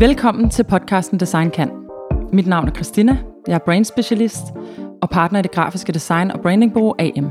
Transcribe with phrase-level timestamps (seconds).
[0.00, 1.70] Velkommen til podcasten Design Kan.
[2.32, 4.42] Mit navn er Christina, jeg er brand specialist
[5.02, 7.30] og partner i det grafiske design og brandingbureau AM.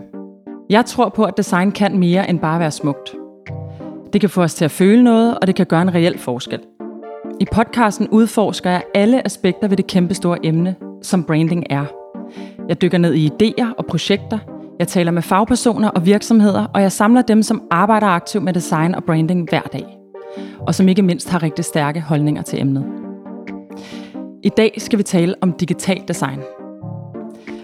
[0.70, 3.16] Jeg tror på, at design kan mere end bare være smukt.
[4.13, 6.59] Det kan få os til at føle noget, og det kan gøre en reel forskel.
[7.39, 11.86] I podcasten udforsker jeg alle aspekter ved det kæmpe store emne, som branding er.
[12.67, 14.39] Jeg dykker ned i idéer og projekter,
[14.80, 18.95] jeg taler med fagpersoner og virksomheder, og jeg samler dem, som arbejder aktivt med design
[18.95, 19.98] og branding hver dag
[20.59, 22.86] og som ikke mindst har rigtig stærke holdninger til emnet.
[24.44, 26.40] I dag skal vi tale om digital design.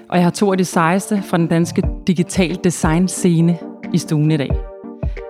[0.10, 3.58] Og jeg har to af de sejeste fra den danske digital design scene
[3.94, 4.52] i stuen i dag,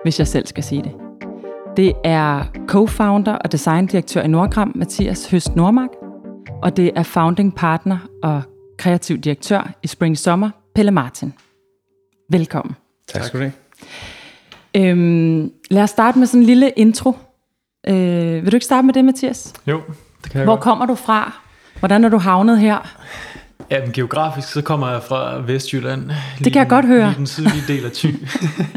[0.02, 0.92] hvis jeg selv skal sige det.
[1.76, 5.90] Det er co-founder og designdirektør i Nordgram, Mathias Høst Nordmark,
[6.62, 8.42] og det er founding partner og
[8.78, 11.34] kreativ direktør i Spring Sommer, Pelle Martin.
[12.30, 12.76] Velkommen.
[13.08, 13.52] Tak skal du have.
[14.90, 17.12] Øhm, lad os starte med sådan en lille intro
[17.88, 19.52] Øh, vil du ikke starte med det, Mathias?
[19.66, 19.80] Jo,
[20.22, 20.62] det kan jeg Hvor godt.
[20.62, 21.32] kommer du fra?
[21.78, 22.96] Hvordan er du havnet her?
[23.70, 26.10] Ja, men geografisk så kommer jeg fra Vestjylland.
[26.38, 27.06] Det kan jeg godt høre.
[27.06, 28.14] Lige den sydlige del af Thy.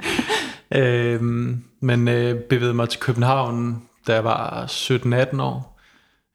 [0.79, 5.79] øhm, men øh, bevægede mig til København, da jeg var 17-18 år.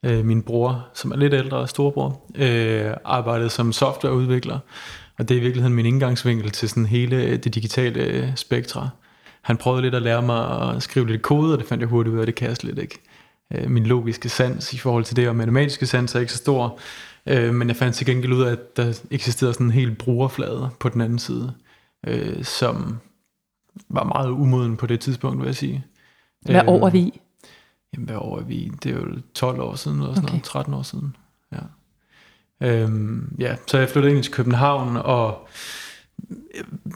[0.05, 4.59] Øh, min bror, som er lidt ældre og storebror, øh, arbejdede som softwareudvikler.
[5.19, 8.89] Og det er i virkeligheden min indgangsvinkel til sådan hele det digitale spektra.
[9.45, 12.13] Han prøvede lidt at lære mig at skrive lidt kode, og det fandt jeg hurtigt
[12.15, 12.99] ud af, det kan jeg slet ikke.
[13.53, 16.79] Øh, min logiske sans i forhold til det, og matematiske sans er ikke så stor.
[17.25, 20.69] Øh, men jeg fandt til gengæld ud af, at der eksisterede sådan en helt brugerflade
[20.79, 21.53] på den anden side,
[22.07, 22.97] øh, som
[23.89, 25.85] var meget umoden på det tidspunkt, vil jeg sige.
[26.41, 27.21] Hvad år er vi i?
[27.93, 28.71] Jamen, hvad år er vi?
[28.83, 30.33] Det er jo 12 år siden, eller sådan Okay.
[30.33, 31.15] noget, 13 år siden.
[31.51, 31.59] Ja.
[32.61, 35.47] Øhm, ja, så jeg flyttede ind til København, og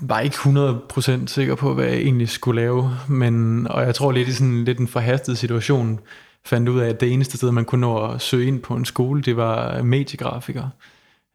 [0.02, 4.28] var ikke 100% sikker på, hvad jeg egentlig skulle lave, men, og jeg tror lidt
[4.28, 6.00] i sådan lidt en forhastet situation,
[6.46, 8.86] fandt ud af, at det eneste sted, man kunne nå at søge ind på en
[8.86, 10.70] skole, det var mediegrafiker.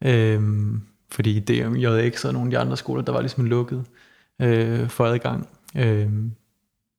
[0.04, 3.84] Øhm, fordi DMJX og nogle af de andre skoler, der var ligesom lukket
[4.42, 5.48] øh, for adgang.
[5.76, 6.32] Øhm,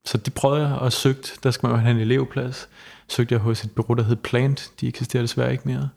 [0.06, 1.32] så det prøvede jeg og søgte.
[1.44, 2.70] Der skal man jo have en elevplads.
[3.08, 4.72] Søgte jeg hos et bureau, der hed Plant.
[4.82, 5.90] De eksisterer desværre ikke mere.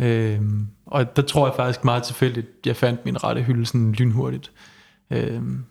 [0.00, 4.52] Øhm, og der tror jeg faktisk meget tilfældigt, jeg fandt min rette hylde sådan lynhurtigt.
[5.10, 5.64] Øhm,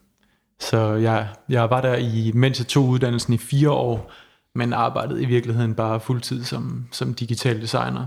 [0.60, 4.12] så jeg, jeg var der i, mens jeg tog uddannelsen i fire år,
[4.56, 8.06] men arbejdede i virkeligheden bare fuldtid som, som digital designer.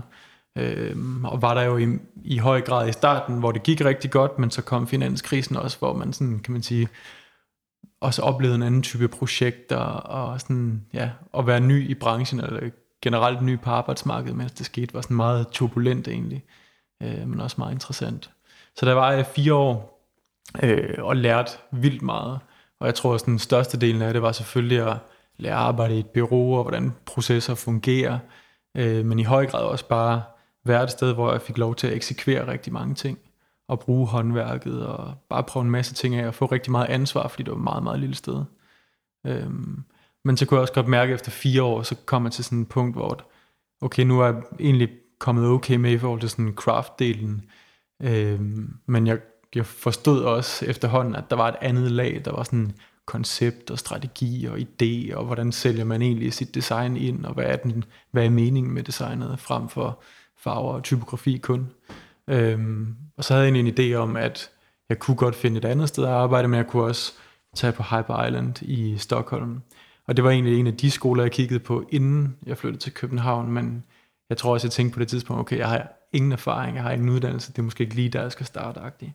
[0.55, 1.87] Øhm, og var der jo i,
[2.23, 5.79] i høj grad i starten, hvor det gik rigtig godt, men så kom finanskrisen også,
[5.79, 6.87] hvor man sådan, kan man sige,
[8.01, 12.69] også oplevede en anden type projekter, og sådan, ja, at være ny i branchen, eller
[13.01, 16.43] generelt ny på arbejdsmarkedet, mens det skete, var sådan meget turbulent egentlig,
[17.03, 18.31] øh, men også meget interessant.
[18.75, 20.05] Så der var jeg fire år,
[20.63, 22.39] øh, og lærte vildt meget,
[22.79, 24.97] og jeg tror, at den største del af det var selvfølgelig at
[25.37, 28.19] lære at arbejde i et bureau, og hvordan processer fungerer,
[28.77, 30.23] øh, men i høj grad også bare
[30.65, 33.19] være et sted, hvor jeg fik lov til at eksekvere rigtig mange ting,
[33.67, 37.27] og bruge håndværket, og bare prøve en masse ting af, og få rigtig meget ansvar,
[37.27, 38.43] fordi det var et meget, meget lille sted.
[39.25, 39.83] Øhm,
[40.25, 42.43] men så kunne jeg også godt mærke, at efter fire år, så kom jeg til
[42.43, 43.29] sådan et punkt, hvor
[43.81, 47.41] okay, nu er jeg egentlig kommet okay med i forhold til sådan craft-delen,
[48.03, 48.39] Øh,
[48.85, 49.19] men jeg,
[49.55, 52.71] jeg forstod også efterhånden, at der var et andet lag, der var sådan
[53.05, 57.45] koncept og strategi og idé, og hvordan sælger man egentlig sit design ind, og hvad
[57.45, 60.03] er, den, hvad er meningen med designet, frem for
[60.37, 61.69] farver og typografi kun.
[62.27, 64.49] Øhm, og så havde jeg egentlig en idé om, at
[64.89, 67.13] jeg kunne godt finde et andet sted at arbejde, men jeg kunne også
[67.55, 69.61] tage på Hyper Island i Stockholm.
[70.09, 72.93] Og det var egentlig en af de skoler, jeg kiggede på, inden jeg flyttede til
[72.93, 73.83] København, men
[74.29, 76.91] jeg tror også, jeg tænkte på det tidspunkt, okay, jeg har ingen erfaring, jeg har
[76.91, 79.11] ingen uddannelse, det er måske ikke lige der, jeg skal starte -agtigt.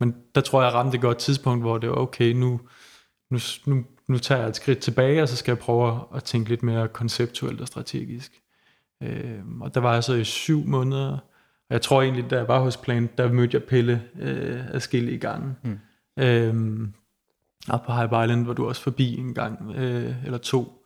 [0.00, 2.60] Men der tror jeg, jeg ramte et godt tidspunkt, hvor det var okay, nu,
[3.30, 6.48] nu, nu, nu tager jeg et skridt tilbage, og så skal jeg prøve at tænke
[6.48, 8.32] lidt mere konceptuelt og strategisk.
[9.02, 11.12] Øh, og der var jeg så i syv måneder,
[11.68, 15.18] og jeg tror egentlig, da jeg var hos Plan, der mødte jeg Pelle øh, adskillige
[15.18, 15.54] gange.
[15.64, 15.78] Mm.
[16.18, 16.94] Øhm,
[17.68, 20.84] og på Hype Island var du også forbi en gang øh, eller to.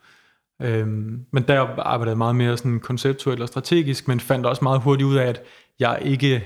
[0.62, 4.80] Øhm, men der arbejdede jeg meget mere sådan konceptuelt og strategisk, men fandt også meget
[4.80, 5.42] hurtigt ud af, at
[5.80, 6.44] jeg ikke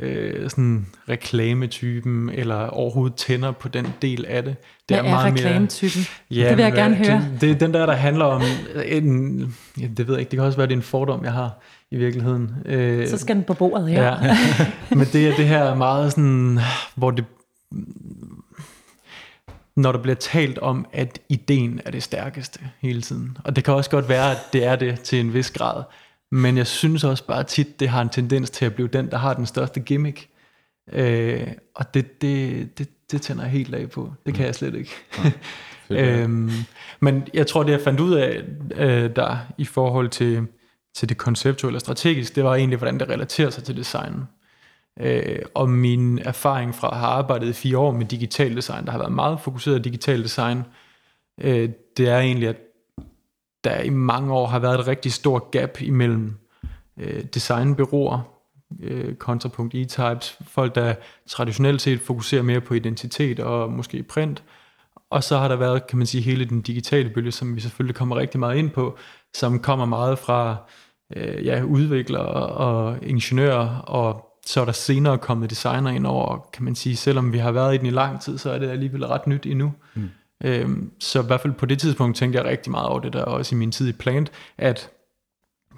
[0.00, 4.56] øh, sådan reklametypen eller overhovedet tænder på den del af det.
[4.88, 6.02] Det Hvad er, er reklametypen?
[6.30, 7.24] Ja, det vil jeg gerne det, høre.
[7.40, 8.42] Det er den der, der handler om
[8.86, 11.32] en, ja, det ved jeg ikke, det kan også være, det er en fordom, jeg
[11.32, 11.60] har
[11.90, 12.50] i virkeligheden.
[12.66, 14.02] Øh, Så skal den på bordet her.
[14.02, 14.36] Ja.
[14.96, 16.58] Men det er det her meget sådan,
[16.94, 17.24] hvor det,
[19.76, 23.38] når der bliver talt om, at ideen er det stærkeste hele tiden.
[23.44, 25.82] Og det kan også godt være, at det er det til en vis grad.
[26.32, 29.18] Men jeg synes også bare tit, det har en tendens til at blive den, der
[29.18, 30.28] har den største gimmick.
[30.92, 34.12] Øh, og det, det, det, det tænder jeg helt af på.
[34.26, 34.90] Det kan jeg slet ikke.
[35.90, 36.50] øhm,
[37.00, 38.42] men jeg tror, det jeg fandt ud af,
[38.74, 40.46] øh, der i forhold til
[40.94, 44.14] til det konceptuelle og strategiske, det var egentlig, hvordan det relaterer sig til design.
[45.00, 48.90] Øh, og min erfaring fra at have arbejdet i fire år med digital design, der
[48.90, 50.62] har været meget fokuseret på digital design,
[51.40, 52.56] øh, det er egentlig, at
[53.64, 56.38] der i mange år har været et rigtig stort gap imellem
[56.96, 58.20] øh, designbyråer,
[58.80, 60.94] øh, kontrapunkt e-types, folk der
[61.28, 64.42] traditionelt set fokuserer mere på identitet og måske print,
[65.10, 67.96] og så har der været, kan man sige, hele den digitale bølge, som vi selvfølgelig
[67.96, 68.98] kommer rigtig meget ind på,
[69.34, 70.56] som kommer meget fra
[71.16, 76.64] øh, ja, udviklere og ingeniører, og så er der senere kommet designer ind over, kan
[76.64, 79.06] man sige, selvom vi har været i den i lang tid, så er det alligevel
[79.06, 79.72] ret nyt endnu.
[79.94, 80.10] Mm.
[80.44, 83.22] Øhm, så i hvert fald på det tidspunkt tænkte jeg rigtig meget over det der,
[83.22, 84.90] også i min tid i Plant, at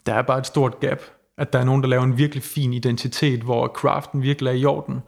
[0.06, 1.00] der er bare et stort gap,
[1.38, 4.64] at der er nogen, der laver en virkelig fin identitet, hvor craften virkelig er i
[4.64, 5.00] orden,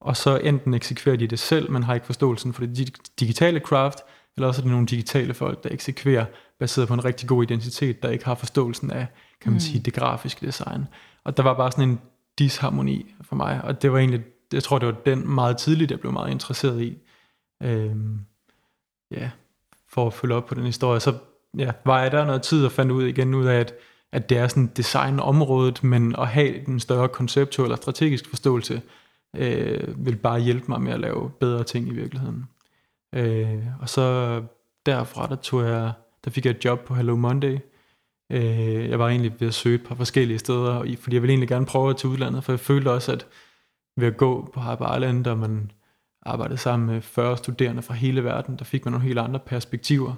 [0.00, 3.98] og så enten eksekverer de det selv, men har ikke forståelsen for det digitale craft,
[4.36, 6.24] eller også er det nogle digitale folk, der eksekverer
[6.58, 9.06] baseret på en rigtig god identitet, der ikke har forståelsen af,
[9.40, 9.60] kan man mm.
[9.60, 10.86] sige, det grafiske design.
[11.24, 12.00] Og der var bare sådan en
[12.38, 16.00] disharmoni for mig, og det var egentlig, jeg tror det var den meget tidligt, jeg
[16.00, 16.98] blev meget interesseret i.
[17.62, 18.20] Øhm,
[19.10, 19.30] ja,
[19.88, 21.00] for at følge op på den historie.
[21.00, 21.14] Så
[21.58, 23.74] ja, var jeg der noget tid og fandt ud igen ud af, at,
[24.12, 28.82] at det er sådan designområdet, men at have den større konceptuelle og strategisk forståelse,
[29.36, 32.44] øh, vil bare hjælpe mig med at lave bedre ting i virkeligheden.
[33.14, 34.42] Øh, og så
[34.86, 35.92] derfra, der tog jeg,
[36.24, 37.58] der fik jeg et job på Hello Monday.
[38.32, 41.48] Øh, jeg var egentlig ved at søge et par forskellige steder, fordi jeg ville egentlig
[41.48, 43.26] gerne prøve at til udlandet, for jeg følte også, at
[43.96, 45.70] ved at gå på Harper Island, og man
[46.22, 50.14] arbejdede sammen med 40 studerende fra hele verden, der fik man nogle helt andre perspektiver,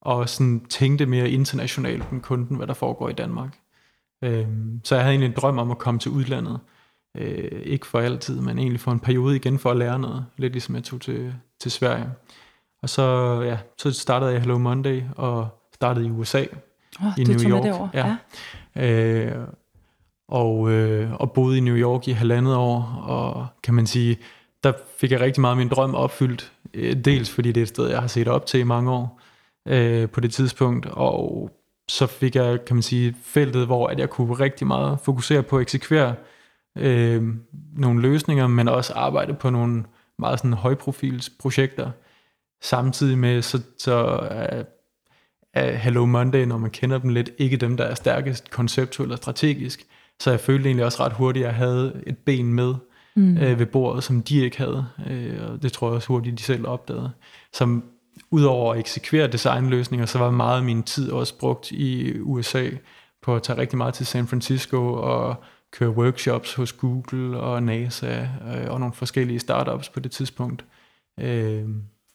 [0.00, 3.58] og sådan tænkte mere internationalt end kunden, hvad der foregår i Danmark.
[4.24, 4.46] Øh,
[4.84, 6.60] så jeg havde egentlig en drøm om at komme til udlandet,
[7.18, 10.26] Øh, ikke for altid, men egentlig for en periode igen for at lære noget.
[10.36, 12.10] Lidt ligesom jeg tog til, til Sverige.
[12.82, 16.44] Og så, ja, så startede jeg Hello Monday og startede i USA.
[17.00, 17.64] Oh, i New York.
[17.64, 18.16] Med ja.
[18.76, 18.86] ja.
[18.86, 19.46] Øh,
[20.28, 24.18] og, øh, og boede i New York i halvandet år, og kan man sige,
[24.64, 26.52] der fik jeg rigtig meget min drøm opfyldt.
[26.74, 29.20] Øh, dels fordi det er et sted, jeg har set op til i mange år
[29.68, 31.50] øh, på det tidspunkt, og
[31.88, 35.56] så fik jeg, kan man sige, feltet, hvor at jeg kunne rigtig meget fokusere på
[35.56, 36.14] at eksekvere
[36.78, 37.22] øh,
[37.76, 39.84] nogle løsninger, men også arbejde på nogle
[40.18, 41.90] meget sådan højprofils projekter.
[42.62, 44.20] Samtidig med, så, så
[45.56, 49.18] er Hello Monday, når man kender dem lidt, ikke dem, der er stærkest konceptuelt og
[49.18, 49.86] strategisk.
[50.20, 52.74] Så jeg følte egentlig også ret hurtigt, at jeg havde et ben med
[53.16, 53.38] mm.
[53.38, 54.86] øh, ved bordet, som de ikke havde.
[55.10, 57.10] Øh, og det tror jeg også hurtigt, de selv opdagede.
[57.52, 57.84] Som
[58.30, 62.70] udover at eksekvere designløsninger, så var meget af min tid også brugt i USA
[63.22, 68.20] på at tage rigtig meget til San Francisco og køre workshops hos Google og NASA
[68.20, 70.64] øh, og nogle forskellige startups på det tidspunkt.
[71.20, 71.64] Øh,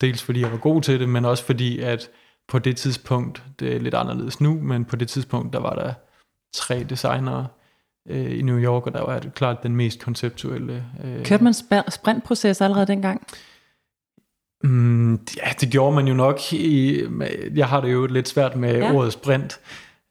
[0.01, 2.09] dels fordi jeg var god til det, men også fordi at
[2.51, 5.93] på det tidspunkt, det er lidt anderledes nu, men på det tidspunkt, der var der
[6.55, 7.47] tre designere
[8.09, 10.85] øh, i New York, og der var det klart den mest konceptuelle.
[11.03, 11.53] Øh, Kørte man
[11.89, 13.27] sprintproces allerede dengang?
[14.63, 16.53] Mm, ja, det gjorde man jo nok.
[16.53, 17.03] I,
[17.55, 18.93] jeg har det jo lidt svært med ja.
[18.93, 19.59] ordet sprint.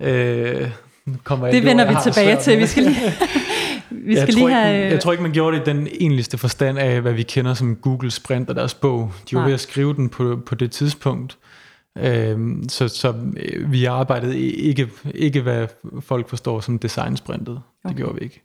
[0.03, 0.71] Øh,
[1.25, 2.59] kommer det vender vi tilbage til.
[2.59, 2.97] Vi skal lige,
[3.91, 4.77] vi skal jeg, lige tror have...
[4.77, 7.55] ikke, jeg tror ikke, man gjorde det i den enligste forstand af, hvad vi kender
[7.55, 9.13] som Google Sprint og deres bog.
[9.31, 9.47] De var Nej.
[9.47, 11.39] ved at skrive den på, på det tidspunkt.
[11.99, 15.67] Øhm, så, så øh, vi arbejdede ikke, ikke, hvad
[16.01, 17.63] folk forstår som designsprintet.
[17.85, 17.89] Okay.
[17.89, 18.43] Det gjorde vi ikke.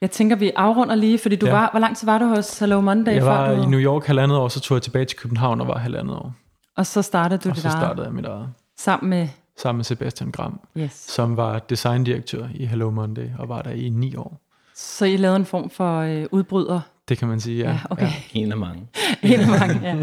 [0.00, 1.52] Jeg tænker, vi afrunder lige, fordi du ja.
[1.52, 3.14] var, hvor lang tid var du hos Hello Monday?
[3.14, 3.62] Jeg var du...
[3.62, 6.32] i New York halvandet år, så tog jeg tilbage til København og var halvandet år.
[6.76, 8.48] Og så startede du og det så startede jeg mit eget.
[8.78, 9.28] Sammen med
[9.60, 10.92] sammen med Sebastian Gram, yes.
[10.92, 14.40] som var designdirektør i Hello Monday og var der i ni år.
[14.74, 16.80] Så I lavede en form for øh, udbryder?
[17.10, 17.70] Det kan man sige, ja.
[17.70, 18.06] ja, okay.
[18.06, 18.12] ja.
[18.32, 18.82] En af mange.
[19.22, 19.96] en af mange, ja.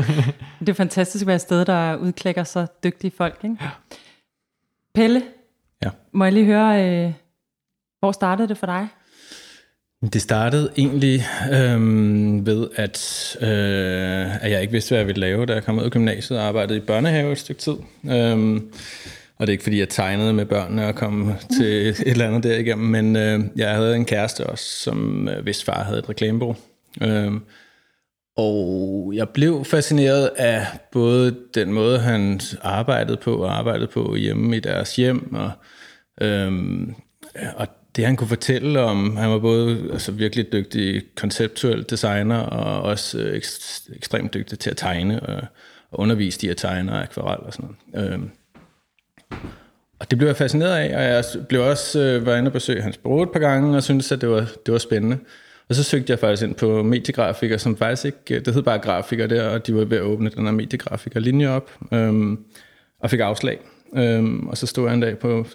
[0.59, 3.39] Det er fantastisk at være et sted, der udklækker så dygtige folk.
[3.43, 3.57] Ikke?
[3.61, 3.69] Ja.
[4.95, 5.21] Pelle,
[5.83, 5.89] ja.
[6.11, 7.13] må jeg lige høre, øh,
[7.99, 8.87] hvor startede det for dig?
[10.13, 15.45] Det startede egentlig øhm, ved, at, øh, at jeg ikke vidste, hvad jeg ville lave,
[15.45, 17.75] da jeg kom ud af gymnasiet og arbejdede i børnehave et stykke tid.
[18.09, 18.71] Øhm,
[19.37, 22.43] og det er ikke, fordi jeg tegnede med børnene og kom til et eller andet
[22.43, 26.55] derigennem, men øh, jeg havde en kæreste også, som øh, hvis far havde et reklamebureau.
[27.01, 27.43] Øhm,
[28.37, 34.57] og jeg blev fascineret af både den måde, han arbejdede på og arbejdede på hjemme
[34.57, 35.51] i deres hjem, og,
[36.21, 36.95] øhm,
[37.55, 42.81] og det han kunne fortælle om, han var både altså, virkelig dygtig konceptuel designer, og
[42.81, 43.41] også øh,
[43.95, 45.41] ekstremt dygtig til at tegne, og,
[45.91, 48.11] og undervise de at tegne og akvarel og sådan noget.
[48.11, 48.31] Øhm,
[49.99, 52.81] og det blev jeg fascineret af, og jeg blev også øh, var inde og besøge
[52.81, 55.17] hans bror et par gange, og syntes, at det var, det var spændende.
[55.69, 58.79] Og så søgte jeg faktisk ind på mediegrafiker, som faktisk ikke, øh, det hed bare
[58.79, 62.39] grafiker der, og de var ved at åbne den her mediegrafiker linje op, øhm,
[62.99, 63.59] og fik afslag.
[63.95, 65.45] Øhm, og så stod jeg en dag på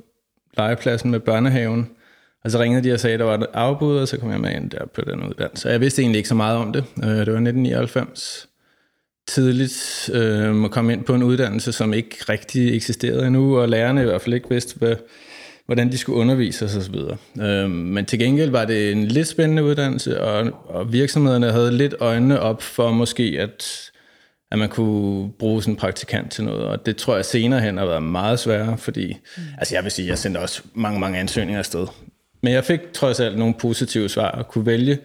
[0.59, 1.91] legepladsen med børnehaven.
[2.45, 4.41] Og så ringede de og sagde, at der var et afbud, og så kom jeg
[4.41, 5.69] med ind der på den uddannelse.
[5.69, 6.85] Jeg vidste egentlig ikke så meget om det.
[7.05, 8.49] Øh, det var 1999
[9.27, 14.03] tidligt øh, at komme ind på en uddannelse, som ikke rigtig eksisterede endnu, og lærerne
[14.03, 14.97] i hvert fald ikke vidste, hvad,
[15.73, 16.95] hvordan de skulle undervise os osv.
[17.41, 21.95] Øh, men til gengæld var det en lidt spændende uddannelse, og, og virksomhederne havde lidt
[22.01, 23.91] øjnene op for måske, at,
[24.51, 27.79] at man kunne bruge sådan en praktikant til noget, og det tror jeg senere hen
[27.79, 29.43] har været meget sværere, fordi, mm.
[29.59, 31.87] altså jeg vil sige, jeg sendte også mange, mange ansøgninger afsted.
[32.43, 34.99] Men jeg fik trods alt nogle positive svar og kunne vælge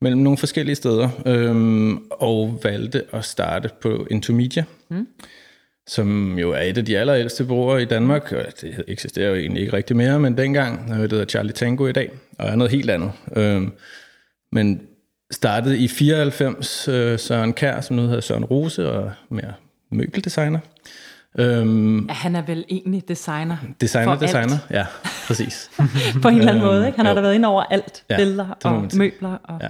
[0.00, 5.06] mellem nogle forskellige steder, øhm, og valgte at starte på Intomedia, mm.
[5.86, 8.32] Som jo er et af de allerældste bureauer i Danmark.
[8.32, 11.86] Og det eksisterer jo egentlig ikke rigtig mere, men dengang, øh, det hedder Charlie Tango
[11.86, 13.12] i dag, og er noget helt andet.
[13.36, 13.72] Øhm,
[14.52, 14.80] men
[15.30, 19.52] startede i 94 øh, Søren Kær, som nu hedder Søren Rose, og mere
[19.90, 20.58] møbeldesigner.
[21.38, 24.70] Øhm, han er vel egentlig designer Designer, designer, alt.
[24.70, 24.86] ja,
[25.26, 25.70] præcis.
[26.22, 26.96] på en eller anden måde, ikke?
[26.96, 29.68] Han har da været ind over alt, ja, billeder og møbler og ja.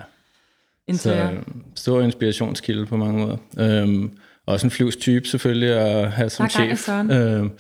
[0.89, 1.29] interiør.
[1.29, 3.37] Så øhm, stor inspirationskilde på mange måder.
[3.59, 6.89] Øhm, også en flyvstype selvfølgelig at have som chef.
[6.89, 7.51] Øhm,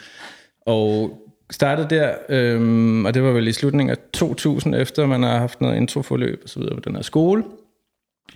[0.67, 1.19] og
[1.51, 5.61] startede der, øhm, og det var vel i slutningen af 2000, efter man har haft
[5.61, 7.45] noget introforløb og så videre på den her skole.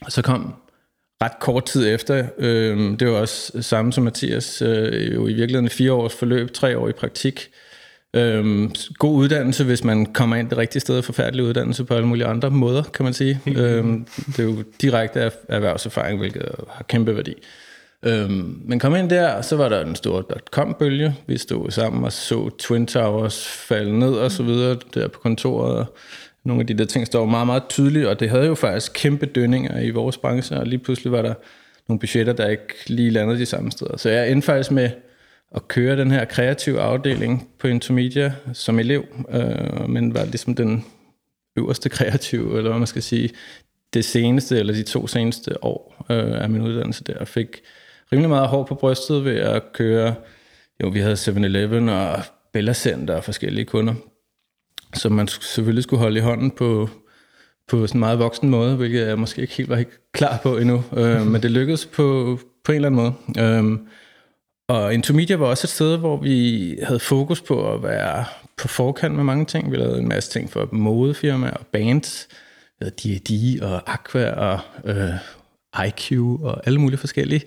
[0.00, 0.54] Og så kom
[1.22, 5.70] ret kort tid efter, øh, det var også samme som Mathias, øh, jo i virkeligheden
[5.70, 7.48] fire års forløb, tre år i praktik.
[8.16, 12.26] Øh, god uddannelse, hvis man kommer ind det rigtige sted, forfærdelig uddannelse på alle mulige
[12.26, 13.40] andre måder, kan man sige.
[13.46, 13.84] øh,
[14.26, 17.34] det er jo direkte erhvervserfaring, hvilket har kæmpe værdi.
[18.02, 18.30] Øh,
[18.68, 21.14] men kom ind der, og så var der den store dot-com-bølge.
[21.26, 25.86] Vi stod sammen og så Twin Towers falde ned og så videre der på kontoret
[26.46, 29.26] nogle af de der ting står meget, meget tydeligt, og det havde jo faktisk kæmpe
[29.26, 31.34] dønninger i vores branche, og lige pludselig var der
[31.88, 33.96] nogle budgetter, der ikke lige landede de samme steder.
[33.96, 34.90] Så jeg endte faktisk med
[35.54, 40.84] at køre den her kreative afdeling på Intermedia som elev, øh, men var ligesom den
[41.56, 43.30] øverste kreative, eller hvad man skal sige,
[43.94, 47.60] det seneste, eller de to seneste år øh, af min uddannelse der, og fik
[48.12, 50.14] rimelig meget hår på brystet ved at køre,
[50.82, 52.22] jo vi havde 7-Eleven og
[52.52, 53.94] Bella Center og forskellige kunder
[54.94, 56.88] som man selvfølgelig skulle holde i hånden på,
[57.68, 60.56] på sådan en meget voksen måde, hvilket jeg måske ikke helt var helt klar på
[60.58, 60.84] endnu.
[60.96, 63.72] Øh, men det lykkedes på, på en eller anden måde.
[63.74, 63.78] Øh,
[64.68, 68.24] og Intermedia var også et sted, hvor vi havde fokus på at være
[68.56, 69.70] på forkant med mange ting.
[69.70, 72.28] Vi lavede en masse ting for modefirmaer og bands.
[72.78, 75.10] Vi havde D&D og Aqua og øh,
[75.86, 77.42] IQ og alle mulige forskellige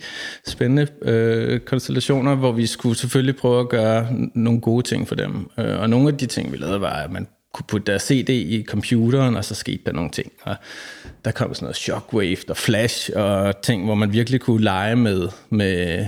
[0.46, 5.50] spændende øh, konstellationer, hvor vi skulle selvfølgelig prøve at gøre nogle gode ting for dem.
[5.58, 8.28] Øh, og nogle af de ting, vi lavede, var, at man kunne putte deres CD
[8.28, 10.32] i computeren, og så skete der nogle ting.
[10.42, 10.56] Og
[11.24, 15.28] der kom sådan noget shockwave og flash og ting, hvor man virkelig kunne lege med,
[15.50, 16.06] med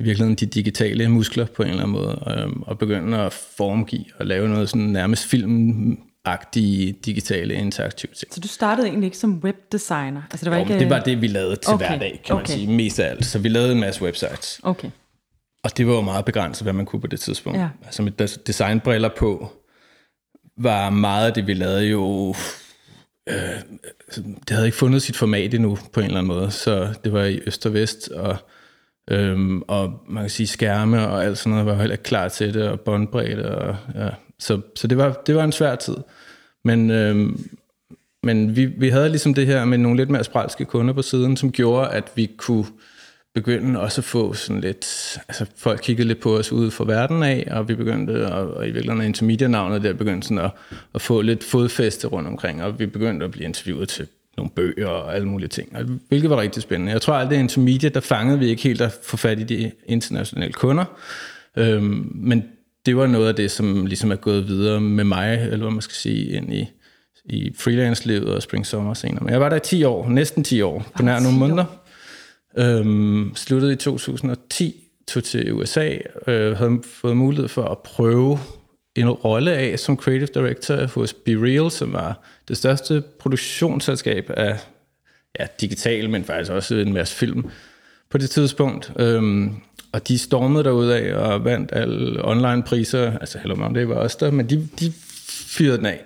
[0.00, 4.04] i virkeligheden de digitale muskler på en eller anden måde, øh, og begynde at formgive
[4.18, 8.34] og lave noget sådan nærmest film agtige digitale interaktive ting.
[8.34, 10.22] Så du startede egentlig ikke som webdesigner?
[10.30, 10.78] Altså det var, jo, ikke...
[10.78, 11.88] det var det, vi lavede til okay.
[11.88, 12.42] hverdag, kan okay.
[12.42, 13.26] man sige, mest af alt.
[13.26, 14.60] Så vi lavede en masse websites.
[14.62, 14.90] Okay.
[15.64, 17.58] Og det var jo meget begrænset, hvad man kunne på det tidspunkt.
[17.58, 17.68] Ja.
[17.84, 19.52] Altså med designbriller på,
[20.56, 22.34] var meget af det, vi lavede jo...
[23.28, 23.36] Øh,
[24.16, 27.24] det havde ikke fundet sit format endnu på en eller anden måde, så det var
[27.24, 28.36] i øst og vest, og,
[29.10, 32.54] øhm, og man kan sige skærme og alt sådan noget var heller ikke klar til
[32.54, 35.96] det, og båndbredde, og, ja så, så det, var, det var en svær tid.
[36.64, 37.28] Men, øh,
[38.22, 41.36] men vi, vi havde ligesom det her med nogle lidt mere spralske kunder på siden,
[41.36, 42.66] som gjorde, at vi kunne
[43.34, 47.22] begynde også at få sådan lidt, altså folk kiggede lidt på os ude fra verden
[47.22, 50.50] af, og vi begyndte, at, og i virkeligheden intermedia-navnet der begyndte sådan at,
[50.94, 54.86] at få lidt fodfæste rundt omkring, og vi begyndte at blive interviewet til nogle bøger
[54.86, 55.76] og alle mulige ting,
[56.08, 56.92] hvilket var rigtig spændende.
[56.92, 59.70] Jeg tror aldrig, at intermedia, der fangede vi ikke helt at få fat i de
[59.86, 60.84] internationale kunder,
[61.56, 62.44] øhm, men
[62.86, 65.82] det var noget af det, som ligesom er gået videre med mig, eller hvad man
[65.82, 66.70] skal sige, ind i,
[67.24, 69.24] i freelance-livet og spring sommer senere.
[69.24, 71.64] Men jeg var der i 10 år, næsten 10 år, på nær nogle måneder.
[72.58, 78.38] Øhm, sluttede i 2010, tog til USA, øh, havde fået mulighed for at prøve
[78.94, 84.58] en rolle af som creative director hos Be Real, som var det største produktionsselskab af
[85.40, 87.50] ja, digital, men faktisk også en masse film
[88.10, 88.92] på det tidspunkt.
[88.98, 89.54] Øhm,
[89.94, 93.18] og de stormede derud af og vandt alle online-priser.
[93.18, 94.92] Altså Hello Monday var også der, men de, de
[95.28, 96.04] fyrede den af.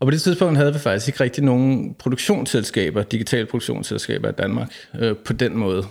[0.00, 4.72] Og på det tidspunkt havde vi faktisk ikke rigtig nogen produktionsselskaber, digitale produktionsselskaber i Danmark,
[4.98, 5.84] øh, på den måde.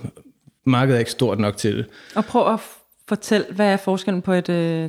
[0.64, 1.86] Markedet er ikke stort nok til det.
[2.14, 2.60] Og prøv at
[3.08, 4.48] fortælle, hvad er forskellen på et...
[4.48, 4.88] Øh...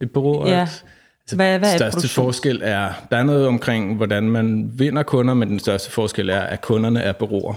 [0.00, 0.48] Et bureau?
[0.48, 0.60] Ja.
[0.60, 5.34] Altså, hvad, hvad er største forskel er, der er noget omkring, hvordan man vinder kunder,
[5.34, 7.54] men den største forskel er, at kunderne er bureauer.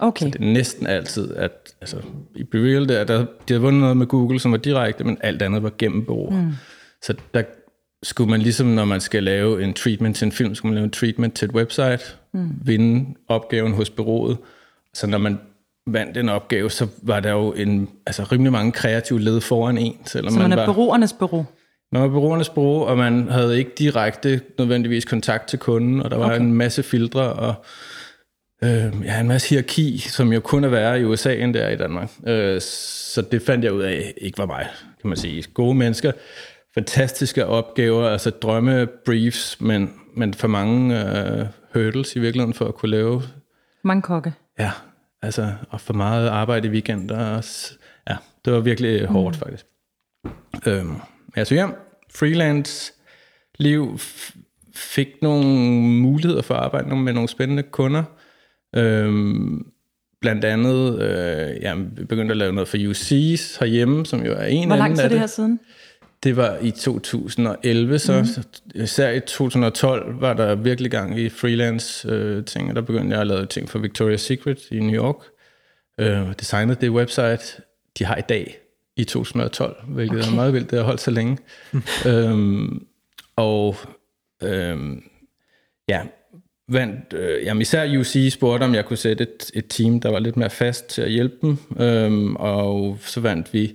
[0.00, 0.26] Okay.
[0.26, 1.96] Så det er næsten altid, at altså,
[2.34, 5.42] i BeReal, der, der, de havde vundet noget med Google, som var direkte, men alt
[5.42, 6.42] andet var gennem bureauer.
[6.42, 6.52] Mm.
[7.02, 7.42] Så der
[8.02, 10.84] skulle man ligesom, når man skal lave en treatment til en film, skulle man lave
[10.84, 12.00] en treatment til et website,
[12.32, 12.50] mm.
[12.64, 14.38] vinde opgaven hos bureauet.
[14.94, 15.38] Så når man
[15.86, 19.96] vandt en opgave, så var der jo en, altså rimelig mange kreative led foran en.
[20.06, 21.46] Selvom så man, man er var, bureauernes bureau?
[21.92, 26.16] Man var bureauernes bureau, og man havde ikke direkte nødvendigvis kontakt til kunden, og der
[26.16, 26.40] var okay.
[26.40, 27.54] en masse filtre og
[28.64, 31.76] øh, ja, en masse hierarki, som jo kun er værre i USA end der i
[31.76, 32.10] Danmark.
[32.26, 34.68] Øh, så det fandt jeg ud af ikke var mig,
[35.00, 35.42] kan man sige.
[35.54, 36.12] Gode mennesker,
[36.74, 42.74] fantastiske opgaver, altså drømme briefs, men, men for mange øh, hurdles i virkeligheden for at
[42.74, 43.22] kunne lave...
[43.82, 44.32] Mange kokke.
[44.58, 44.70] Ja,
[45.22, 47.36] altså, og for meget arbejde i weekender.
[47.36, 47.44] Og,
[48.08, 49.38] ja, det var virkelig hårdt mm.
[49.38, 49.66] faktisk.
[50.66, 50.96] Øhm,
[51.36, 51.74] jeg tog hjem,
[52.14, 52.92] freelance
[53.58, 53.98] liv,
[54.74, 55.46] fik nogle
[55.80, 58.04] muligheder for at arbejde med nogle spændende kunder.
[58.76, 59.66] Øhm,
[60.20, 64.44] blandt andet, øh, ja, vi begyndte at lave noget for UC's herhjemme, som jo er
[64.44, 65.60] en Hvor af lang tid er det her siden?
[66.22, 68.82] Det var i 2011, så mm.
[68.82, 73.20] især i 2012 var der virkelig gang i freelance øh, ting, og der begyndte jeg
[73.20, 75.16] at lave ting for Victoria's Secret i New York.
[75.98, 77.62] Øh, designet det website,
[77.98, 78.58] de har i dag
[78.96, 80.30] i 2012, hvilket okay.
[80.30, 81.38] er meget vildt, det har holdt så længe.
[82.06, 82.86] øhm,
[83.36, 83.76] og
[84.42, 85.02] øhm,
[85.88, 86.00] ja,
[86.72, 90.18] vandt, øh, jamen især UC spurgte, om jeg kunne sætte et, et team, der var
[90.18, 93.72] lidt mere fast til at hjælpe dem, øhm, og så vandt vi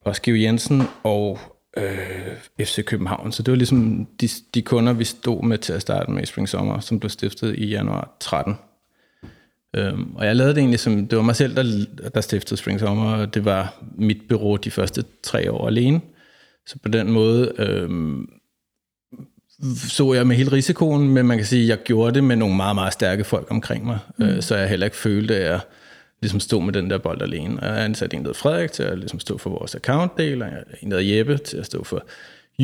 [0.00, 1.38] også Giv Jensen og
[1.76, 3.32] øh, FC København.
[3.32, 6.26] Så det var ligesom de, de kunder, vi stod med til at starte med i
[6.26, 8.54] Spring Sommer, som blev stiftet i januar 13.
[9.76, 12.80] Øhm, og jeg lavede det egentlig som, det var mig selv, der, der stiftede Spring
[12.80, 16.00] Sommer, og det var mit bureau de første tre år alene.
[16.66, 17.90] Så på den måde Øh,
[19.88, 22.56] så jeg med hele risikoen, men man kan sige, at jeg gjorde det med nogle
[22.56, 24.24] meget, meget stærke folk omkring mig, mm.
[24.24, 25.60] øh, så jeg heller ikke følte, at jeg
[26.20, 27.60] ligesom stod med den der bold alene.
[27.60, 30.48] Og jeg ansatte en, der Frederik, til at ligesom stå for vores account-del, og
[30.80, 32.04] en, der Jeppe, til at stå for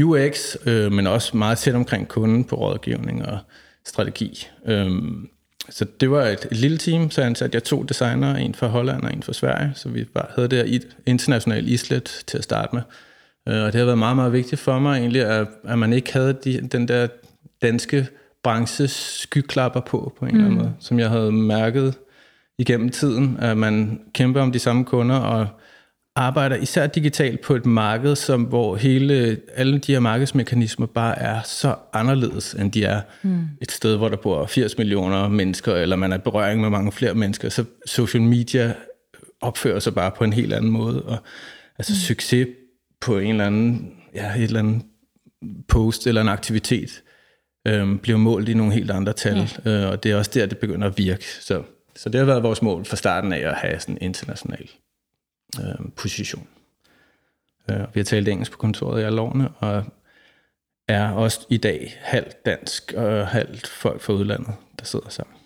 [0.04, 3.38] UX, øh, men også meget tæt omkring kunden på rådgivning og
[3.86, 4.46] strategi.
[4.66, 5.28] Øhm,
[5.70, 9.02] så det var et, et lille team, så ansatte jeg to designere, en fra Holland
[9.02, 12.74] og en fra Sverige, så vi bare havde det her international islet til at starte
[12.74, 12.82] med.
[13.48, 16.12] Øh, og det har været meget, meget vigtigt for mig egentlig, at, at man ikke
[16.12, 17.06] havde de, den der
[17.62, 18.06] danske
[18.42, 20.36] branches skyklapper på, på en mm.
[20.36, 20.64] eller anden mm.
[20.64, 21.94] måde, som jeg havde mærket
[22.58, 25.46] igennem tiden, at man kæmper om de samme kunder, og
[26.16, 31.40] arbejder især digitalt på et marked, som, hvor hele, alle de her markedsmekanismer bare er
[31.44, 33.40] så anderledes, end de er mm.
[33.62, 36.92] et sted, hvor der bor 80 millioner mennesker, eller man er i berøring med mange
[36.92, 37.48] flere mennesker.
[37.48, 38.74] Så social media
[39.40, 41.02] opfører sig bare på en helt anden måde.
[41.02, 41.16] Og,
[41.78, 41.96] altså mm.
[41.96, 42.46] succes
[43.00, 44.82] på en eller anden, ja, et eller andet
[45.68, 47.02] post eller en aktivitet
[47.66, 49.70] øhm, bliver målt i nogle helt andre tal, mm.
[49.70, 51.24] øh, og det er også der, det begynder at virke.
[51.24, 51.62] Så,
[51.96, 54.68] så det har været vores mål fra starten af at have sådan en international
[55.60, 56.48] øh, position.
[57.70, 59.84] Øh, vi har talt engelsk på kontoret i alle årene, og
[60.88, 65.36] er også i dag halvt dansk og halvt folk fra udlandet, der sidder sammen.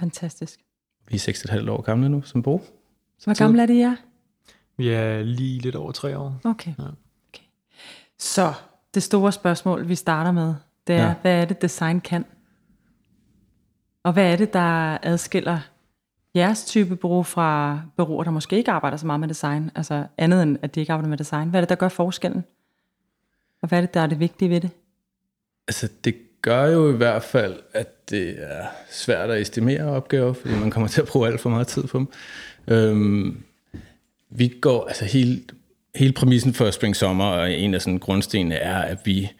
[0.00, 0.60] Fantastisk.
[1.08, 2.62] Vi er 6,5 år gamle nu som bro.
[3.24, 3.90] Hvor gamle er det, jer?
[3.90, 4.09] Vi
[4.88, 6.40] er lige lidt over tre år.
[6.44, 6.72] Okay.
[6.78, 6.84] Ja.
[7.28, 7.44] okay.
[8.18, 8.52] Så
[8.94, 10.54] det store spørgsmål, vi starter med,
[10.86, 11.14] det er, ja.
[11.22, 12.24] hvad er det, design kan?
[14.02, 15.58] Og hvad er det, der adskiller
[16.34, 19.70] jeres type bureau fra bureauer, der måske ikke arbejder så meget med design?
[19.74, 21.48] Altså andet end, at de ikke arbejder med design.
[21.48, 22.44] Hvad er det, der gør forskellen?
[23.62, 24.70] Og hvad er det, der er det vigtige ved det?
[25.68, 30.54] Altså, det gør jo i hvert fald, at det er svært at estimere opgaver, fordi
[30.54, 32.08] man kommer til at bruge alt for meget tid på dem.
[32.68, 33.42] Øhm,
[34.30, 35.40] vi går, altså hele,
[35.94, 39.30] hele præmissen for Spring Sommer, og en af sådan grundstenene er, at vi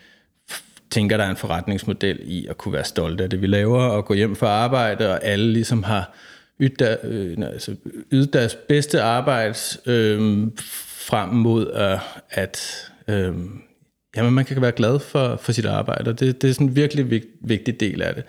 [0.91, 4.05] tænker, der er en forretningsmodel i at kunne være stolte af det, vi laver, og
[4.05, 6.15] gå hjem fra arbejde, og alle ligesom har
[6.61, 7.77] ydet, der, øh, altså,
[8.13, 9.55] ydet deres bedste arbejde
[9.87, 10.49] øh,
[11.11, 11.99] frem mod, øh,
[12.31, 13.35] at øh,
[14.17, 16.77] jamen, man kan være glad for, for sit arbejde, og det, det er sådan en
[16.77, 18.25] virkelig vigt, vigtig del af det.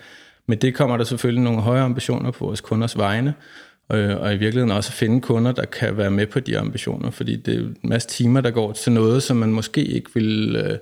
[0.46, 3.34] Men det kommer der selvfølgelig nogle høje ambitioner på vores kunders vegne,
[3.92, 7.10] og, og i virkeligheden også at finde kunder, der kan være med på de ambitioner,
[7.10, 10.56] fordi det er en masse timer, der går til noget, som man måske ikke vil,
[10.56, 10.78] øh,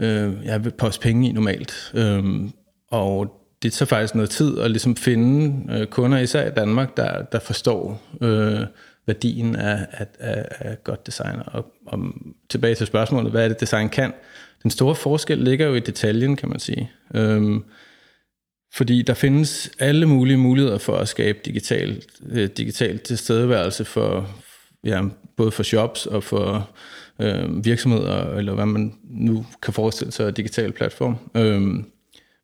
[0.00, 1.92] øh, ja, vil poste penge i normalt.
[1.94, 2.24] Øh,
[2.90, 7.22] og det tager faktisk noget tid at ligesom finde øh, kunder, især i Danmark, der,
[7.22, 8.60] der forstår øh,
[9.06, 11.40] værdien af, af, af, af godt design.
[11.46, 11.98] Og, og
[12.48, 14.12] tilbage til spørgsmålet, hvad er det, design kan?
[14.62, 16.90] Den store forskel ligger jo i detaljen, kan man sige.
[17.14, 17.64] Øhm,
[18.74, 24.30] fordi der findes alle mulige muligheder for at skabe digital, øh, digital tilstedeværelse for
[24.84, 25.02] ja,
[25.36, 26.70] både for shops og for
[27.20, 31.16] øh, virksomheder, eller hvad man nu kan forestille sig af digital platform.
[31.36, 31.84] Øh,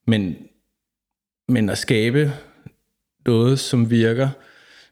[0.07, 0.37] men
[1.49, 2.33] men at skabe
[3.27, 4.29] noget, som virker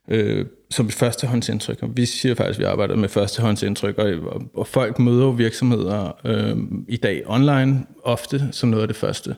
[0.08, 1.82] øh, som et førstehåndsindtryk.
[1.82, 6.56] Og vi siger faktisk, at vi arbejder med førstehåndsindtryk, og, og, folk møder virksomheder øh,
[6.88, 9.36] i dag online ofte som noget af det første.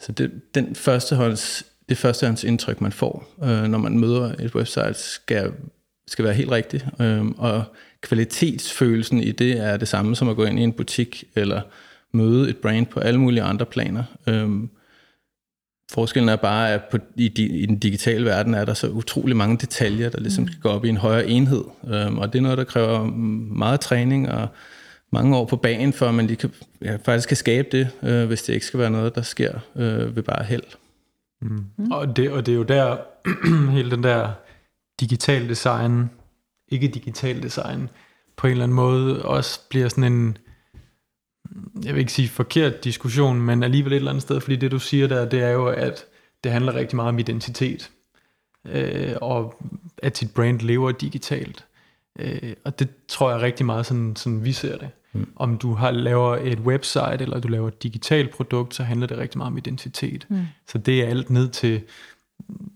[0.00, 5.52] Så det, den førstehånds, det førstehåndsindtryk, man får, øh, når man møder et website, skal,
[6.08, 6.86] skal være helt rigtigt.
[7.00, 7.64] Øh, og
[8.00, 11.62] kvalitetsfølelsen i det er det samme som at gå ind i en butik eller
[12.12, 14.04] møde et brand på alle mulige andre planer.
[14.26, 14.48] Øh,
[15.90, 19.36] Forskellen er bare, at på, i, di, i den digitale verden er der så utrolig
[19.36, 21.64] mange detaljer, der ligesom skal gå op i en højere enhed.
[21.88, 23.04] Øhm, og det er noget, der kræver
[23.54, 24.48] meget træning og
[25.16, 26.52] mange år på banen, for at man lige kan,
[26.82, 30.16] ja, faktisk kan skabe det, øh, hvis det ikke skal være noget, der sker øh,
[30.16, 30.62] ved bare held.
[31.42, 31.64] Mm.
[31.76, 31.90] Mm.
[31.90, 32.96] Og, det, og det er jo der,
[33.76, 34.30] hele den der
[35.00, 36.10] digital design,
[36.68, 37.88] ikke digital design,
[38.36, 40.38] på en eller anden måde også bliver sådan en
[41.84, 44.78] jeg vil ikke sige forkert diskussion, men alligevel et eller andet sted, fordi det du
[44.78, 46.04] siger der, det er jo, at
[46.44, 47.90] det handler rigtig meget om identitet,
[48.64, 49.54] øh, og
[50.02, 51.64] at sit brand lever digitalt.
[52.18, 54.88] Øh, og det tror jeg rigtig meget, sådan, sådan vi ser det.
[55.18, 55.32] Mm.
[55.36, 59.18] Om du har laver et website, eller du laver et digitalt produkt, så handler det
[59.18, 60.26] rigtig meget om identitet.
[60.28, 60.40] Mm.
[60.66, 61.82] Så det er alt ned til,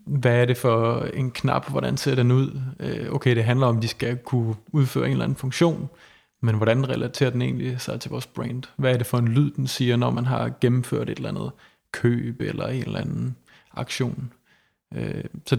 [0.05, 2.61] hvad er det for en knap, hvordan ser den ud?
[2.79, 5.89] Øh, okay, det handler om, at de skal kunne udføre en eller anden funktion,
[6.41, 8.63] men hvordan relaterer den egentlig sig til vores brand?
[8.75, 11.51] Hvad er det for en lyd, den siger, når man har gennemført et eller andet
[11.91, 13.35] køb eller en eller anden
[13.73, 14.33] aktion?
[14.95, 15.57] Øh, så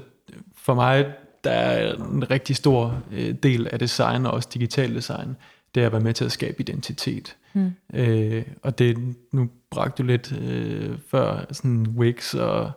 [0.57, 1.13] for mig,
[1.45, 5.37] der er en rigtig stor øh, del af design, og også digital design,
[5.75, 7.37] det er at være med til at skabe identitet.
[7.53, 7.73] Mm.
[7.95, 12.71] Øh, og det, nu bragte du lidt øh, før sådan Wix og,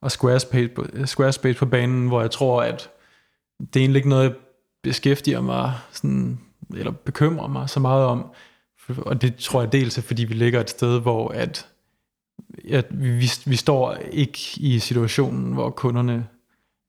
[0.00, 2.90] og Squarespace, på, Squarespace på banen, hvor jeg tror, at
[3.58, 4.34] det er egentlig ikke noget, jeg
[4.82, 6.40] beskæftiger mig sådan
[6.74, 8.26] eller bekymrer mig så meget om.
[8.98, 11.66] Og det tror jeg dels er, fordi vi ligger et sted, hvor at,
[12.70, 16.26] at vi, vi står ikke i situationen, hvor kunderne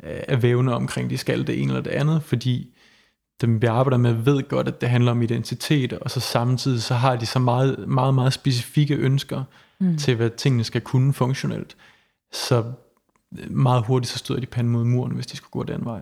[0.03, 2.76] er vævende omkring, de skal det ene eller det andet, fordi
[3.41, 6.93] dem vi arbejder med ved godt, at det handler om identitet, og så samtidig så
[6.93, 9.43] har de så meget, meget, meget specifikke ønsker
[9.79, 9.97] mm.
[9.97, 11.75] til, hvad tingene skal kunne funktionelt.
[12.31, 12.63] Så
[13.49, 16.01] meget hurtigt så støder de panden mod muren, hvis de skulle gå den vej.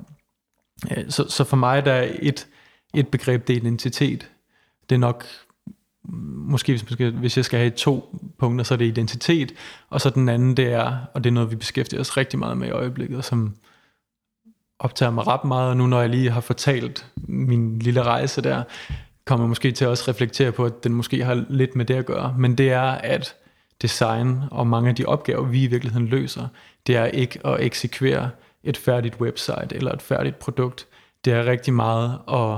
[1.09, 2.47] Så, så for mig der er et,
[2.93, 4.29] et begreb, det er identitet.
[4.89, 5.25] Det er nok,
[6.35, 9.53] måske hvis, måske, hvis jeg skal have to punkter, så er det identitet,
[9.89, 12.57] og så den anden, det er, og det er noget, vi beskæftiger os rigtig meget
[12.57, 13.55] med i øjeblikket, som
[14.79, 18.63] optager mig ret meget, og nu når jeg lige har fortalt min lille rejse der,
[19.25, 21.93] kommer jeg måske til at også reflektere på, at den måske har lidt med det
[21.93, 23.35] at gøre, men det er, at
[23.81, 26.47] design og mange af de opgaver, vi i virkeligheden løser,
[26.87, 28.29] det er ikke at eksekvere
[28.63, 30.87] et færdigt website eller et færdigt produkt.
[31.25, 32.57] Det er rigtig meget at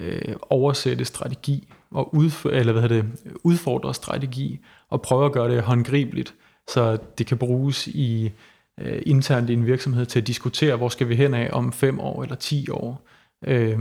[0.00, 3.04] øh, oversætte strategi og udf- eller hvad det,
[3.44, 6.34] udfordre strategi og prøve at gøre det håndgribeligt,
[6.68, 8.32] så det kan bruges i
[8.80, 12.00] øh, internt i en virksomhed til at diskutere, hvor skal vi hen af om fem
[12.00, 13.06] år eller ti år.
[13.46, 13.78] Øh,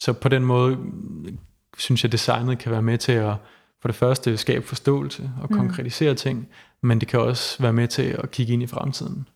[0.00, 0.78] så på den måde
[1.78, 3.34] synes jeg, designet kan være med til at
[3.80, 5.56] for det første skabe forståelse og mm.
[5.56, 6.48] konkretisere ting,
[6.82, 9.28] men det kan også være med til at kigge ind i fremtiden.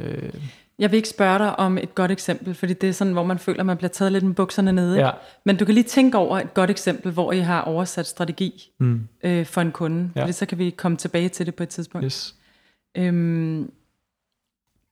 [0.00, 0.34] Øh,
[0.78, 3.38] jeg vil ikke spørge dig om et godt eksempel, fordi det er sådan, hvor man
[3.38, 4.98] føler, at man bliver taget lidt med bukserne nede.
[4.98, 5.10] Ja.
[5.44, 9.08] Men du kan lige tænke over et godt eksempel, hvor I har oversat strategi mm.
[9.24, 10.10] øh, for en kunde.
[10.16, 10.22] Ja.
[10.22, 12.04] Fordi så kan vi komme tilbage til det på et tidspunkt.
[12.04, 12.34] Yes.
[12.96, 13.70] Øhm,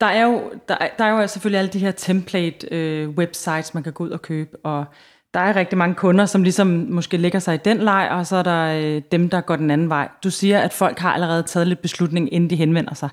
[0.01, 3.83] der, er jo, der, der er jo selvfølgelig alle de her template øh, websites, man
[3.83, 4.85] kan gå ud og købe, og
[5.33, 8.35] der er rigtig mange kunder, som ligesom måske lægger sig i den leg, og så
[8.35, 10.09] er der øh, dem, der går den anden vej.
[10.23, 13.09] Du siger, at folk har allerede taget lidt beslutning, inden de henvender sig.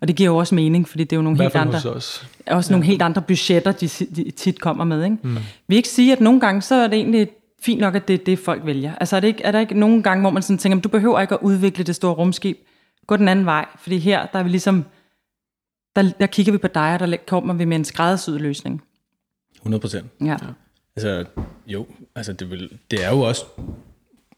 [0.00, 2.70] Og det giver jo også mening, fordi det er jo nogle helt andre, også, også
[2.70, 2.72] ja.
[2.72, 5.04] nogle helt andre budgetter, de, de tit kommer med.
[5.04, 5.16] Ikke?
[5.22, 5.36] Mm.
[5.68, 7.28] Vi ikke sige, at nogle gange, så er det egentlig
[7.62, 8.92] fint nok, at det er det, folk vælger.
[9.00, 11.20] Altså er, det ikke, er der ikke nogle gange, hvor man sådan tænker, du behøver
[11.20, 12.58] ikke at udvikle det store rumskib.
[13.06, 14.84] Gå den anden vej, fordi her, der er vi ligesom,
[15.96, 18.82] der, der kigger vi på dig, og der kommer vi med en skræddersyet løsning.
[19.54, 20.06] 100 procent.
[20.20, 20.36] Ja.
[20.96, 21.24] Altså,
[21.66, 23.44] jo, altså det, vil, det er jo også,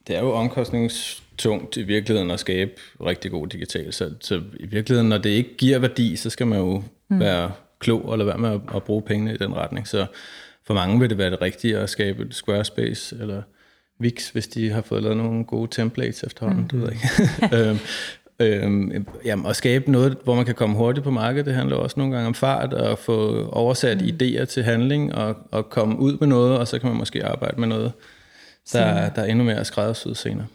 [0.06, 3.92] det er jo omkostningstungt i virkeligheden at skabe rigtig god digital.
[3.92, 7.20] Så, så i virkeligheden, når det ikke giver værdi, så skal man jo mm.
[7.20, 9.88] være klog og lade være med at, at bruge pengene i den retning.
[9.88, 10.06] Så
[10.66, 13.42] for mange vil det være det rigtige at skabe et Squarespace eller
[14.00, 16.68] Wix, hvis de har fået lavet nogle gode templates efterhånden, mm.
[16.68, 17.56] det ved jeg ikke.
[17.68, 17.78] øhm,
[18.40, 21.94] øhm, jamen, at skabe noget, hvor man kan komme hurtigt på markedet, det handler også
[21.98, 24.06] nogle gange om fart, og få oversat mm.
[24.06, 27.60] idéer til handling, og, og komme ud med noget, og så kan man måske arbejde
[27.60, 27.92] med noget,
[28.72, 30.46] der, der er endnu mere skræddersyet senere.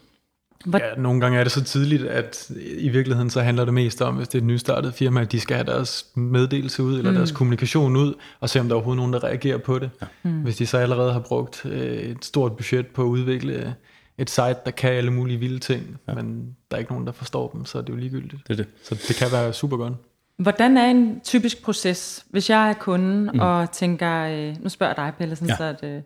[0.73, 4.15] Ja, nogle gange er det så tidligt, at i virkeligheden så handler det mest om,
[4.15, 7.17] hvis det er et nystartet firma, at de skal have deres meddelelse ud, eller mm.
[7.17, 9.89] deres kommunikation ud, og se om der er overhovedet nogen, der reagerer på det.
[10.01, 10.07] Ja.
[10.23, 10.31] Mm.
[10.31, 13.75] Hvis de så allerede har brugt øh, et stort budget på at udvikle
[14.19, 16.13] et site, der kan alle mulige vilde ting, ja.
[16.13, 18.47] men der er ikke nogen, der forstår dem, så er det jo ligegyldigt.
[18.47, 18.67] Det er det.
[18.83, 19.93] Så det kan være super godt.
[20.37, 23.39] Hvordan er en typisk proces, hvis jeg er kunde mm.
[23.39, 25.55] og tænker, øh, nu spørger jeg dig, Pelle, sådan ja.
[25.55, 26.01] så at, øh,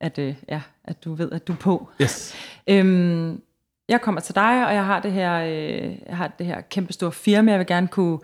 [0.00, 1.88] at, øh, ja, at du ved, at du er på.
[2.02, 2.34] Yes.
[2.66, 3.40] øhm,
[3.88, 6.92] jeg kommer til dig, og jeg har det her, øh, jeg har det her kæmpe
[6.92, 8.18] store firma, jeg vil gerne kunne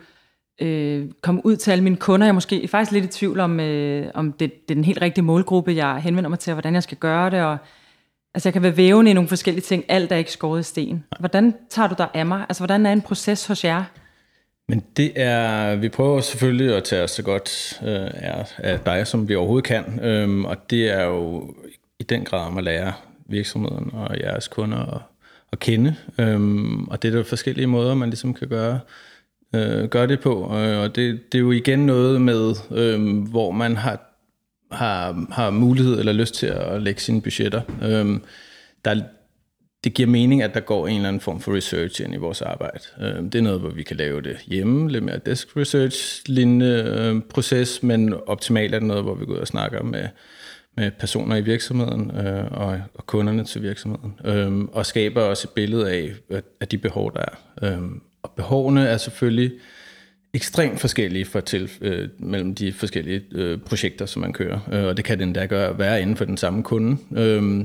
[0.61, 2.27] øh, komme ud til alle mine kunder.
[2.27, 5.03] Jeg er måske faktisk lidt i tvivl om, øh, om det, det er den helt
[5.03, 7.59] rigtige målgruppe, jeg henvender mig til, og hvordan jeg skal gøre det, og
[8.35, 9.85] Altså jeg kan være vævende i nogle forskellige ting.
[9.89, 11.05] Alt er ikke skåret i sten.
[11.21, 12.47] Hvordan tager du dig af mig?
[12.49, 13.85] Altså hvordan er en proces hos jer?
[14.69, 18.11] Men det er, vi prøver selvfølgelig at tage os så godt øh,
[18.59, 20.01] af dig, som vi overhovedet kan.
[20.03, 21.55] Øhm, og det er jo
[22.01, 22.93] i den grad om at lære
[23.27, 25.01] virksomheden og jeres kunder at,
[25.53, 25.95] at kende.
[26.19, 28.81] Øhm, og det er der forskellige måder, man ligesom kan gøre,
[29.55, 30.35] øh, gøre det på.
[30.35, 34.14] Og det, det er jo igen noget med, øh, hvor man har
[34.75, 37.63] har, har mulighed eller lyst til at lægge sine budgetter.
[37.83, 38.25] Øhm,
[38.85, 39.03] der,
[39.85, 42.43] det giver mening, at der går en eller anden form for research ind i vores
[42.43, 42.85] arbejde.
[43.01, 47.23] Øhm, det er noget, hvor vi kan lave det hjemme, lidt mere desk research-lignende øhm,
[47.23, 50.09] proces, men optimalt er det noget, hvor vi går ud og snakker med,
[50.77, 55.55] med personer i virksomheden øh, og, og kunderne til virksomheden, øhm, og skaber også et
[55.55, 56.13] billede af,
[56.61, 57.37] af de behov, der er.
[57.63, 59.53] Øhm, og behovene er selvfølgelig
[60.35, 64.61] ekstremt forskellige for til, øh, mellem de forskellige øh, projekter, som man kører.
[64.73, 66.97] Øh, og det kan den der gøre være inden for den samme kunde.
[67.17, 67.65] Øh,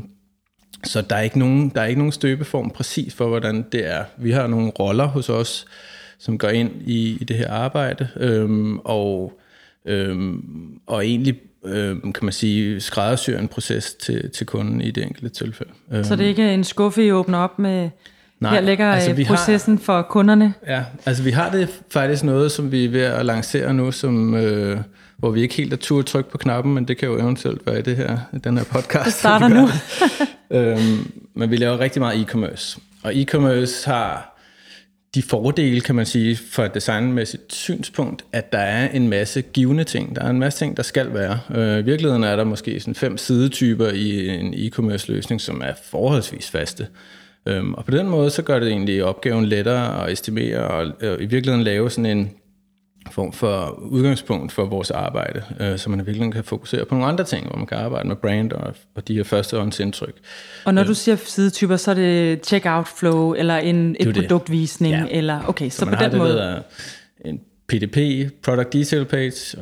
[0.84, 4.04] så der er, ikke nogen, der er ikke nogen støbeform præcis for, hvordan det er.
[4.18, 5.66] Vi har nogle roller hos os,
[6.20, 9.40] som går ind i, i det her arbejde, øh, og,
[9.86, 10.34] øh,
[10.88, 15.30] og egentlig øh, kan man sige, skræddersyr en proces til, til kunden i det enkelte
[15.30, 15.72] tilfælde.
[16.04, 17.90] Så det er ikke en skuffe, I åbner op med
[18.40, 20.54] Nej, Her ligger altså, vi processen har, for kunderne.
[20.68, 24.36] Ja, altså vi har det faktisk noget, som vi er ved at lancere nu, som,
[24.36, 24.78] øh,
[25.18, 27.80] hvor vi ikke helt er tur tryk på knappen, men det kan jo eventuelt være
[27.80, 29.06] i det her, den her podcast.
[29.06, 29.70] Det starter nu.
[30.60, 32.80] øhm, men vi laver rigtig meget e-commerce.
[33.04, 34.40] Og e-commerce har
[35.16, 39.84] de fordele, kan man sige, fra et designmæssigt synspunkt, at der er en masse givende
[39.84, 40.16] ting.
[40.16, 41.40] Der er en masse ting, der skal være.
[41.56, 45.74] Øh, I virkeligheden er der måske sådan fem sidetyper i en e-commerce løsning, som er
[45.84, 46.88] forholdsvis faste.
[47.50, 51.22] Øhm, og på den måde, så gør det egentlig opgaven lettere at estimere og øh,
[51.22, 52.32] i virkeligheden lave sådan en
[53.12, 57.08] form for udgangspunkt for vores arbejde, øh, så man i virkeligheden kan fokusere på nogle
[57.08, 60.16] andre ting, hvor man kan arbejde med brand og, og de her førstehåndsindtryk.
[60.66, 60.88] Og når øh.
[60.88, 65.06] du siger sidetyper, så er det checkout flow, eller en et produktvisning, ja.
[65.10, 66.36] eller okay, så, så på den måde...
[66.36, 66.56] Ved,
[67.26, 69.58] en PDP, Product Detail Page,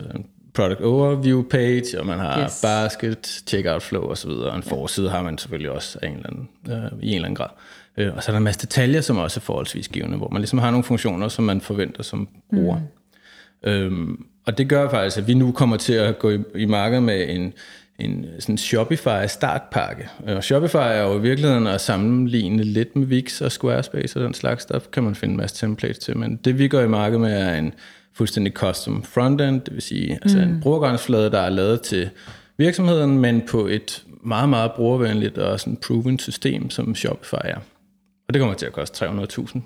[0.53, 2.61] Product Overview Page, og man har yes.
[2.61, 6.49] basket, checkout flow osv., og en forside har man selvfølgelig også af en eller anden,
[6.69, 7.49] øh, i en eller anden grad.
[7.97, 10.41] Øh, og så er der en masse detaljer, som også er forholdsvis givende, hvor man
[10.41, 12.79] ligesom har nogle funktioner, som man forventer som bruger.
[13.63, 13.69] Mm.
[13.69, 17.03] Øhm, og det gør faktisk, at vi nu kommer til at gå i, i markedet
[17.03, 17.53] med en,
[17.99, 20.07] en sådan Shopify startpakke.
[20.27, 24.33] Og Shopify er jo i virkeligheden at sammenligne lidt med Wix og Squarespace og den
[24.33, 24.65] slags.
[24.65, 27.41] Der kan man finde en masse templates til, men det vi går i markedet med
[27.41, 27.73] er en
[28.13, 30.43] fuldstændig custom frontend, det vil sige altså mm.
[30.43, 32.09] en brugergangsflade, der er lavet til
[32.57, 37.59] virksomheden, men på et meget, meget brugervenligt og sådan proven system, som Shopify er.
[38.27, 39.59] Og det kommer til at koste 300.000.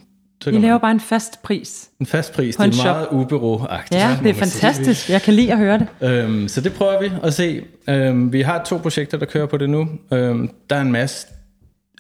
[0.43, 1.89] Så I laver man, bare en fast pris.
[1.99, 2.85] En fast pris, det er shop.
[2.85, 5.01] meget ubureau Ja, det er fantastisk.
[5.01, 5.13] Sige.
[5.13, 6.09] Jeg kan lide at høre det.
[6.09, 7.61] Øhm, så det prøver vi at se.
[7.89, 9.89] Øhm, vi har to projekter, der kører på det nu.
[10.11, 11.27] Øhm, der er en masse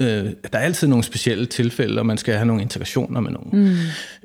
[0.01, 3.49] øh, der er altid nogle specielle tilfælde, og man skal have nogle integrationer med nogle
[3.69, 3.75] mm.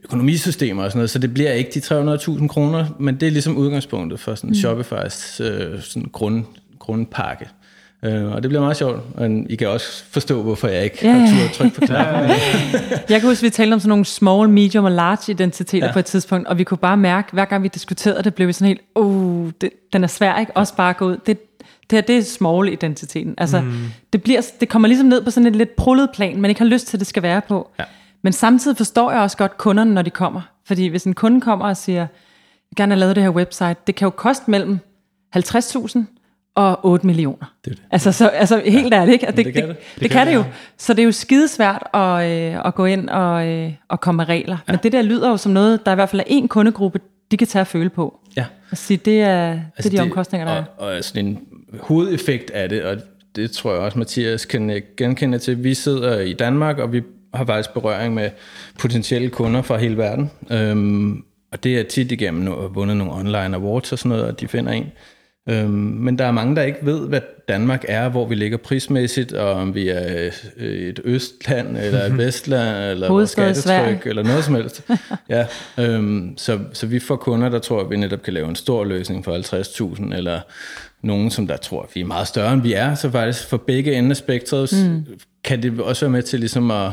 [0.04, 3.56] økonomisystemer og sådan noget, så det bliver ikke de 300.000 kroner, men det er ligesom
[3.56, 4.56] udgangspunktet for sådan mm.
[4.56, 6.44] Shopify's øh, sådan grund,
[6.78, 7.48] grundpakke.
[8.06, 11.20] Øh, og det bliver meget sjovt, men I kan også forstå, hvorfor jeg ikke yeah.
[11.20, 12.30] har tur at trykke på knappen.
[13.10, 15.92] jeg kan huske, vi talte om sådan nogle small, medium og large identiteter ja.
[15.92, 18.52] på et tidspunkt, og vi kunne bare mærke, hver gang vi diskuterede det, blev vi
[18.52, 20.52] sådan helt, uh, det, den er svær, ikke?
[20.56, 21.16] Også bare gå ud.
[21.26, 21.38] Det,
[21.90, 23.34] det her, det er small-identiteten.
[23.38, 23.72] Altså, mm.
[24.12, 26.68] det, bliver, det kommer ligesom ned på sådan et lidt prullet plan, man ikke har
[26.68, 27.70] lyst til, at det skal være på.
[27.78, 27.84] Ja.
[28.22, 30.40] Men samtidig forstår jeg også godt kunderne, når de kommer.
[30.66, 32.08] Fordi hvis en kunde kommer og siger, jeg
[32.70, 34.78] vil gerne have lavet det her website, det kan jo koste mellem
[35.36, 35.98] 50.000
[36.56, 37.54] og 8 millioner.
[37.64, 37.82] Det det.
[37.90, 39.00] Altså, så, altså helt ja.
[39.00, 39.26] ærligt, ikke?
[39.26, 40.44] Det, det, kan det, det, det, det kan det jo.
[40.78, 44.28] Så det er jo skidesvært at, øh, at gå ind og, øh, og komme med
[44.28, 44.56] regler.
[44.68, 44.72] Ja.
[44.72, 47.36] Men det der lyder jo som noget, der i hvert fald er en kundegruppe, de
[47.36, 48.20] kan tage at føle på.
[48.36, 48.44] Ja.
[48.70, 50.96] Og sige, det er, altså det er de det, omkostninger, der og, er.
[50.96, 51.38] Og sådan en
[51.80, 52.96] hovedeffekt af det, og
[53.36, 55.64] det tror jeg også, Mathias kan genkende til.
[55.64, 57.02] Vi sidder i Danmark, og vi
[57.34, 58.30] har faktisk berøring med
[58.78, 60.30] potentielle kunder fra hele verden.
[60.50, 64.40] Øhm, og det er tit igennem at vundet nogle online awards og sådan noget, og
[64.40, 64.92] de finder en.
[65.48, 69.32] Øhm, men der er mange, der ikke ved, hvad Danmark er, hvor vi ligger prismæssigt,
[69.32, 74.44] og om vi er øh, et østland, eller et vestland, eller vores skattetryk, eller noget
[74.44, 74.82] som helst.
[75.28, 75.46] Ja,
[75.78, 78.84] øhm, så, så vi får kunder, der tror, at vi netop kan lave en stor
[78.84, 80.40] løsning for 50.000, eller
[81.02, 82.94] nogen, som der tror, at vi er meget større, end vi er.
[82.94, 85.06] Så faktisk for begge ender af spektret, mm.
[85.44, 86.90] kan det også være med til ligesom at,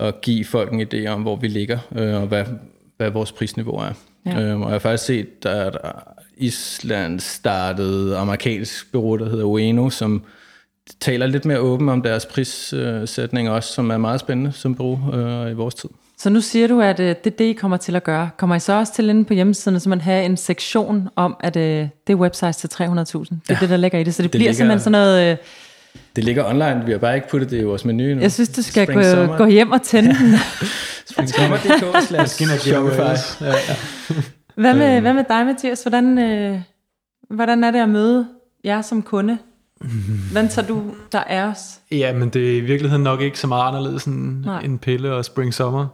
[0.00, 2.44] at give folk en idé om, hvor vi ligger, øh, og hvad,
[2.96, 3.92] hvad vores prisniveau er.
[4.26, 4.40] Ja.
[4.40, 5.76] Øhm, og jeg har faktisk set, at
[6.38, 10.22] Island startede amerikansk bureau, der hedder Ueno, som
[11.00, 15.50] taler lidt mere åben om deres prissætning også, som er meget spændende som bureau øh,
[15.50, 15.88] i vores tid.
[16.18, 18.30] Så nu siger du, at øh, det er det, I kommer til at gøre.
[18.36, 21.56] Kommer I så også til inde på hjemmesiden, så man have en sektion om, at
[21.56, 22.84] øh, det er websites til 300.000?
[22.84, 23.56] Det er ja.
[23.60, 24.14] det, der ligger i det.
[24.14, 25.32] Så det, det bliver ligger, simpelthen sådan noget...
[25.32, 25.36] Øh,
[26.16, 28.20] det ligger online, vi har bare ikke puttet det i vores menu nu.
[28.20, 30.34] Jeg synes, du skal gå, gå hjem og tænde den.
[31.10, 33.44] Springsommer.dk slash Shopify.
[33.44, 33.54] Ja, ja.
[34.58, 35.02] Hvad med, øh.
[35.02, 35.82] hvad med dig, Mathias?
[35.82, 36.60] Hvordan, øh,
[37.30, 38.28] hvordan er det at møde
[38.64, 39.38] jer som kunde?
[40.30, 41.80] Hvordan tager du der er os?
[41.90, 45.24] Ja, men det er i virkeligheden nok ikke så meget anderledes end, end Pille og
[45.24, 45.86] Spring Summer.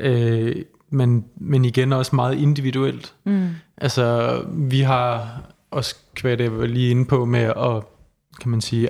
[0.00, 0.56] Øh,
[0.90, 3.14] men, men igen også meget individuelt.
[3.24, 3.48] Mm.
[3.76, 5.40] Altså, vi har
[5.70, 7.82] også kvad det, jeg lige inde på med at,
[8.40, 8.88] kan man sige,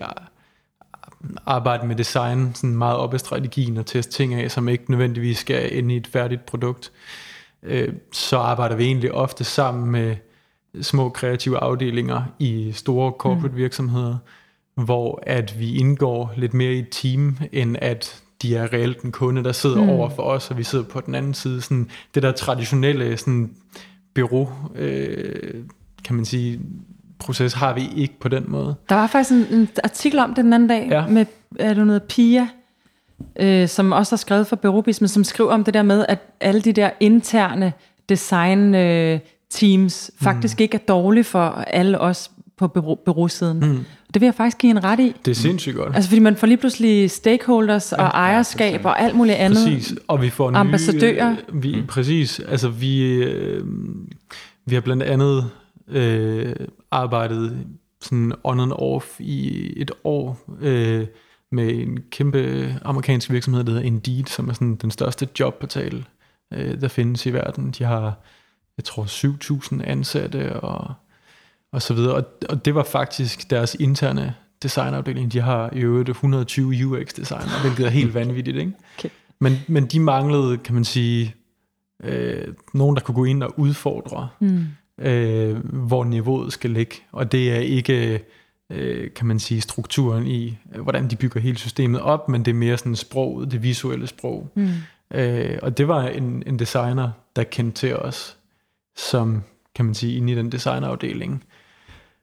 [1.46, 5.38] arbejde med design sådan meget op ad strategien og teste ting af, som ikke nødvendigvis
[5.38, 6.92] skal ind i et færdigt produkt.
[6.92, 7.33] Øh,
[8.12, 10.16] så arbejder vi egentlig ofte sammen med
[10.82, 13.56] små kreative afdelinger i store corporate mm.
[13.56, 14.16] virksomheder,
[14.74, 19.12] hvor at vi indgår lidt mere i et team, end at de er reelt en
[19.12, 19.88] kunde, der sidder mm.
[19.88, 21.60] over for os, og vi sidder på den anden side.
[21.60, 23.50] Sådan, det der traditionelle sådan,
[24.14, 25.54] bureau, øh,
[26.04, 26.60] kan man sige,
[27.18, 28.74] proces har vi ikke på den måde.
[28.88, 31.06] Der var faktisk en, en artikel om det den anden dag, ja.
[31.06, 31.26] med
[31.58, 32.48] er det noget Pia,
[33.40, 36.60] øh, som også har skrevet for Bureaubismen, som skriver om det der med, at alle
[36.60, 37.72] de der interne
[38.08, 40.62] design øh, teams faktisk mm.
[40.62, 43.60] ikke er dårlige for alle os på bureau, bureausiden.
[43.60, 43.84] Mm.
[44.14, 45.14] Det vil jeg faktisk give en ret i.
[45.24, 45.94] Det er sindssygt godt.
[45.96, 49.64] Altså fordi man får lige pludselig stakeholders ja, og ejerskab ja, og alt muligt andet.
[49.64, 51.36] Præcis, og vi får nye, ambassadører.
[51.52, 51.86] Vi, mm.
[51.86, 53.64] Præcis, altså vi, øh,
[54.66, 55.50] vi har blandt andet
[55.88, 56.52] øh,
[56.90, 57.58] arbejdet
[58.00, 61.06] sådan on and off i et år øh,
[61.54, 66.04] med en kæmpe amerikansk virksomhed, der hedder Indeed, som er sådan den største jobportal,
[66.52, 67.70] øh, der findes i verden.
[67.70, 68.14] De har,
[68.76, 70.94] jeg tror, 7.000 ansatte og,
[71.72, 72.14] og så videre.
[72.14, 75.32] Og, og det var faktisk deres interne designafdeling.
[75.32, 78.56] De har i øvrigt 120 UX-designer, hvilket er helt vanvittigt.
[78.56, 78.72] Ikke?
[78.98, 79.08] Okay.
[79.40, 81.34] Men, men de manglede, kan man sige,
[82.04, 84.66] øh, nogen, der kunne gå ind og udfordre, mm.
[84.98, 86.96] øh, hvor niveauet skal ligge.
[87.12, 88.24] Og det er ikke
[88.70, 92.50] øh, kan man sige, strukturen i, øh, hvordan de bygger hele systemet op, men det
[92.50, 94.50] er mere sådan sproget, det visuelle sprog.
[94.54, 94.68] Mm.
[95.14, 98.36] Øh, og det var en, en designer, der kendte til os,
[98.96, 99.42] som,
[99.74, 101.44] kan man sige, inde i den designafdeling,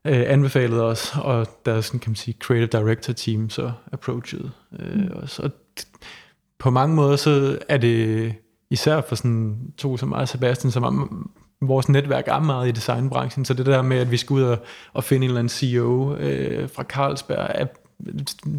[0.06, 4.50] øh, anbefalede os, og der sådan, kan man sige, creative director team så approached
[4.80, 5.10] øh, mm.
[5.14, 5.40] os.
[5.40, 5.52] Og
[6.60, 8.34] på mange måder, så er det
[8.70, 13.46] især for sådan to som mig og Sebastian, som vores netværk er meget i designbranchen,
[13.46, 14.58] så det der med, at vi skal ud og,
[14.94, 17.66] og finde en eller anden CEO øh, fra Carlsberg, er,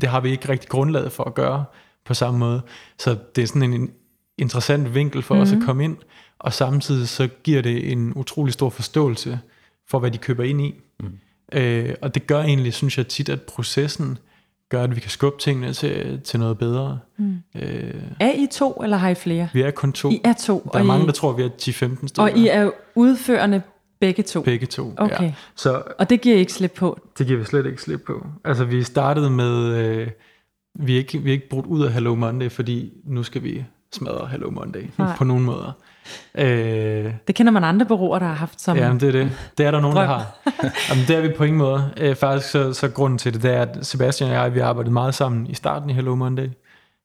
[0.01, 1.65] det har vi ikke rigtig grundlaget for at gøre
[2.05, 2.63] på samme måde.
[2.99, 3.91] Så det er sådan en
[4.39, 5.43] interessant vinkel for mm-hmm.
[5.43, 5.67] os at mhm.
[5.67, 5.97] komme ind,
[6.39, 9.41] og samtidig så giver det en utrolig stor forståelse
[9.89, 10.75] for, hvad de køber ind i.
[11.01, 11.19] Mm.
[11.53, 14.19] Øh, og det gør egentlig, synes jeg tit, at processen
[14.73, 16.99] gør, at vi kan skubbe tingene til, til noget bedre.
[17.17, 17.37] Mm.
[17.57, 19.49] Øh, er I to, eller har I flere?
[19.53, 20.11] Vi er kun to.
[20.11, 20.71] I er to.
[20.73, 22.23] Der er mange, I, der tror, vi er 10-15 stykker.
[22.23, 23.63] Og I er udførende
[24.01, 24.43] begge to?
[24.43, 25.25] Begge to, okay.
[25.25, 25.35] ja.
[25.57, 27.01] Så, og det giver I ikke slip på?
[27.19, 28.27] Det giver vi slet ikke slip på.
[28.45, 29.77] Altså, vi startede med...
[29.77, 30.09] Øh,
[30.75, 33.65] vi, er ikke, vi er ikke brugt ud af Hello Monday, fordi nu skal vi
[33.93, 35.17] smadre Hello Monday Nej.
[35.17, 35.73] på nogen måder.
[36.35, 39.33] Øh, det kender man andre bureauer, der har haft som Ja, det er det.
[39.59, 40.39] Det er der nogen, der har.
[40.91, 41.91] Jamen, det er vi på ingen måde.
[41.97, 44.93] Øh, faktisk så, så grunden til det, det er, at Sebastian og jeg, vi arbejdede
[44.93, 46.49] meget sammen i starten i Hello Monday.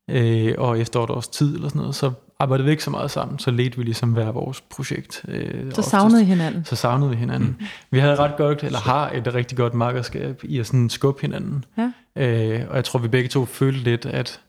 [0.09, 3.11] Øh, og efter et års tid eller sådan noget, så arbejdede vi ikke så meget
[3.11, 3.39] sammen.
[3.39, 5.25] Så ledte vi ligesom hver vores projekt.
[5.27, 6.65] Øh, så savnede I hinanden?
[6.65, 7.55] Så savnede vi hinanden.
[7.59, 7.65] Mm.
[7.91, 11.65] Vi havde ret godt, eller har et rigtig godt makkerskab i at sådan skubbe hinanden.
[11.77, 11.91] Ja.
[12.15, 14.39] Øh, og jeg tror, vi begge to følte lidt, at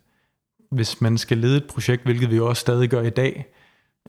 [0.71, 3.47] hvis man skal lede et projekt, hvilket vi jo også stadig gør i dag,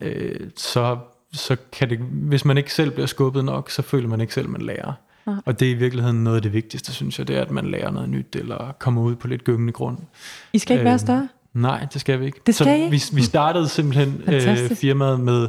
[0.02, 0.98] øh, så,
[1.34, 4.50] så kan det, hvis man ikke selv bliver skubbet nok, så føler man ikke selv,
[4.50, 4.93] man lærer.
[5.28, 5.36] Ja.
[5.45, 7.65] Og det er i virkeligheden noget af det vigtigste, synes jeg, det er, at man
[7.65, 9.97] lærer noget nyt, eller kommer ud på lidt gyngende grund.
[10.53, 11.28] I skal ikke øh, være større?
[11.53, 12.39] Nej, det skal vi ikke.
[12.45, 12.89] Det skal så I?
[12.89, 15.47] Vi, vi startede simpelthen øh, firmaet med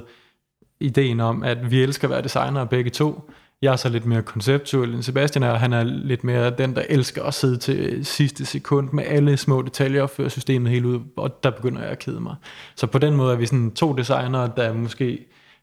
[0.80, 3.30] ideen om, at vi elsker at være designere begge to,
[3.62, 5.54] jeg er så lidt mere konceptuel end Sebastian er.
[5.54, 9.62] Han er lidt mere den, der elsker at sidde til sidste sekund med alle små
[9.62, 12.34] detaljer og føre systemet helt ud, og der begynder jeg at kede mig.
[12.74, 15.18] Så på den måde er vi sådan to designere, der måske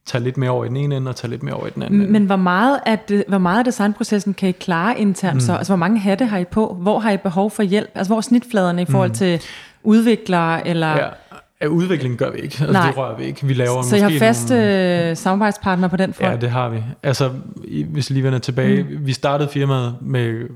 [0.05, 1.83] tager lidt mere over i den ene ende og tager lidt mere over i den
[1.83, 2.11] anden ende.
[2.11, 5.39] Men hvor meget af, det, hvor meget af designprocessen kan I klare internt mm.
[5.39, 5.53] så?
[5.53, 6.77] Altså hvor mange hatte har I på?
[6.81, 7.89] Hvor har I behov for hjælp?
[7.95, 9.15] Altså hvor er snitfladerne i forhold mm.
[9.15, 9.41] til
[9.83, 10.91] udviklere eller...
[10.91, 11.07] Ja
[11.61, 12.57] Ja, udvikling gør vi ikke.
[12.59, 12.87] Altså, Nej.
[12.87, 13.47] det rører vi ikke.
[13.47, 15.15] Vi laver så måske I har faste nogle...
[15.15, 16.31] samarbejdspartnere på den front?
[16.31, 16.83] Ja, det har vi.
[17.03, 17.31] Altså,
[17.87, 18.83] hvis lige vender tilbage.
[18.83, 19.05] Mm.
[19.05, 20.49] Vi startede firmaet med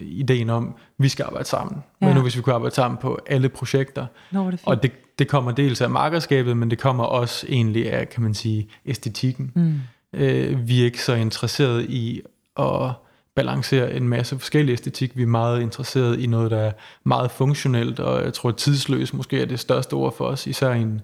[0.00, 1.82] ideen om, at vi skal arbejde sammen.
[2.00, 2.06] Ja.
[2.06, 4.06] Men nu hvis vi kunne arbejde sammen på alle projekter.
[4.30, 8.08] Nå, det og det, det kommer dels af markerskabet, men det kommer også egentlig af,
[8.08, 9.52] kan man sige, æstetikken.
[9.54, 9.74] Mm.
[10.12, 12.22] Øh, vi er ikke så interesseret i
[12.58, 12.90] at
[13.36, 15.16] balancerer en masse forskellige æstetik.
[15.16, 16.72] Vi er meget interesseret i noget, der er
[17.04, 20.72] meget funktionelt, og jeg tror, at tidsløs måske er det største ord for os, især
[20.72, 21.00] i, en,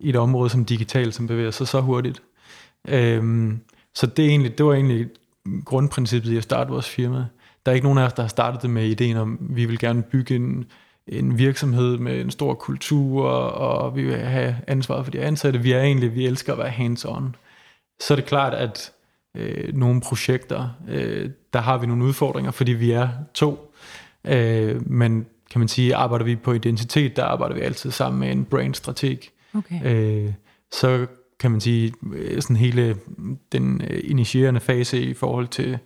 [0.00, 2.22] i et område som digital, som bevæger sig så hurtigt.
[2.88, 3.60] Øhm,
[3.94, 5.06] så det, er egentlig, det var egentlig
[5.64, 7.26] grundprincippet i at starte vores firma.
[7.66, 9.64] Der er ikke nogen af os, der har startet det med ideen om, at vi
[9.64, 10.64] vil gerne bygge en,
[11.06, 15.62] en virksomhed med en stor kultur, og vi vil have ansvaret for de ansatte.
[15.62, 17.36] Vi er egentlig, vi elsker at være hands-on.
[18.00, 18.92] Så er det klart, at
[19.36, 23.74] øh, nogle projekter, øh, der har vi nogle udfordringer, fordi vi er to.
[24.24, 28.32] Øh, men kan man sige, arbejder vi på identitet, der arbejder vi altid sammen med
[28.32, 29.18] en brand-strateg.
[29.54, 29.84] Okay.
[29.84, 30.32] Øh,
[30.72, 31.06] så
[31.40, 32.96] kan man sige, øh, sådan hele
[33.52, 35.78] den øh, initierende fase i forhold til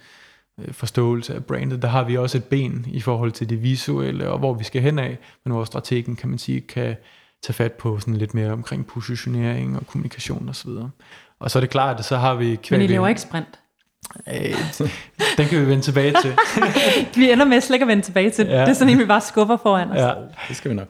[0.61, 4.31] øh, forståelse af brandet, der har vi også et ben i forhold til det visuelle,
[4.31, 6.97] og hvor vi skal hen af, men hvor strategen, kan man sige, kan
[7.43, 10.71] tage fat på sådan lidt mere omkring positionering og kommunikation osv.
[10.71, 10.91] Og,
[11.45, 12.59] og så er det klart, at så har vi...
[12.71, 13.59] Men I laver ikke sprint?
[14.29, 14.89] Øh,
[15.39, 16.33] den kan vi vende tilbage til.
[17.21, 18.47] vi ender med slet ikke at vende tilbage til.
[18.47, 18.61] Ja.
[18.61, 19.99] Det er sådan en, vi bare skubber foran os.
[19.99, 20.13] Ja,
[20.49, 20.89] det skal vi nok.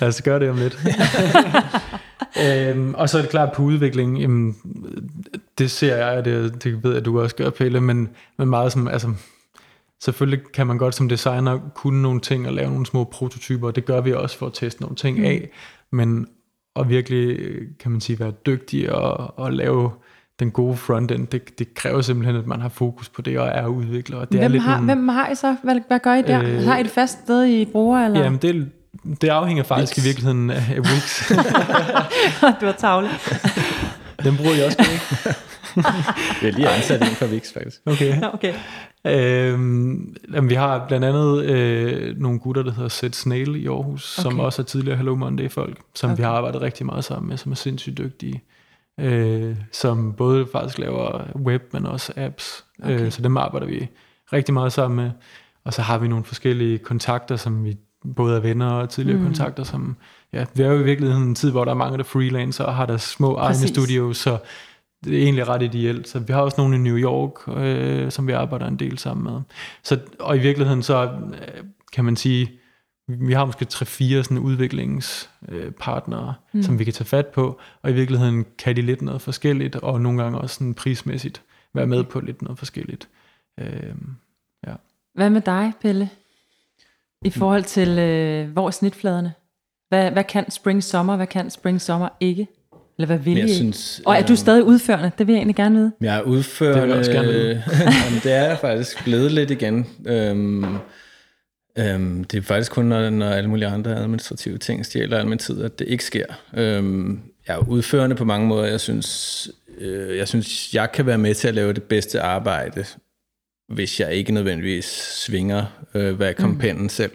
[0.00, 0.78] Lad os gøre det om lidt.
[2.44, 4.56] øhm, og så er det klart på udvikling, jamen,
[5.58, 8.72] det ser jeg, det, det ved jeg, at du også gør, Pelle, men, men meget
[8.72, 9.12] som, altså,
[10.02, 13.76] selvfølgelig kan man godt som designer kunne nogle ting og lave nogle små prototyper, og
[13.76, 15.24] det gør vi også for at teste nogle ting mm.
[15.24, 15.48] af,
[15.92, 16.26] men
[16.76, 17.38] at virkelig,
[17.80, 19.90] kan man sige, være dygtig og, og lave
[20.40, 23.66] den gode frontend, det, det kræver simpelthen, at man har fokus på det og er
[23.66, 24.16] udvikler.
[24.16, 25.56] Og det hvem, er lidt har, nogle, hvem har I så?
[25.62, 26.42] Hvad, hvad gør I der?
[26.42, 27.98] Øh, har I et fast sted, I bruger?
[28.04, 28.20] Eller?
[28.20, 28.70] Jamen, det,
[29.20, 30.04] det afhænger faktisk Wix.
[30.04, 31.28] i virkeligheden af Wix.
[32.60, 33.08] du har tavle.
[34.24, 35.38] Den bruger jeg også ikke.
[36.40, 37.80] vi har lige ansat en fra Wix, faktisk.
[37.86, 38.22] Okay.
[38.34, 38.54] okay.
[39.06, 44.18] Øhm, jamen, vi har blandt andet øh, nogle gutter, der hedder Seth Snail i Aarhus,
[44.18, 44.30] okay.
[44.30, 46.16] som også er tidligere Hello Monday-folk, som okay.
[46.16, 48.42] vi har arbejdet rigtig meget sammen med, som er sindssygt dygtige.
[49.00, 52.64] Øh, som både faktisk laver web, men også apps.
[52.84, 53.04] Øh, okay.
[53.04, 53.88] Øh, så dem arbejder vi
[54.32, 55.10] rigtig meget sammen med.
[55.64, 57.76] Og så har vi nogle forskellige kontakter, som vi
[58.16, 59.24] både er venner og tidligere mm.
[59.24, 59.96] kontakter, som,
[60.32, 62.74] ja, vi er jo i virkeligheden en tid, hvor der er mange, der freelancer og
[62.74, 63.62] har deres små Præcis.
[63.62, 64.38] egne studios, så
[65.04, 66.08] det er egentlig ret ideelt.
[66.08, 69.32] Så vi har også nogle i New York, øh, som vi arbejder en del sammen
[69.32, 69.40] med.
[69.82, 72.50] Så, og i virkeligheden så øh, kan man sige,
[73.08, 76.62] vi har måske tre-fire sådan udviklingspartnere, mm.
[76.62, 80.00] som vi kan tage fat på, og i virkeligheden kan de lidt noget forskelligt, og
[80.00, 81.42] nogle gange også sådan prismæssigt
[81.74, 83.08] være med på lidt noget forskelligt.
[83.60, 83.94] Øh,
[84.66, 84.74] ja.
[85.14, 86.10] Hvad med dig, Pelle?
[87.24, 89.32] I forhold til, øh, hvor er snitfladerne?
[89.88, 92.46] Hvad, hvad kan spring sommer, hvad kan spring sommer ikke?
[93.00, 95.10] Eller hvad vil jeg synes, Og er du øh, stadig udførende?
[95.18, 95.92] Det vil jeg egentlig gerne vide.
[96.00, 96.74] Jeg er udførende.
[96.74, 97.62] Det vil jeg også gerne vide.
[98.24, 99.86] det er jeg faktisk blevet lidt igen.
[100.06, 100.64] Øhm,
[101.78, 105.38] øhm, det er faktisk kun, når, når alle mulige andre administrative ting stjæler al min
[105.38, 106.24] tid, at det ikke sker.
[106.54, 108.66] Øhm, jeg er udførende på mange måder.
[108.66, 112.84] Jeg synes, øh, jeg synes, jeg kan være med til at lave det bedste arbejde
[113.68, 114.84] hvis jeg ikke nødvendigvis
[115.24, 116.88] svinger, øh, hvad jeg mm.
[116.88, 117.12] selv.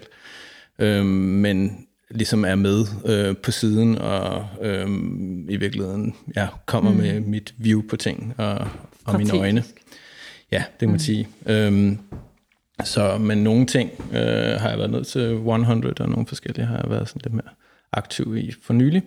[0.78, 4.88] Øh, men ligesom er med øh, på siden og øh,
[5.48, 6.96] i virkeligheden ja, kommer mm.
[6.96, 8.68] med mit view på ting og,
[9.04, 9.64] og mine øjne.
[10.52, 10.98] Ja, det kan man mm.
[10.98, 11.28] sige.
[11.46, 11.98] Øhm,
[12.84, 16.76] så, men nogle ting øh, har jeg været nødt til 100, og nogle forskellige har
[16.76, 17.50] jeg været sådan lidt mere
[17.92, 19.02] aktiv i for nylig.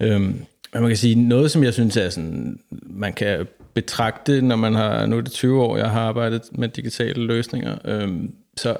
[0.00, 4.56] Øhm, men man kan sige, noget som jeg synes er sådan, man kan betragte, når
[4.56, 8.76] man har, nu er det 20 år, jeg har arbejdet med digitale løsninger, øhm, så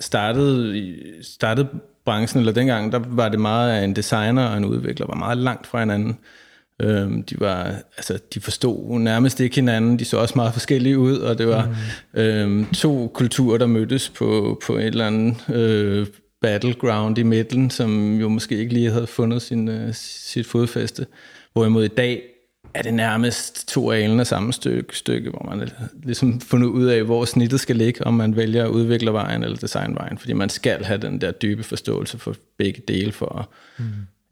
[0.00, 1.68] startede, startede
[2.04, 5.38] branchen, eller dengang, der var det meget af en designer og en udvikler, var meget
[5.38, 6.18] langt fra hinanden.
[6.82, 11.18] Øhm, de, var, altså, de forstod nærmest ikke hinanden, de så også meget forskellige ud,
[11.18, 11.66] og det var
[12.14, 12.20] mm.
[12.20, 16.06] øhm, to kulturer, der mødtes på, på et eller andet øh,
[16.42, 21.06] battleground i midten, som jo måske ikke lige havde fundet sin, uh, sit fodfæste.
[21.52, 22.22] Hvorimod i dag
[22.74, 25.70] er det nærmest to af af samme stykke, stykke, hvor man
[26.02, 30.32] ligesom fundet ud af, hvor snittet skal ligge, om man vælger udviklervejen eller designvejen, fordi
[30.32, 33.44] man skal have den der dybe forståelse for begge dele for at,
[33.78, 33.84] mm.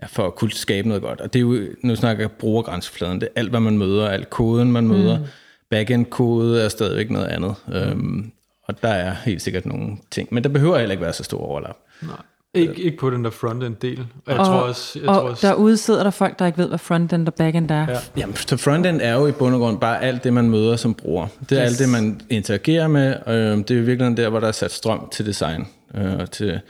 [0.02, 1.20] ja, for at kunne skabe noget godt.
[1.20, 4.30] Og det er jo, nu snakker jeg brugergrænsefladen, det er alt, hvad man møder, alt
[4.30, 5.18] koden, man møder.
[5.18, 5.24] Mm.
[5.70, 7.54] Backend-kode er stadigvæk noget andet.
[7.66, 7.74] Mm.
[7.74, 8.32] Øhm,
[8.62, 11.38] og der er helt sikkert nogle ting, men der behøver heller ikke være så stor
[11.38, 11.76] overlap.
[12.02, 12.16] Nej.
[12.54, 14.06] Ikke, ikke på den der frontend del.
[14.26, 16.68] Og, jeg tror også, jeg og tror også, derude sidder der folk, der ikke ved,
[16.68, 17.86] hvad frontend og backend er.
[17.88, 17.96] Ja.
[18.16, 20.94] Jamen, så frontend er jo i bund og grund bare alt det, man møder som
[20.94, 21.26] bruger.
[21.50, 21.70] Det er yes.
[21.70, 23.16] alt det, man interagerer med.
[23.26, 26.02] Og øh, det er jo virkelig der, hvor der er sat strøm til design og
[26.02, 26.60] øh, til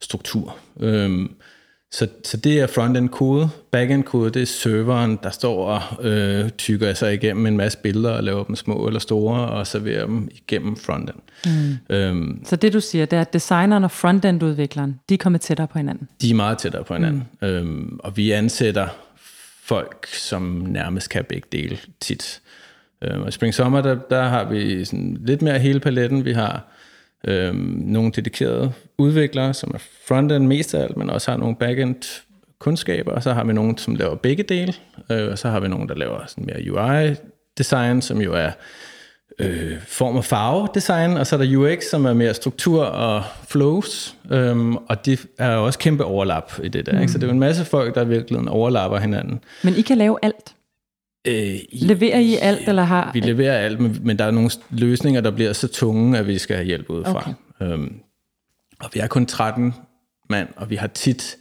[0.00, 0.56] struktur.
[0.80, 1.28] Øh,
[1.92, 3.48] Så, så det er frontend kode.
[3.70, 8.10] Backend kode, det er serveren, der står og øh, tykker sig igennem en masse billeder
[8.10, 11.18] og laver dem små eller store og serverer dem igennem frontend.
[11.46, 11.94] Mm.
[11.96, 15.66] Øhm, så det du siger, det er, at designeren og frontend-udvikleren, de er kommet tættere
[15.66, 16.08] på hinanden?
[16.22, 17.28] De er meget tættere på hinanden.
[17.40, 17.48] Mm.
[17.48, 18.88] Øhm, og vi ansætter
[19.62, 22.40] folk, som nærmest kan begge dele tit.
[23.02, 26.24] Øhm, og i Spring Summer, der, der har vi sådan lidt mere hele paletten.
[26.24, 26.72] Vi har
[27.24, 29.78] øhm, nogle dedikerede udviklere, som er
[30.08, 32.24] frontend mest af alt, men også har nogle backend
[32.58, 34.74] kundskaber, og så har vi nogen, som laver begge dele,
[35.10, 38.50] øh, og så har vi nogen, der laver sådan mere UI-design, som jo er
[39.38, 44.16] øh, form- og farve-design, og så er der UX, som er mere struktur og flows,
[44.30, 46.92] øhm, og det er også kæmpe overlap i det der.
[46.92, 47.00] Mm.
[47.00, 47.12] Ikke?
[47.12, 49.40] Så det er jo en masse folk, der virkelig overlapper hinanden.
[49.64, 50.54] Men I kan lave alt?
[51.26, 53.10] Øh, I, leverer I alt, eller har...
[53.14, 56.38] Vi leverer alt, men, men der er nogle løsninger, der bliver så tunge, at vi
[56.38, 57.32] skal have hjælp udefra.
[57.60, 57.72] Okay.
[57.72, 57.92] Øhm,
[58.80, 59.74] og vi er kun 13
[60.30, 61.36] mand, og vi har tit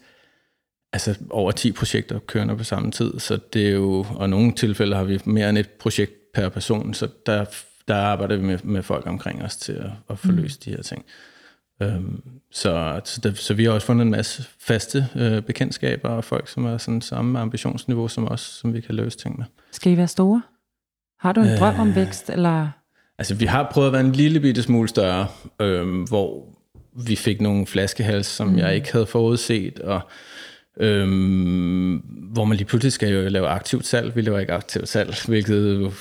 [0.94, 4.52] altså over 10 projekter kørende på samme tid, så det er jo, og i nogle
[4.52, 7.46] tilfælde har vi mere end et projekt per person, så der,
[7.88, 10.38] der arbejder vi med, med folk omkring os til at, at få mm.
[10.38, 11.06] løst de her ting.
[11.82, 12.22] Øhm,
[12.52, 16.48] så, så, der, så vi har også fundet en masse faste øh, bekendtskaber og folk,
[16.48, 19.46] som er sådan samme ambitionsniveau som os, som vi kan løse ting med.
[19.72, 20.42] Skal I være store?
[21.20, 22.30] Har du en øh, drøm om vækst?
[22.30, 22.70] Eller?
[23.18, 25.28] Altså, vi har prøvet at være en lille bitte smule større,
[25.60, 26.59] øh, hvor
[26.94, 28.58] vi fik nogle flaskehals, som mm.
[28.58, 30.02] jeg ikke havde forudset, og
[30.80, 31.96] øhm,
[32.34, 34.16] hvor man lige pludselig skal jo lave aktivt salg.
[34.16, 35.92] Vi laver ikke aktivt salg, hvilket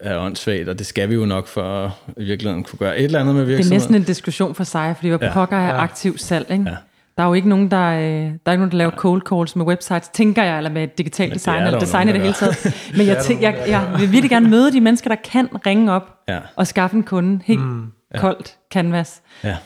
[0.00, 3.20] er åndssvagt, og det skal vi jo nok for i virkeligheden kunne gøre et eller
[3.20, 3.70] andet med virksomheden.
[3.70, 5.32] Det er næsten en diskussion for sig, fordi hvad ja.
[5.32, 5.82] pokker er ja.
[5.82, 6.64] aktivt salg, ikke?
[6.66, 6.76] Ja.
[7.16, 9.56] Der er jo ikke nogen, der, øh, der er ikke nogen, der laver cold calls
[9.56, 12.74] med websites, tænker jeg, eller med digitalt design, eller design i det hele taget.
[12.96, 16.02] Men jeg, tænker, jeg, jeg vil virkelig gerne møde de mennesker, der kan ringe op
[16.28, 16.38] ja.
[16.56, 18.20] og skaffe en kunde helt mm, ja.
[18.20, 19.22] koldt canvas.
[19.44, 19.56] Ja.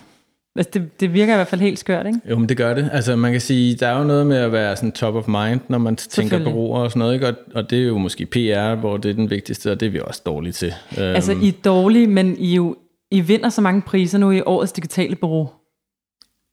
[0.57, 2.21] Altså, det, det virker i hvert fald helt skørt, ikke?
[2.31, 2.91] Jo, men det gør det.
[2.93, 5.61] Altså, man kan sige, der er jo noget med at være sådan top of mind,
[5.69, 7.29] når man tænker bureauer og sådan noget, ikke?
[7.29, 9.91] Og, og det er jo måske PR, hvor det er den vigtigste, og det er
[9.91, 10.75] vi også dårlige til.
[10.97, 12.77] Altså, I er dårlige, men I, jo,
[13.11, 15.49] I vinder så mange priser nu i årets digitale bureau.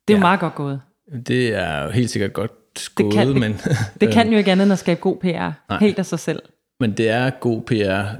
[0.07, 0.19] Det er ja.
[0.19, 0.81] jo meget godt gået.
[1.27, 2.51] Det er jo helt sikkert godt
[2.95, 3.53] gået, det kan, men...
[3.53, 5.79] Det, det kan jo ikke andet end at skabe god PR, nej.
[5.79, 6.41] helt af sig selv.
[6.79, 8.15] Men det er god PR,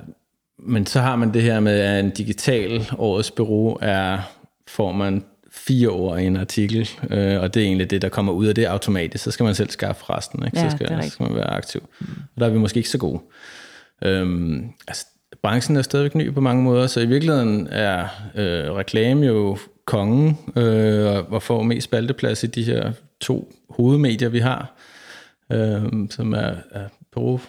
[0.59, 4.17] men så har man det her med, at en digital årets bureau er,
[4.67, 8.33] får man fire ord i en artikel, øh, og det er egentlig det, der kommer
[8.33, 9.23] ud af det automatisk.
[9.23, 10.59] Så skal man selv skaffe resten, ikke?
[10.59, 11.89] Ja, så, skal, så skal man være aktiv.
[11.99, 12.07] Mm.
[12.35, 13.21] Og der er vi måske ikke så gode.
[14.03, 15.05] Øhm, altså,
[15.41, 20.37] branchen er stadigvæk ny på mange måder, så i virkeligheden er øh, reklame jo kongen,
[20.55, 22.91] øh, og får mest spalteplads i de her
[23.21, 24.73] to hovedmedier, vi har,
[25.51, 27.39] øh, som er, er bureau,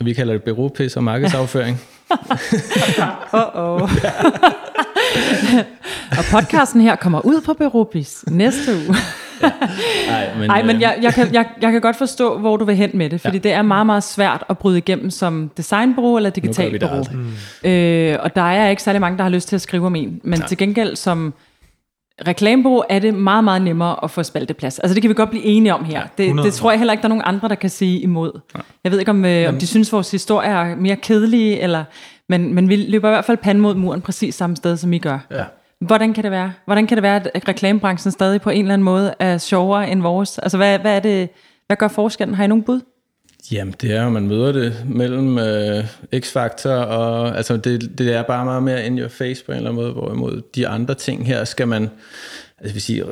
[0.00, 1.80] vi kalder det bureaupis og markedsafføring.
[3.40, 3.90] Uh-oh.
[6.18, 8.96] og podcasten her kommer ud på Berubis næste uge.
[9.42, 9.50] ja.
[10.08, 12.64] Ej, men, Ej, men øh, jeg, jeg, kan, jeg, jeg kan godt forstå, hvor du
[12.64, 13.42] vil hen med det, fordi ja.
[13.42, 17.04] det er meget, meget svært at bryde igennem som designbureau eller digital bureau.
[17.12, 17.70] Mm.
[17.70, 20.20] Øh, og der er ikke særlig mange, der har lyst til at skrive om en,
[20.24, 20.46] men ja.
[20.46, 21.34] til gengæld som
[22.26, 24.78] reklamebureau er det meget, meget nemmere at få spalteplads.
[24.78, 26.00] Altså det kan vi godt blive enige om her.
[26.00, 28.40] Ja, det, det tror jeg heller ikke, der er nogen andre, der kan sige imod.
[28.54, 28.60] Ja.
[28.84, 31.84] Jeg ved ikke, om, øh, om de synes, vores historie er mere kedelige, eller,
[32.28, 34.98] men, men vi løber i hvert fald panden mod muren præcis samme sted, som I
[34.98, 35.26] gør.
[35.30, 35.44] Ja.
[35.80, 36.52] Hvordan kan det være?
[36.64, 40.02] Hvordan kan det være, at reklamebranchen stadig på en eller anden måde er sjovere end
[40.02, 40.38] vores?
[40.38, 41.28] Altså hvad, hvad, er det,
[41.66, 42.34] hvad gør forskellen?
[42.34, 42.80] Har I nogen bud?
[43.52, 48.22] Jamen, det er jo, man møder det mellem øh, X-Factor, og altså, det, det er
[48.22, 51.26] bare meget mere in your face på en eller anden måde, hvorimod de andre ting
[51.26, 51.90] her skal man,
[52.58, 53.04] altså vil sige,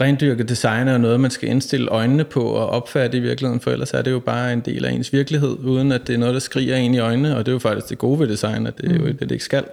[0.00, 3.94] rendyrket design er noget, man skal indstille øjnene på og opfatte i virkeligheden, for ellers
[3.94, 6.40] er det jo bare en del af ens virkelighed, uden at det er noget, der
[6.40, 8.90] skriger ind i øjnene, og det er jo faktisk det gode ved design, at det
[8.90, 9.06] er jo mm.
[9.06, 9.64] det, det ikke skal.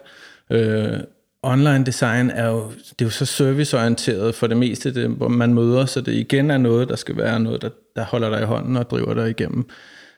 [0.49, 0.99] Øh,
[1.43, 5.53] online design er jo, det er jo så serviceorienteret for det meste, det, hvor man
[5.53, 8.45] møder, så det igen er noget, der skal være noget, der, der holder dig i
[8.45, 9.69] hånden og driver dig igennem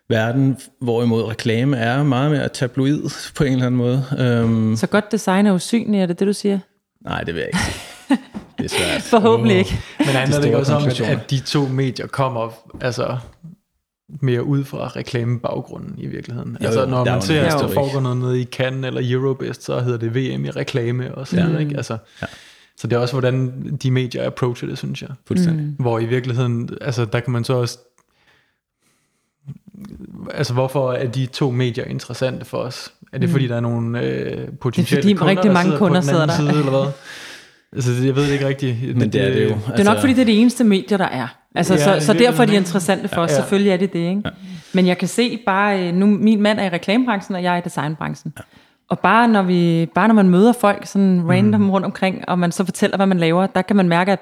[0.09, 4.03] verden, hvorimod reklame er meget mere tabloid på en eller anden måde.
[4.43, 6.59] Um, så godt design er usynligt, er det det, du siger?
[7.01, 8.23] Nej, det vil jeg ikke
[8.57, 9.01] Det er svært.
[9.01, 9.79] Forhåbentlig ikke.
[9.99, 12.49] Men handler det ikke også om, at de to medier kommer
[12.81, 13.17] altså
[14.07, 16.57] mere ud fra reklamebaggrunden i virkeligheden.
[16.61, 19.79] Jo, altså når man ser, at der foregår noget nede i Cannes eller Eurobest, så
[19.79, 21.57] hedder det VM i reklame og sådan ja.
[21.57, 21.77] ikke?
[21.77, 22.27] Altså, ja.
[22.77, 23.53] Så det er også, hvordan
[23.83, 25.09] de medier approacher det, synes jeg.
[25.29, 25.75] Mm.
[25.79, 27.77] Hvor i virkeligheden, altså der kan man så også
[30.33, 32.93] altså hvorfor er de to medier interessante for os?
[33.13, 33.33] Er det mm.
[33.33, 36.35] fordi, der er nogle øh, potentielle det er fordi, kunder, rigtig mange kunder sidder der.
[36.35, 36.91] Side, eller hvad?
[37.75, 38.97] Altså, jeg ved det ikke rigtigt.
[38.97, 39.53] Men det, er det jo.
[39.53, 41.27] Altså, det er nok, fordi det er det eneste medier, der er.
[41.55, 43.29] Altså, ja, så, så derfor er de interessante for os.
[43.29, 43.41] Ja, ja.
[43.41, 44.21] Selvfølgelig er det det, ikke?
[44.25, 44.29] Ja.
[44.73, 47.57] Men jeg kan se bare, øh, nu min mand er i reklamebranchen, og jeg er
[47.57, 48.33] i designbranchen.
[48.37, 48.41] Ja.
[48.89, 51.69] Og bare når, vi, bare når man møder folk sådan random mm.
[51.69, 54.19] rundt omkring, og man så fortæller, hvad man laver, der kan man mærke, at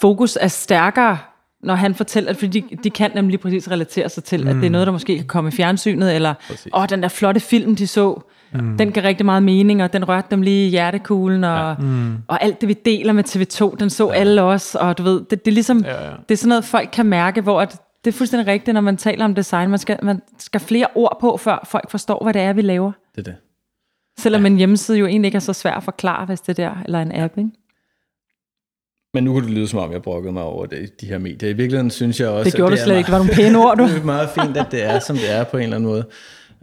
[0.00, 1.18] fokus er stærkere
[1.62, 4.48] når han fortæller, fordi de, de kan nemlig lige præcis relatere sig til, mm.
[4.48, 6.34] at det er noget, der måske kan komme i fjernsynet, eller,
[6.74, 8.22] åh, den der flotte film, de så,
[8.52, 8.76] mm.
[8.78, 11.84] den gav rigtig meget mening, og den rørte dem lige i hjertekuglen, og, ja.
[11.84, 12.16] mm.
[12.28, 14.18] og alt det, vi deler med TV2, den så ja.
[14.18, 16.10] alle os, og du ved, det, det er ligesom, ja, ja.
[16.28, 18.96] det er sådan noget, folk kan mærke, hvor at, det er fuldstændig rigtigt, når man
[18.96, 22.42] taler om design, man skal, man skal flere ord på, før folk forstår, hvad det
[22.42, 22.92] er, vi laver.
[23.16, 23.36] Det er det.
[24.18, 24.46] Selvom ja.
[24.46, 27.02] en hjemmeside jo egentlig ikke er så svær at forklare, hvis det er der, eller
[27.02, 27.50] en app, ikke?
[29.14, 31.50] Men nu kunne det lyde som om, jeg brokkede mig over det, de her medier.
[31.50, 33.06] I virkeligheden synes jeg også, det gjorde at det du slet ikke.
[33.06, 33.84] Det var nogle pæne ord, du.
[33.88, 36.04] det er meget fint, at det er, som det er på en eller anden måde.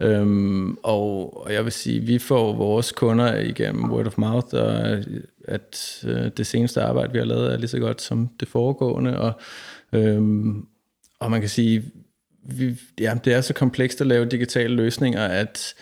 [0.00, 4.98] Øhm, og, og jeg vil sige, vi får vores kunder igennem word of mouth, og
[5.44, 9.20] at øh, det seneste arbejde, vi har lavet, er lige så godt som det foregående.
[9.20, 9.32] Og,
[9.92, 10.66] øhm,
[11.20, 11.84] og man kan sige,
[12.42, 15.74] vi, ja, det er så komplekst at lave digitale løsninger, at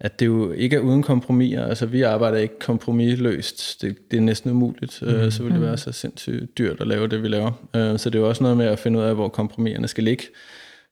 [0.00, 1.66] at det jo ikke er uden kompromiser.
[1.66, 3.82] Altså, vi arbejder ikke kompromisløst.
[3.82, 5.02] Det, det er næsten umuligt.
[5.02, 5.30] Mm.
[5.30, 7.52] så vil det være så sindssygt dyrt at lave det, vi laver.
[7.76, 10.04] Øh, så det er jo også noget med at finde ud af, hvor kompromiserne skal
[10.04, 10.24] ligge.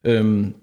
[0.05, 0.55] Øhm,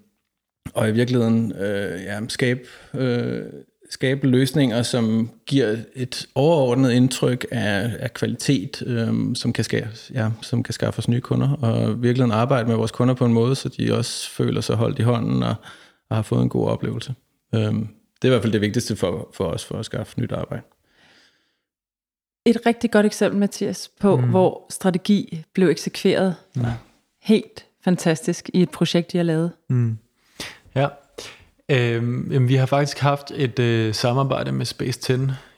[0.73, 2.61] og i virkeligheden øh, ja, skabe,
[2.93, 3.43] øh,
[3.89, 10.29] skabe løsninger, som giver et overordnet indtryk af, af kvalitet, øh, som, kan skaffe, ja,
[10.41, 13.55] som kan skaffe os nye kunder, og virkelig arbejde med vores kunder på en måde,
[13.55, 15.55] så de også føler sig holdt i hånden og,
[16.09, 17.13] og har fået en god oplevelse.
[17.55, 17.73] Øh,
[18.21, 20.63] det er i hvert fald det vigtigste for, for os, for at skaffe nyt arbejde.
[22.45, 24.29] Et rigtig godt eksempel, Mathias, på mm.
[24.29, 26.61] hvor strategi blev eksekveret mm.
[27.21, 29.51] helt fantastisk i et projekt, jeg har lavet.
[29.69, 29.97] Mm.
[30.75, 30.87] Ja,
[31.69, 35.13] øhm, jamen, vi har faktisk haft et øh, samarbejde med Space 10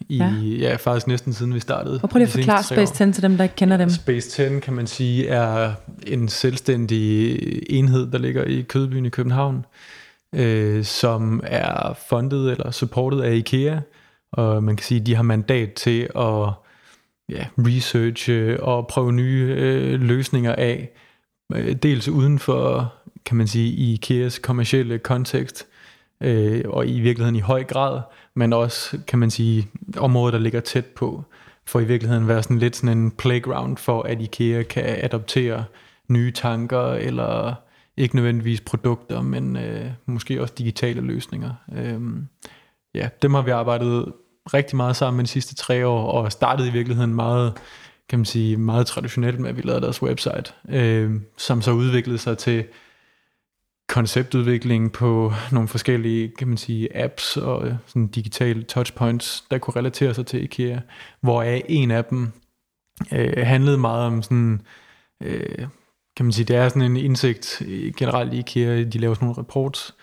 [0.10, 0.34] i, ja.
[0.60, 2.00] ja, faktisk næsten siden vi startede.
[2.04, 3.90] Og prøv lige at forklare Space 10 til dem, der ikke kender dem.
[3.90, 5.74] Space 10 kan man sige er
[6.08, 7.38] en selvstændig
[7.70, 9.66] enhed, der ligger i Kødbyen i København,
[10.36, 13.80] øh, som er fundet eller supportet af IKEA,
[14.34, 16.50] og man kan sige, at de har mandat til at
[17.30, 20.90] ja, researche og prøve nye øh, løsninger af,
[21.54, 22.94] øh, dels uden for,
[23.26, 25.68] kan man sige, i IKEAs kommercielle kontekst,
[26.22, 28.02] øh, og i virkeligheden i høj grad,
[28.34, 29.68] men også, kan man sige,
[29.98, 31.24] områder, der ligger tæt på,
[31.66, 35.66] for i virkeligheden være sådan lidt sådan en playground for, at IKEA kan adoptere
[36.08, 37.54] nye tanker, eller
[37.98, 41.54] ikke nødvendigvis produkter, men øh, måske også digitale løsninger.
[41.76, 42.02] Øh,
[42.96, 44.14] ja, dem har vi arbejdet
[44.54, 47.54] rigtig meget sammen med de sidste tre år, og startede i virkeligheden meget,
[48.10, 52.18] kan man sige, meget traditionelt med, at vi lavede deres website, øh, som så udviklede
[52.18, 52.66] sig til
[53.92, 59.76] konceptudvikling på nogle forskellige, kan man sige, apps og øh, sådan digitale touchpoints, der kunne
[59.76, 60.80] relatere sig til IKEA,
[61.22, 62.32] hvor en af dem
[63.12, 64.62] øh, handlede meget om sådan,
[65.24, 65.68] øh,
[66.18, 69.26] kan man sige, det er sådan en indsigt øh, generelt i IKEA, de laver sådan
[69.26, 69.96] nogle reports,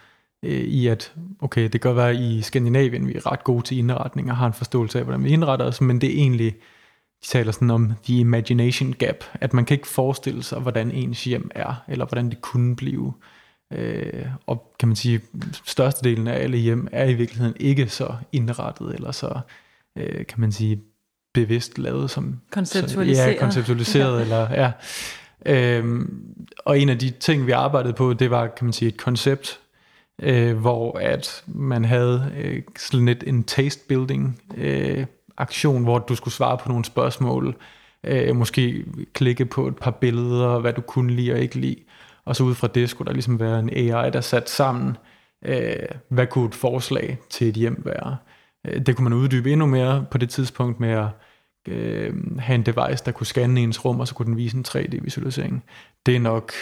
[0.42, 3.78] øh, i at, okay, det kan være, at i Skandinavien vi er ret gode til
[3.78, 6.52] indretning og har en forståelse af, hvordan vi indretter os, men det er egentlig,
[7.22, 11.24] de taler sådan om the imagination gap, at man kan ikke forestille sig, hvordan ens
[11.24, 13.12] hjem er, eller hvordan det kunne blive.
[13.16, 13.37] Øh,
[14.46, 15.20] og kan man sige,
[15.64, 19.40] størstedelen af alle hjem er i virkeligheden ikke så indrettet, eller så,
[19.98, 20.82] øh, kan man sige,
[21.34, 22.40] bevidst lavet som...
[22.50, 23.26] Konceptualiseret.
[23.26, 24.22] Så, ja, konceptualiseret, ja.
[24.22, 24.72] eller ja.
[25.46, 26.24] Øhm,
[26.64, 29.60] og en af de ting, vi arbejdede på, det var, kan man sige, et koncept,
[30.22, 35.06] øh, hvor at man havde øh, sådan lidt en taste building øh,
[35.36, 37.56] aktion, hvor du skulle svare på nogle spørgsmål,
[38.04, 41.76] øh, måske klikke på et par billeder, hvad du kunne lide og ikke lide,
[42.28, 44.96] og så ud fra det skulle der ligesom være en AI, der sat sammen,
[45.44, 45.76] øh,
[46.08, 48.16] hvad kunne et forslag til et hjem være.
[48.66, 51.06] Øh, det kunne man uddybe endnu mere på det tidspunkt med at
[51.68, 54.64] øh, have en device, der kunne scanne ens rum, og så kunne den vise en
[54.68, 55.64] 3D-visualisering.
[56.06, 56.52] Det er nok,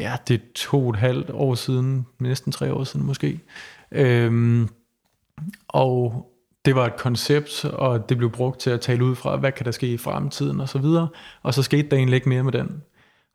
[0.00, 3.40] ja, det er to og et halvt år siden, næsten tre år siden måske.
[3.92, 4.66] Øh,
[5.68, 6.28] og
[6.64, 9.66] det var et koncept, og det blev brugt til at tale ud fra, hvad kan
[9.66, 11.08] der ske i fremtiden og så videre.
[11.42, 12.82] Og så skete der egentlig ikke mere med den.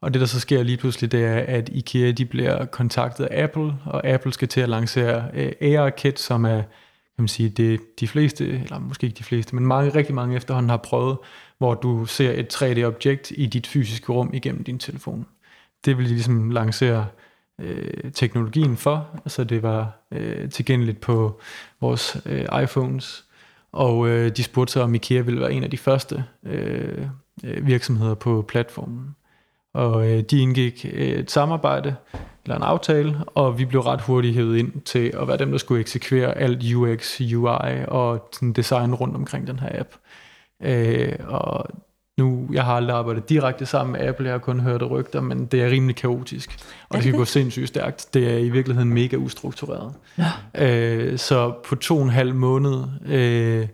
[0.01, 3.43] Og det der så sker lige pludselig, det er, at IKEA de bliver kontaktet af
[3.43, 6.61] Apple, og Apple skal til at lancere øh, AR-kit, som er
[7.17, 10.35] kan man sige, det de fleste, eller måske ikke de fleste, men mange, rigtig mange
[10.35, 11.17] efterhånden har prøvet,
[11.57, 15.25] hvor du ser et 3D-objekt i dit fysiske rum igennem din telefon.
[15.85, 17.07] Det vil ligesom lancere
[17.61, 21.41] øh, teknologien for, så det var øh, tilgængeligt på
[21.81, 23.25] vores øh, iPhones,
[23.71, 27.07] og øh, de spurgte sig, om IKEA ville være en af de første øh,
[27.43, 29.15] øh virksomheder på platformen.
[29.73, 31.95] Og øh, de indgik et samarbejde,
[32.43, 35.57] eller en aftale, og vi blev ret hurtigt hævet ind til at være dem, der
[35.57, 39.89] skulle eksekvere alt UX, UI og sådan design rundt omkring den her app.
[40.63, 41.65] Øh, og
[42.17, 45.45] nu, jeg har aldrig arbejdet direkte sammen med Apple, jeg har kun hørt rygter, men
[45.45, 48.13] det er rimelig kaotisk, og det skal gå sindssygt stærkt.
[48.13, 49.93] Det er i virkeligheden mega ustruktureret.
[50.17, 50.31] Ja.
[50.65, 53.67] Øh, så på to og en halv måned øh,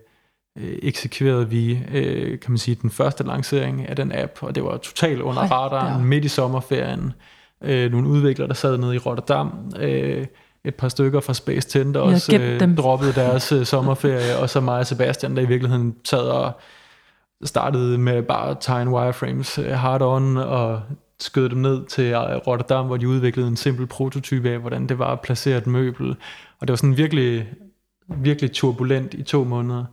[0.58, 4.64] øh, eksekverede vi, øh, kan man sige, den første lancering af den app, og det
[4.64, 6.06] var totalt under Ej, radaren, ja.
[6.06, 7.12] midt i sommerferien.
[7.62, 10.26] Øh, nogle udviklere, der sad nede i Rotterdam, øh,
[10.64, 12.76] et par stykker fra Space Tent, der også øh, dem.
[12.76, 16.52] droppede deres øh, sommerferie, og så mig og Sebastian, der i virkeligheden sad og
[17.44, 20.80] startede med bare at tegne wireframes øh, hard on, og
[21.20, 24.98] skød dem ned til øh, Rotterdam, hvor de udviklede en simpel prototype af, hvordan det
[24.98, 26.16] var at placere et møbel.
[26.60, 27.48] Og det var sådan virkelig,
[28.08, 29.84] virkelig turbulent i to måneder.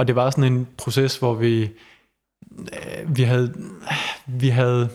[0.00, 1.62] Og det var sådan en proces, hvor vi,
[2.58, 3.54] øh, vi, havde,
[4.26, 4.90] vi havde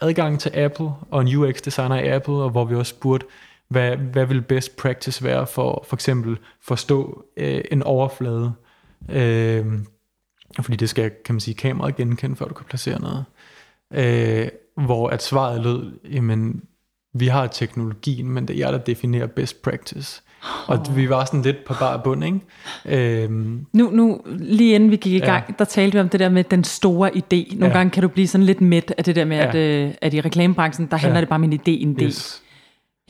[0.00, 3.26] adgang til Apple og en UX-designer i Apple, og hvor vi også spurgte,
[3.68, 8.52] hvad, hvad vil best practice være for for eksempel forstå øh, en overflade.
[9.08, 9.66] Øh,
[10.60, 13.24] fordi det skal, kan man sige, kameraet genkende, før du kan placere noget.
[13.94, 14.48] Øh,
[14.84, 16.62] hvor at svaret lød, jamen,
[17.14, 20.22] vi har teknologien, men det er jer, der definerer best practice.
[20.66, 23.22] Og vi var sådan lidt på bare bund, ikke?
[23.24, 25.24] Øhm, Nu, nu, lige inden vi gik i Ja.
[25.24, 27.56] gang, der talte vi om det der med den store idé.
[27.58, 27.72] Nogle Ja.
[27.72, 29.48] gange kan du blive sådan lidt mæt af det der med, Ja.
[29.48, 31.20] at, øh, at i reklamebranchen, der handler Ja.
[31.20, 32.04] det bare om en idé, en idé.
[32.04, 32.42] yes.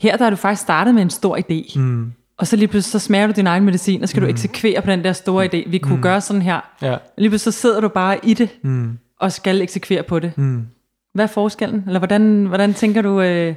[0.01, 1.79] Her der har du faktisk startet med en stor idé.
[1.79, 4.25] Mm, Og så lige pludselig så smager du din egen medicin, og skal mm.
[4.27, 5.69] du eksekvere på den der store idé.
[5.69, 6.01] Vi kunne mm.
[6.01, 6.59] gøre sådan her.
[6.81, 6.95] ja.
[7.17, 10.31] Lige pludselig så sidder du bare i det, Mm, og skal eksekvere på det.
[10.37, 10.65] mm.
[11.13, 11.83] Hvad er forskellen?
[11.87, 13.21] Eller hvordan, hvordan tænker du...
[13.21, 13.55] Øh,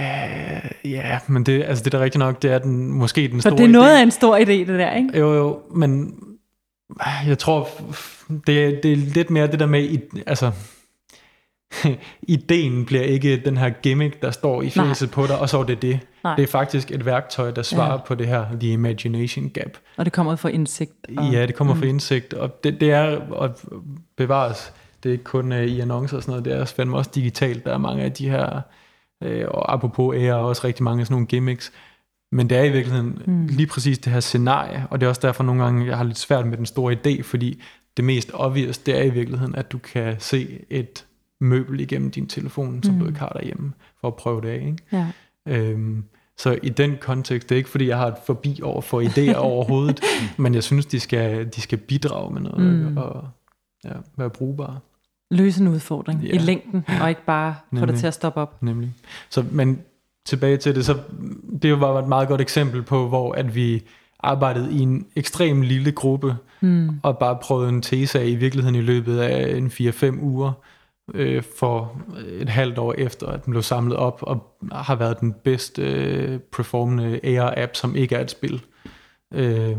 [0.00, 3.32] Øh, ja, men det, altså det er da rigtigt nok, det er den, måske den
[3.32, 3.98] for store det er noget idé.
[3.98, 5.18] af en stor idé, det der, ikke?
[5.18, 6.14] Jo, jo, men
[7.26, 7.68] jeg tror,
[8.46, 10.52] det, er- det er lidt mere det der med, altså,
[12.22, 15.64] ideen bliver ikke den her gimmick, der står i fjeset på dig, og så er
[15.64, 16.00] det det.
[16.24, 16.36] Nej.
[16.36, 17.96] Det er faktisk et værktøj, der svarer Ja.
[17.96, 19.70] på det her, the imagination gap.
[19.96, 20.92] Og det kommer fra indsigt.
[21.18, 23.50] Og, Ja, det kommer fra indsigt, og det, det er at
[24.16, 24.72] bevares.
[25.02, 27.10] Det er ikke kun uh, i annoncer og sådan noget, det er også fandme også
[27.14, 27.64] digitalt.
[27.64, 28.60] Der er mange af de her,
[29.24, 31.72] uh, og apropos AR, også rigtig mange af sådan nogle gimmicks.
[32.32, 33.46] Men det er i virkeligheden mm.
[33.46, 36.18] lige præcis det her scenarie, og det er også derfor nogle gange, jeg har lidt
[36.18, 37.62] svært med den store idé, fordi
[37.96, 41.06] det mest obvious, det er i virkeligheden, at du kan se et
[41.40, 43.00] møbel igennem din telefon, som mm.
[43.00, 44.66] du ikke har derhjemme, for at prøve det af.
[44.66, 44.78] Ikke?
[44.92, 45.06] Ja.
[45.46, 46.04] Øhm,
[46.36, 49.36] så i den kontekst, det er ikke fordi, jeg har et forbi over for idéer
[49.50, 50.00] overhovedet,
[50.36, 52.96] men jeg synes, de skal, de skal bidrage med noget mm.
[52.96, 53.28] og
[53.84, 54.78] ja, være brugbare,
[55.30, 56.34] Løse en udfordring Ja.
[56.34, 57.98] i længden, og ikke bare få det Nemlig.
[58.00, 58.62] til at stoppe op.
[58.62, 58.94] nemlig.
[59.30, 59.80] Så, men
[60.26, 60.98] tilbage til det, så
[61.62, 63.82] det var et meget godt eksempel på, hvor at vi
[64.20, 66.88] arbejdede i en ekstrem lille gruppe, Mm.
[67.02, 70.52] og bare prøvede en tese af i virkeligheden i løbet af en 4-5 uger,
[71.14, 75.32] øh, for et halvt år efter, at den blev samlet op, og har været den
[75.44, 78.62] bedst øh, performende AR-app, som ikke er et spil.
[79.34, 79.76] Øh,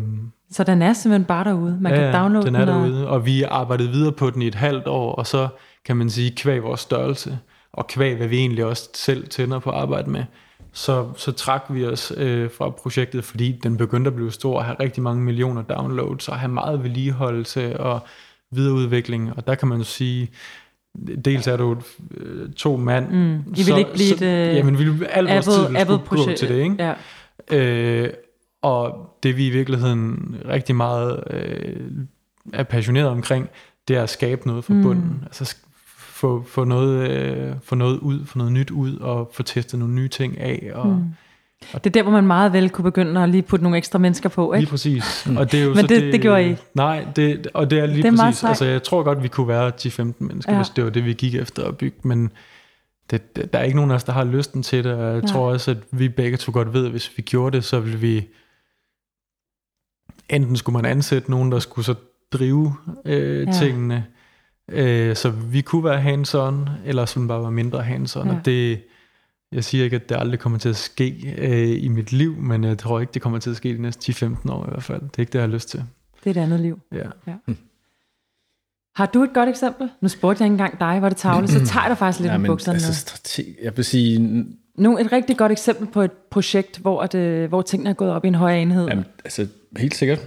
[0.52, 1.78] Så den er simpelthen bare derude.
[1.82, 4.56] Man kan downloade den er og- derude, og vi arbejdede videre på den i et
[4.56, 5.48] halvt år, og så
[5.86, 7.38] kan man sige, kvæg vores størrelse,
[7.74, 10.24] og kvæg hvad vi egentlig også selv tænder på at arbejde med,
[10.74, 14.66] så, så trak vi os øh, fra projektet, fordi den begyndte at blive stor og
[14.66, 18.00] have rigtig mange millioner downloads, og have meget vedligeholdelse og
[18.52, 20.30] videreudvikling, og der kan man jo sige,
[21.26, 21.78] dels er du
[22.18, 23.36] øh, to mand, Mm.
[23.58, 26.04] I vil ikke blive et øh, jamen, vi vil vores tid Apple, vil Apple gå
[26.04, 26.40] projekt.
[26.40, 26.94] til det, ikke?
[27.52, 27.58] Ja.
[27.58, 28.10] Øh,
[28.62, 31.76] og det vi i virkeligheden rigtig meget øh,
[32.54, 33.50] er passioneret omkring,
[33.88, 34.82] det er at skabe noget fra Mm.
[34.84, 35.24] bunden.
[35.26, 35.56] Altså
[35.98, 39.94] få, få, noget, øh, få noget ud, få noget nyt ud, og få testet nogle
[39.96, 40.72] nye ting af.
[40.74, 41.04] Og Mm.
[41.74, 44.30] Det er der, hvor man meget vel kunne begynde at lige putte nogle ekstra mennesker
[44.30, 44.70] på, Lige ikke?
[44.70, 45.28] præcis.
[45.38, 46.56] Og det er jo Men så det- det gjorde I?
[46.74, 48.44] Nej, det, og det er lige Det er præcis.
[48.44, 50.58] Altså, jeg tror godt, vi kunne være 10-15 mennesker, Ja.
[50.58, 50.64] ja.
[50.64, 52.32] hvis det var det, vi gik efter at bygge, men
[53.12, 55.18] det, det, der er ikke nogen af os, der har lysten til det, og jeg
[55.22, 55.28] Nej.
[55.28, 58.00] tror også, at vi begge to godt ved, at hvis vi gjorde det, så ville
[58.00, 58.28] vi
[60.32, 61.96] enten skulle man ansætte nogen, der skulle så
[62.32, 62.74] drive
[63.06, 63.44] øh, Ja.
[63.46, 63.52] ja.
[63.52, 64.06] tingene,
[64.72, 68.36] øh, så vi kunne være hands-on, eller så bare være mindre hands-on, Ja.
[68.38, 68.82] og det,
[69.52, 72.64] jeg siger ikke, at det aldrig kommer til at ske øh, i mit liv, men
[72.64, 75.02] jeg tror ikke, det kommer til at ske de næste 10-15 år i hvert fald.
[75.02, 75.84] Det er ikke det, jeg har lyst til.
[76.24, 76.80] Det er et andet liv.
[76.92, 77.04] Ja.
[78.96, 79.90] Har du et godt eksempel?
[80.02, 82.36] Nu spurgte jeg ikke engang dig, var det tavle, så tager jeg faktisk lidt Ja,
[82.36, 82.74] i men bukserne.
[82.76, 84.46] altså, Altså, strate- jeg vil sige,
[84.78, 88.26] nu, et rigtig godt eksempel på et projekt, hvor, det, hvor tingene er gået op
[88.26, 88.88] i en højere enhed.
[88.88, 89.48] Jamen, altså,
[89.78, 90.20] helt sikkert.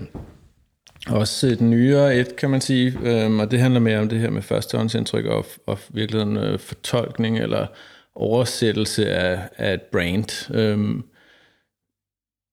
[1.11, 4.31] Også et nyere et, kan man sige, øhm, og det handler mere om det her
[4.31, 7.67] med førstehåndsindtryk og, og virkeligheden øh, fortolkning eller
[8.15, 10.55] oversættelse af, af et brand.
[10.55, 11.05] Øhm,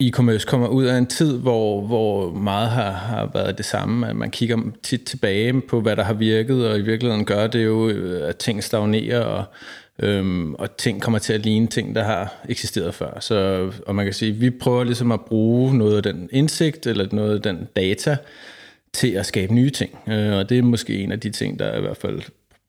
[0.03, 4.15] e-commerce kommer ud af en tid, hvor, hvor meget har, har været det samme, at
[4.15, 7.89] man kigger tit tilbage på, hvad der har virket, og i virkeligheden gør det jo,
[7.89, 9.45] øh, at ting stagnerer, og,
[10.01, 13.19] øhm, og ting kommer til at ligne ting, der har eksisteret før.
[13.19, 17.07] Så, og man kan sige, vi prøver ligesom at bruge noget af den indsigt, eller
[17.11, 18.17] noget af den data,
[18.93, 19.99] til at skabe nye ting.
[20.07, 22.21] Øh, og det er måske en af de ting, der i hvert fald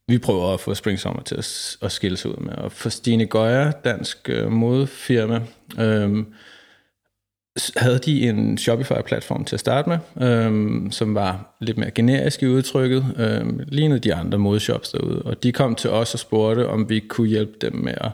[0.09, 2.53] vi prøver at få Spring Summer til at, at skille sig ud med.
[2.55, 5.41] Og for Stine Gøjer, dansk øh, modefirma,
[5.79, 6.25] øh,
[7.77, 12.47] havde de en Shopify-platform til at starte med, øhm, som var lidt mere generisk i
[12.47, 15.23] udtrykket, øhm, lignede de andre modeshops derude.
[15.23, 18.11] Og de kom til os og spurgte, om vi kunne hjælpe dem med at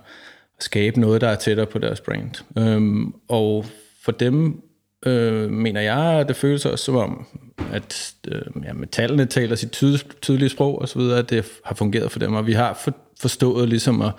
[0.61, 2.31] skabe noget, der er tættere på deres brand.
[2.59, 3.67] Øhm, og
[4.05, 4.63] for dem
[5.07, 7.27] øh, mener jeg, at det føles også som om,
[7.73, 11.75] at øh, ja, tallene taler sit tydelige, tydelige sprog og så videre, at det har
[11.75, 14.13] fungeret for dem, og vi har for, forstået ligesom at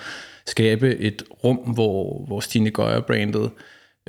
[0.46, 3.52] skabe et rum, hvor, hvor Stine Gøjer-brandet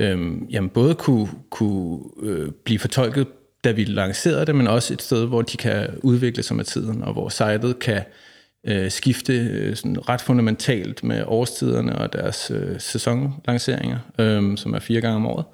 [0.00, 3.26] øh, jamen både kunne, kunne øh, blive fortolket,
[3.64, 7.02] da vi lancerede det, men også et sted, hvor de kan udvikle sig med tiden,
[7.02, 8.02] og hvor sitet kan
[8.66, 14.78] øh, skifte øh, sådan ret fundamentalt med årstiderne og deres øh, sæsonlanceringer, øh, som er
[14.78, 15.44] fire gange om året.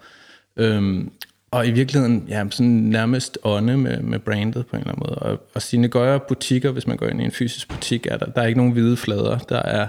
[0.57, 1.05] Øh,
[1.51, 5.19] og i virkeligheden, ja, sådan nærmest ånde med, med brandet på en eller anden måde.
[5.19, 8.27] Og, og sine gøjere butikker, hvis man går ind i en fysisk butik, er der,
[8.27, 9.39] der er ikke nogen hvide flader.
[9.39, 9.89] Der er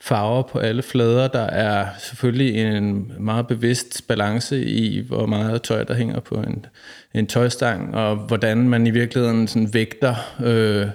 [0.00, 1.28] farver på alle flader.
[1.28, 6.66] Der er selvfølgelig en meget bevidst balance i, hvor meget tøj, der hænger på en,
[7.14, 10.86] en tøjstang, og hvordan man i virkeligheden sådan vægter øh,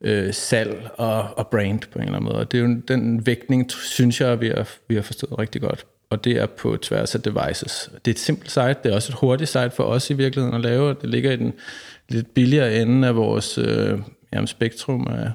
[0.00, 2.36] øh, salg og, og brand på en eller anden måde.
[2.36, 5.86] Og det er jo den vægtning, synes jeg, vi har, vi har forstået rigtig godt
[6.10, 7.90] og det er på tværs af devices.
[8.04, 10.54] Det er et simpelt site, det er også et hurtigt site for os i virkeligheden
[10.54, 11.52] at lave, det ligger i den
[12.08, 13.98] lidt billigere ende af vores øh,
[14.32, 15.30] jamen, spektrum af,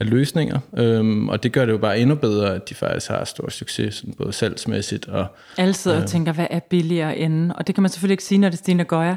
[0.00, 3.24] af løsninger, øhm, og det gør det jo bare endnu bedre, at de faktisk har
[3.24, 5.26] stor succes, sådan både salgsmæssigt og...
[5.56, 7.54] Alle sidder øh, og tænker, hvad er billigere ende?
[7.54, 9.16] Og det kan man selvfølgelig ikke sige, når det er Stine Gøjer.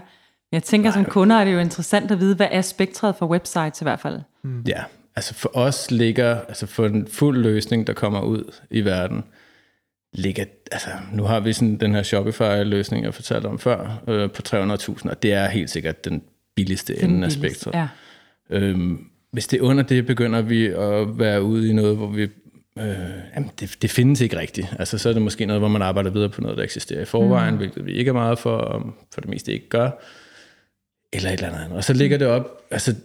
[0.52, 3.16] Men jeg tænker, nej, som kunder er det jo interessant at vide, hvad er spektret
[3.16, 4.20] for websites i hvert fald?
[4.44, 4.64] Mm.
[4.68, 4.84] Ja,
[5.16, 9.24] altså for os ligger, altså for en fuld løsning, der kommer ud i verden,
[10.14, 14.42] ligger, altså nu har vi sådan den her Shopify-løsning, jeg fortalte om før, øh, på
[14.48, 16.22] 300.000, og det er helt sikkert den
[16.56, 17.74] billigste den ende af spektret.
[17.74, 17.88] Ja.
[18.50, 22.28] Øhm, hvis det er under det, begynder vi at være ude i noget, hvor vi
[22.80, 22.96] Øh,
[23.36, 24.68] jamen det, det findes ikke rigtigt.
[24.80, 27.06] Altså, så er det måske noget, hvor man arbejder videre på noget, der eksisterer i
[27.06, 27.58] forvejen, mm.
[27.58, 29.90] hvilket vi ikke er meget for, og for det meste ikke gør.
[31.14, 31.78] Eller et eller andet.
[31.78, 32.96] Og så ligger det op, altså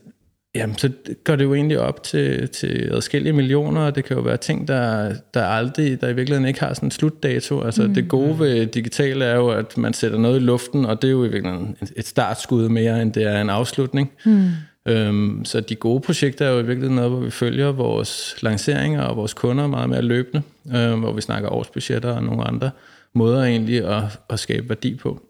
[0.55, 0.91] Jamen, så
[1.25, 4.69] går det jo egentlig op til, til adskillige millioner, og det kan jo være ting,
[4.69, 7.63] der, der aldrig, der i virkeligheden ikke har sådan en slutdato.
[7.63, 7.95] Altså mm.
[7.95, 11.13] det gode ved digitale er jo, at man sætter noget i luften, og det er
[11.13, 14.13] jo i virkeligheden et startskud mere, end det er en afslutning.
[14.25, 14.51] Mm.
[14.89, 19.03] Øhm, så de gode projekter er jo i virkeligheden noget, hvor vi følger vores lanceringer
[19.03, 20.43] og vores kunder meget mere løbende,
[20.75, 22.71] øhm, hvor vi snakker årsbudgetter og nogle andre
[23.15, 25.21] måder egentlig at, at skabe værdi på.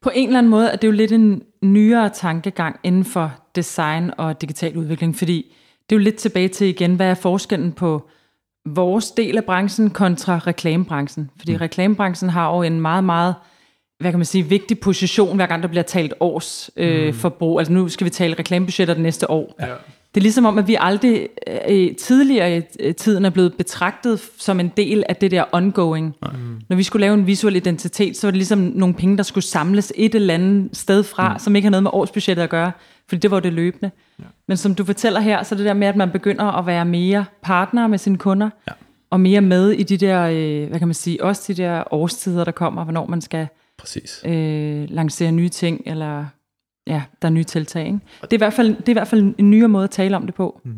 [0.00, 4.10] På en eller anden måde er det jo lidt en nyere tankegang inden for design
[4.18, 5.54] og digital udvikling, fordi
[5.90, 8.08] det er jo lidt tilbage til igen, hvad er forskellen på
[8.66, 11.30] vores del af branchen kontra reklamebranchen?
[11.38, 11.60] Fordi mm.
[11.60, 13.34] reklamebranchen har jo en meget, meget
[14.02, 17.14] hvad kan man sige, vigtig position, hver gang der bliver talt års øh, mm.
[17.14, 17.58] forbrug.
[17.58, 19.54] Altså nu skal vi tale reklamebudgetter det næste år.
[19.60, 19.66] Ja.
[20.14, 21.28] Det er ligesom om, at vi aldrig
[21.68, 26.16] øh, tidligere i øh, tiden er blevet betragtet som en del af det der ongoing.
[26.22, 26.60] Mm.
[26.68, 29.44] Når vi skulle lave en visuel identitet, så var det ligesom nogle penge, der skulle
[29.44, 31.38] samles et eller andet sted fra, mm.
[31.38, 32.72] som ikke har noget med årsbudgettet at gøre,
[33.08, 33.90] fordi det var det løbende.
[34.18, 34.24] Ja.
[34.48, 36.84] Men som du fortæller her, så er det der med, at man begynder at være
[36.84, 38.72] mere partner med sine kunder, ja.
[39.10, 42.44] og mere med i de der, øh, hvad kan man sige, også de der årstider,
[42.44, 43.46] der kommer, hvornår man skal
[43.82, 44.22] Præcis.
[44.26, 46.26] Øh, lancere nye ting, eller
[46.86, 47.86] ja, der er nye tiltag.
[47.86, 47.98] Ikke?
[48.22, 50.16] Det, er i hvert fald, det er i hvert fald en nyere måde at tale
[50.16, 50.60] om det på.
[50.64, 50.74] Mm.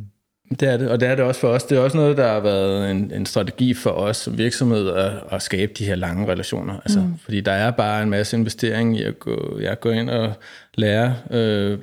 [0.51, 1.65] Det er det, og det er det også for os.
[1.65, 5.13] Det er også noget, der har været en, en strategi for os som virksomhed at,
[5.31, 6.75] at skabe de her lange relationer.
[6.77, 7.19] Altså, mm.
[7.19, 10.33] Fordi der er bare en masse investering i at gå, ja, gå ind og
[10.75, 11.79] lære øh,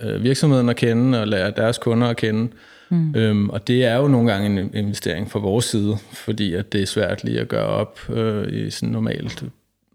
[0.00, 2.48] øh, virksomheden at kende, og lære deres kunder at kende.
[2.88, 3.14] Mm.
[3.14, 6.82] Øhm, og det er jo nogle gange en investering fra vores side, fordi at det
[6.82, 9.44] er svært lige at gøre op øh, i sådan normalt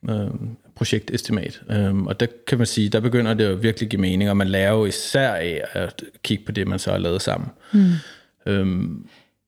[0.09, 0.27] øh,
[0.79, 1.61] projektestimat.
[1.71, 4.37] Øhm, og der kan man sige, der begynder det jo virkelig at give mening, og
[4.37, 7.49] man lærer jo især af at kigge på det, man så har lavet sammen.
[7.73, 7.91] Mm.
[8.45, 9.07] Øhm,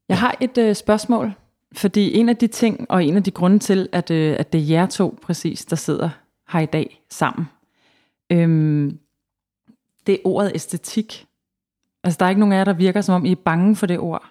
[0.09, 1.31] Jeg har et øh, spørgsmål,
[1.73, 4.61] fordi en af de ting, og en af de grunde til, at, øh, at det
[4.61, 6.09] er jer to præcis, der sidder
[6.49, 7.45] her i dag sammen,
[8.31, 8.99] øhm,
[10.07, 11.25] det er ordet æstetik.
[12.03, 13.85] Altså der er ikke nogen af jer, der virker som om, I er bange for
[13.85, 14.30] det ord.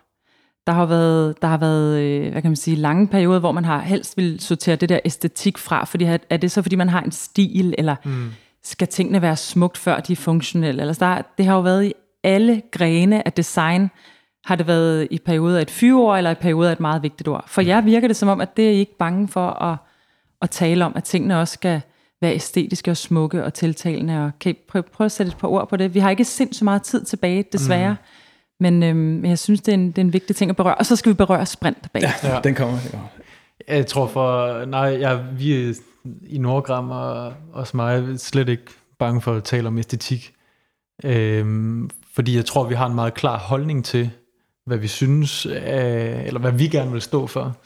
[0.70, 3.64] Der har været, der har været øh, hvad kan man sige, lange perioder, hvor man
[3.64, 7.00] har helst vil sortere det der æstetik fra, fordi er det så, fordi man har
[7.00, 8.30] en stil, eller mm.
[8.62, 10.80] skal tingene være smukt, før de er funktionelle?
[10.80, 11.92] Eller, der, det har jo været i
[12.24, 13.90] alle grene af design,
[14.44, 17.44] har det været i perioder et fyreord, eller i perioder et meget vigtigt ord.
[17.46, 19.78] For jer virker det som om, at det er I ikke bange for at,
[20.42, 21.80] at tale om, at tingene også skal
[22.20, 24.24] være æstetiske og smukke og tiltalende.
[24.24, 25.94] Og kan I prøve, prøve at sætte et par ord på det?
[25.94, 27.92] Vi har ikke sindssygt meget tid tilbage, desværre.
[27.92, 27.98] Mm.
[28.61, 30.74] Men øhm, jeg synes, det er, en, det er en vigtig ting at berøre.
[30.74, 32.02] Og så skal vi berøre sprint bag.
[32.02, 32.40] Ja, ja.
[32.44, 32.78] den kommer.
[33.68, 35.74] Jeg tror for, nej, jeg, vi
[36.26, 38.64] i Nordgram og også mig er slet ikke
[38.98, 40.32] bange for at tale om æstetik.
[41.04, 44.11] Øhm, fordi jeg tror, vi har en meget klar holdning til,
[44.66, 47.56] hvad vi synes, øh, eller hvad vi gerne vil stå for.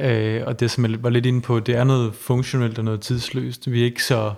[0.00, 3.00] Øh, og det, som jeg var lidt inde på, det er noget funktionelt og noget
[3.00, 3.70] tidsløst.
[3.70, 4.32] Vi er ikke så...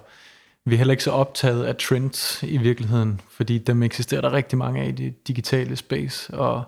[0.67, 4.59] Vi er heller ikke så optaget af trends i virkeligheden, fordi dem eksisterer der rigtig
[4.59, 6.65] mange af i det digitale space, og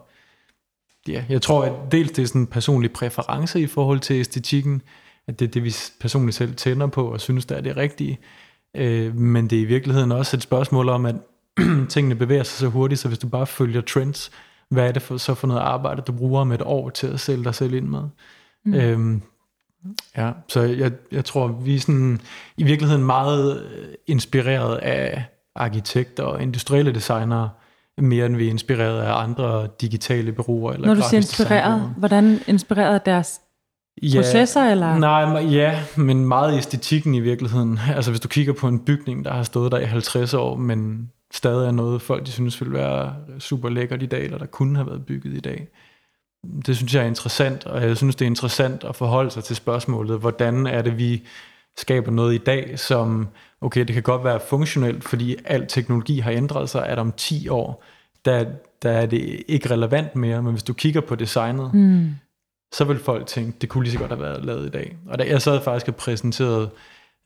[1.08, 4.82] ja, jeg tror, at dels det er sådan en personlig præference i forhold til æstetikken,
[5.26, 8.18] at det er det, vi personligt selv tænder på og synes, der er det rigtige.
[8.76, 11.14] Øh, men det er i virkeligheden også et spørgsmål om, at
[11.88, 14.30] tingene bevæger sig så hurtigt, så hvis du bare følger trends,
[14.68, 17.20] hvad er det for, så for noget arbejde, du bruger om et år til at
[17.20, 18.02] sælge dig selv ind med?
[18.64, 18.74] Mm.
[18.74, 19.22] Øhm,
[20.16, 22.20] ja, så jeg, jeg tror, vi er sådan,
[22.56, 23.66] i virkeligheden meget
[24.06, 25.24] inspireret af
[25.54, 27.50] arkitekter og industrielle designere,
[27.98, 30.72] mere end vi er inspireret af andre digitale bureauer.
[30.72, 33.40] Eller Når du siger inspireret, hvordan inspireret deres
[34.02, 34.60] ja, processer?
[34.60, 34.98] Eller?
[34.98, 37.80] Nej, ja, men meget æstetikken i virkeligheden.
[37.94, 41.10] Altså hvis du kigger på en bygning, der har stået der i 50 år, men
[41.32, 44.76] stadig er noget, folk de synes vil være super lækkert i dag, eller der kunne
[44.76, 45.68] have været bygget i dag.
[46.66, 49.56] Det synes jeg er interessant, og jeg synes, det er interessant at forholde sig til
[49.56, 51.22] spørgsmålet, hvordan er det, vi
[51.76, 53.28] skaber noget i dag, som,
[53.60, 57.48] okay, det kan godt være funktionelt, fordi al teknologi har ændret sig, at om 10
[57.48, 57.84] år,
[58.24, 58.44] der,
[58.82, 62.10] der er det ikke relevant mere, men hvis du kigger på designet, mm.
[62.72, 64.96] så vil folk tænke, det kunne lige så godt have været lavet i dag.
[65.08, 66.70] Og da jeg sad faktisk og præsenterede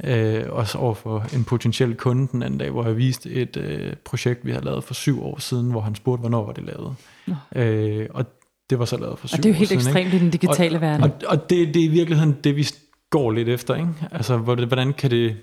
[0.04, 3.94] øh, også over for en potentiel kunde den anden dag, hvor jeg viste et øh,
[4.04, 6.94] projekt, vi har lavet for syv år siden, hvor han spurgte, hvornår var det lavet.
[7.28, 7.64] Ja.
[7.64, 8.26] Øh, og
[8.70, 10.16] det var så lavet for syv Og det er jo helt siden, ekstremt ikke?
[10.16, 11.04] i den digitale og, verden.
[11.04, 12.68] Og, og det, det er i virkeligheden det, vi
[13.10, 13.74] går lidt efter.
[13.74, 13.88] Ikke?
[14.10, 15.36] Altså, hvordan kan det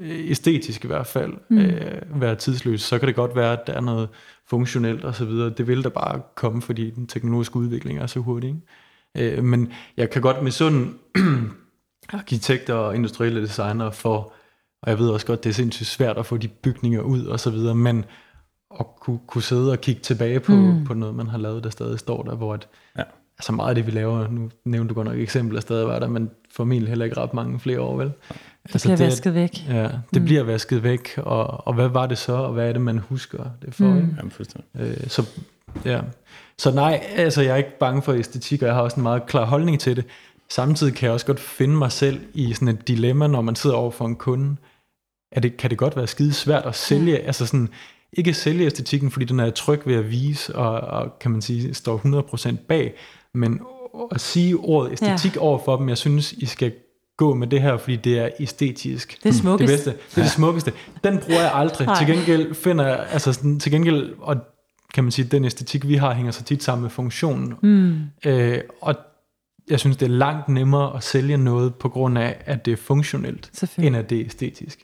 [0.00, 1.58] æstetisk i hvert fald mm.
[1.58, 4.08] øh, være tidsløst, så kan det godt være, at der er noget
[4.46, 5.50] funktionelt og så videre.
[5.50, 8.48] Det vil der bare komme, fordi den teknologiske udvikling er så hurtig.
[9.16, 9.36] Ikke?
[9.36, 10.94] Øh, men jeg kan godt med sådan
[12.12, 14.32] arkitekter og industrielle designere for,
[14.82, 17.40] og jeg ved også godt, det er sindssygt svært at få de bygninger ud og
[17.40, 18.04] så videre, men
[18.80, 20.84] at kunne, kunne sidde og kigge tilbage på, mm.
[20.84, 23.02] på noget, man har lavet, der stadig står der, hvor at, ja.
[23.38, 26.08] altså meget af det, vi laver, nu nævnte du godt nok eksempler, stadig var der,
[26.08, 28.06] men formentlig heller ikke ret mange flere år, vel?
[28.08, 29.68] Det altså, bliver det, vasket væk.
[29.68, 30.24] Ja, det mm.
[30.24, 33.44] bliver vasket væk, og, og hvad var det så, og hvad er det, man husker
[33.62, 33.84] det for?
[33.84, 34.16] Mm.
[34.16, 34.32] Jamen,
[34.78, 35.26] øh, så,
[35.84, 36.00] ja.
[36.58, 39.26] så nej, altså jeg er ikke bange for æstetik, og jeg har også en meget
[39.26, 40.04] klar holdning til det.
[40.50, 43.76] Samtidig kan jeg også godt finde mig selv i sådan et dilemma, når man sidder
[43.76, 44.56] over for en kunde.
[45.32, 47.18] Er det, kan det godt være skide svært at sælge, ja.
[47.18, 47.68] altså sådan,
[48.12, 51.74] ikke sælge æstetikken, fordi den er tryg ved at vise, og, og kan man sige,
[51.74, 51.98] står
[52.52, 52.94] 100% bag,
[53.34, 53.60] men
[54.10, 55.40] at sige ordet æstetik ja.
[55.40, 56.72] over for dem, jeg synes, I skal
[57.16, 59.18] gå med det her, fordi det er æstetisk.
[59.22, 59.68] Det er smukkest.
[59.70, 59.90] Det, bedste.
[59.90, 60.72] det er det smukkeste.
[61.04, 61.86] Den bruger jeg aldrig.
[61.86, 61.98] Nej.
[61.98, 64.36] Til gengæld finder jeg, altså sådan, til gengæld, og
[64.94, 67.54] kan man sige, den æstetik, vi har, hænger så tit sammen med funktionen.
[67.62, 68.00] Mm.
[68.30, 68.94] Øh, og
[69.70, 72.76] jeg synes, det er langt nemmere at sælge noget på grund af, at det er
[72.76, 74.78] funktionelt, end at det er æstetisk.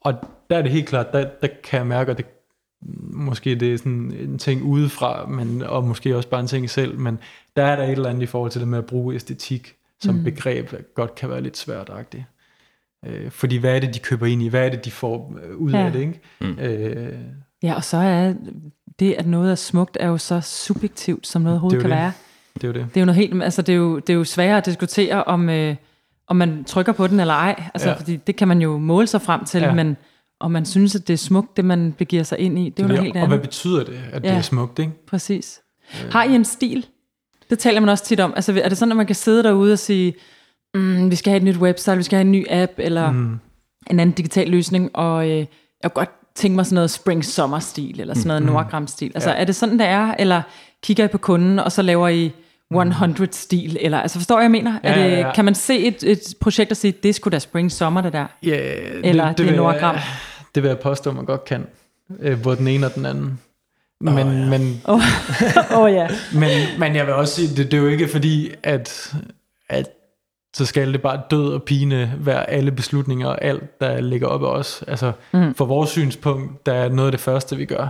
[0.00, 0.14] Og
[0.50, 2.26] der er det helt klart, der, der kan jeg mærke, at det
[3.12, 6.98] måske det er sådan en ting udefra, men, og måske også bare en ting selv,
[6.98, 7.18] men
[7.56, 10.14] der er der et eller andet i forhold til det med at bruge æstetik som
[10.14, 10.24] mm.
[10.24, 12.24] begreb, godt kan være lidt svært agtigt.
[13.06, 14.48] Øh, fordi hvad er det, de køber ind i?
[14.48, 15.86] Hvad er det, de får øh, ud ja.
[15.86, 16.00] af det?
[16.00, 16.20] Ikke?
[16.40, 16.58] Mm.
[16.58, 17.18] Øh,
[17.62, 18.34] ja, og så er
[18.98, 21.98] det, at noget er smukt, er jo så subjektivt, som noget overhovedet kan det.
[21.98, 22.12] være.
[22.54, 22.86] Det er jo det.
[22.88, 25.24] Det er jo noget helt, altså det er jo, det er jo sværere at diskutere,
[25.24, 25.76] om, øh,
[26.26, 27.62] om man trykker på den eller ej.
[27.74, 27.96] Altså, ja.
[27.96, 29.74] fordi det kan man jo måle sig frem til, ja.
[29.74, 29.96] men
[30.40, 32.82] om man synes, at det er smukt, det man begiver sig ind i, det er
[32.82, 33.22] jo noget helt andet.
[33.22, 34.92] Og hvad betyder det, at ja, det er smukt, ikke?
[35.06, 35.60] Præcis.
[36.04, 36.12] Øh.
[36.12, 36.86] Har I en stil?
[37.50, 38.32] Det taler man også tit om.
[38.36, 40.14] Altså, er det sådan, at man kan sidde derude og sige,
[40.74, 43.38] mm, vi skal have et nyt website, vi skal have en ny app, eller mm.
[43.90, 45.46] en anden digital løsning, og øh, jeg
[45.82, 48.48] kunne godt tænke mig sådan noget spring summer stil eller sådan noget mm.
[48.48, 49.12] nordgram stil.
[49.14, 49.36] Altså, ja.
[49.36, 50.42] er det sådan, det er, eller
[50.82, 52.32] kigger I på kunden, og så laver I
[52.70, 54.78] 100 stil, eller altså forstår jeg, jeg mener?
[54.84, 55.32] Ja, er det, ja, ja.
[55.34, 58.26] Kan man se et, et projekt og sige, det skulle da spring summer, det der?
[58.42, 58.56] Ja,
[59.04, 59.96] eller det, det, det er nordgram?
[60.54, 61.66] Det vil jeg påstå, man godt kan.
[62.20, 63.40] Øh, både den ene og den anden.
[64.00, 64.24] Men, oh, ja.
[64.24, 65.00] men, oh.
[65.78, 66.08] oh, ja.
[66.34, 69.14] men, men jeg vil også sige, det, det er jo ikke fordi, at,
[69.68, 69.86] at
[70.54, 74.42] så skal det bare død og pine være alle beslutninger og alt, der ligger op
[74.42, 74.84] af os.
[74.88, 75.54] Altså, mm.
[75.54, 77.88] for vores synspunkt, der er noget af det første, vi gør,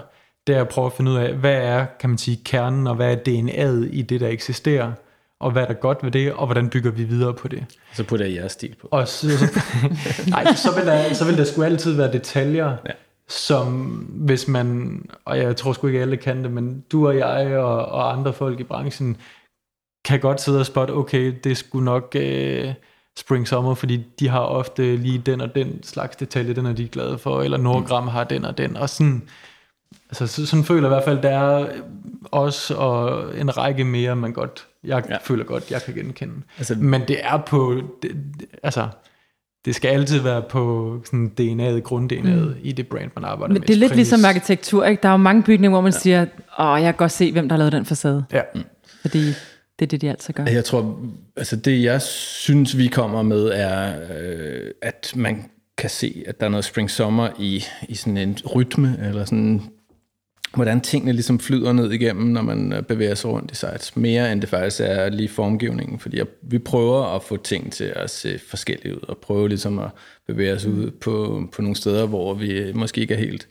[0.49, 2.95] det er at prøve at finde ud af, hvad er, kan man sige, kernen, og
[2.95, 4.93] hvad er DNA'et i det, der eksisterer,
[5.41, 7.65] og hvad er der godt ved det, og hvordan bygger vi videre på det.
[7.95, 8.89] Så putter jeg jeres stil på.
[8.91, 9.47] Og så, så,
[10.31, 12.93] nej, så vil, der, så vil der sgu altid være detaljer, ja
[13.29, 13.75] som
[14.11, 17.87] hvis man, og jeg tror sgu ikke alle kan det, men du og jeg og,
[17.87, 19.17] og andre folk i branchen
[20.05, 22.73] kan godt sidde og spotte, okay, det skulle nok øh,
[23.19, 26.89] Spring Summer, fordi de har ofte lige den og den slags detalje, den er de
[26.89, 28.09] glade for, eller Nordgram mm.
[28.09, 29.29] har den og den, og sådan,
[30.11, 31.67] altså sådan føler jeg i hvert fald, der er
[32.33, 35.17] os og en række mere, man godt, jeg ja.
[35.23, 36.35] føler godt, jeg kan genkende.
[36.59, 38.11] Altså, men det er på, det,
[38.63, 38.89] altså,
[39.65, 42.55] det skal altid være på sådan DNA'et, grund-DNA'et mm.
[42.63, 43.67] i det brand, man arbejder Men med.
[43.67, 45.03] det er lidt ligesom arkitektur, ikke?
[45.03, 45.99] Der er jo mange bygninger, hvor man ja.
[45.99, 46.27] siger,
[46.59, 48.25] åh, jeg kan godt se, hvem der har lavet den facade.
[48.33, 48.43] Ja.
[48.55, 48.63] Mm.
[49.01, 49.27] Fordi
[49.79, 50.45] det er det, de altid gør.
[50.45, 51.01] Jeg tror,
[51.37, 55.45] altså det jeg synes, vi kommer med, er, øh, at man
[55.79, 59.63] kan se, at der er noget spring-sommer i, i sådan en rytme, eller sådan
[60.55, 64.33] hvordan tingene ligesom flyder ned igennem, når man øh, bevæger sig rundt i sites, mere
[64.33, 68.39] end det faktisk er lige formgivningen, fordi vi prøver at få ting til at se
[68.49, 69.91] forskellige ud, og prøve ligesom at
[70.27, 73.49] bevæge os ud på, på nogle steder, hvor vi måske ikke er helt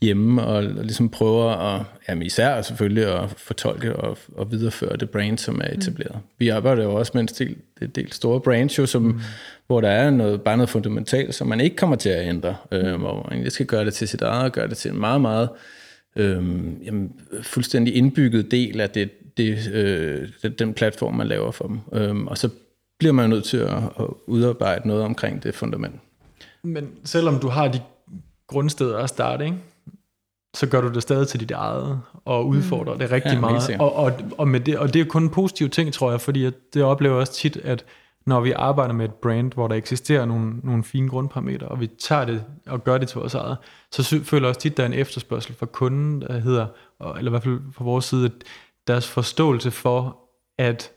[0.00, 5.10] hjemme, og, og ligesom prøver at, jamen især selvfølgelig at fortolke og, og videreføre det
[5.10, 6.14] brand, som er etableret.
[6.14, 6.20] Mm.
[6.38, 9.20] Vi arbejder jo også med en del, en del store brands, jo, som, mm.
[9.66, 12.94] hvor der er noget, bare noget fundamentalt, som man ikke kommer til at ændre, øh,
[12.94, 15.20] hvor man egentlig skal gøre det til sit eget, og gøre det til en meget,
[15.20, 15.48] meget
[16.16, 16.44] øh,
[16.84, 21.80] jamen, fuldstændig indbygget del af det, det, øh, den platform, man laver for dem.
[21.92, 22.48] Øh, og så
[22.98, 25.94] bliver man nødt til at, at udarbejde noget omkring det fundament.
[26.62, 27.80] Men selvom du har de
[28.46, 29.56] grundsteder at starte, ikke?
[30.54, 32.98] så gør du det stadig til dit eget, og udfordrer mm.
[32.98, 33.76] det rigtig ja, meget.
[33.78, 36.50] Og, og, og, med det, og det er kun en positiv ting, tror jeg, fordi
[36.74, 37.84] det oplever også tit, at
[38.26, 41.86] når vi arbejder med et brand, hvor der eksisterer nogle, nogle fine grundparametre, og vi
[41.86, 43.56] tager det og gør det til vores eget,
[43.92, 46.66] så føler jeg også tit, der er en efterspørgsel fra kunden, der hedder,
[47.18, 48.32] eller i hvert fald fra vores side, at
[48.86, 50.18] deres forståelse for,
[50.58, 50.92] at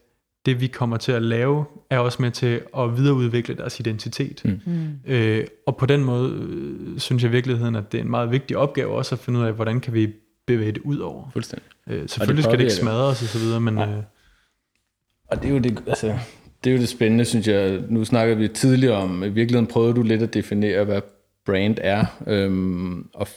[0.45, 4.41] det vi kommer til at lave, er også med til at videreudvikle deres identitet.
[4.45, 4.61] Mm.
[4.65, 4.99] mm.
[5.05, 8.31] Øh, og på den måde øh, synes jeg i virkeligheden, at det er en meget
[8.31, 10.13] vigtig opgave også at finde ud af, hvordan kan vi
[10.47, 11.29] bevæge det ud over.
[11.33, 11.69] Fuldstændig.
[11.87, 13.77] Øh, selvfølgelig det skal det ikke smadre os og så videre, men...
[13.77, 13.89] Ja.
[13.89, 14.03] Øh,
[15.27, 16.19] og det er jo det, altså,
[16.63, 17.81] det er jo det spændende, synes jeg.
[17.89, 21.01] Nu snakker vi tidligere om, i virkeligheden prøvede du lidt at definere, hvad
[21.45, 22.05] brand er.
[22.27, 23.27] Øhm, og,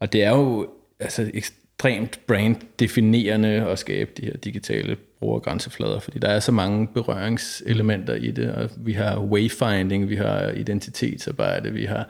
[0.00, 0.68] og det er jo
[1.00, 8.14] altså, ekstremt brand-definerende at skabe de her digitale brugergrænseflader, fordi der er så mange berøringselementer
[8.14, 12.08] i det, og vi har wayfinding, vi har identitetsarbejde, vi har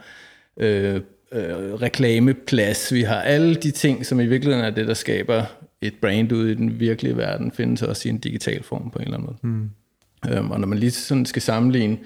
[0.57, 5.43] øh, øh, reklameplads, vi har alle de ting, som i virkeligheden er det, der skaber
[5.81, 9.05] et brand ud i den virkelige verden, findes også i en digital form på en
[9.05, 9.53] eller anden måde.
[9.53, 9.69] Mm.
[10.31, 11.97] Øhm, og når man lige sådan skal sammenligne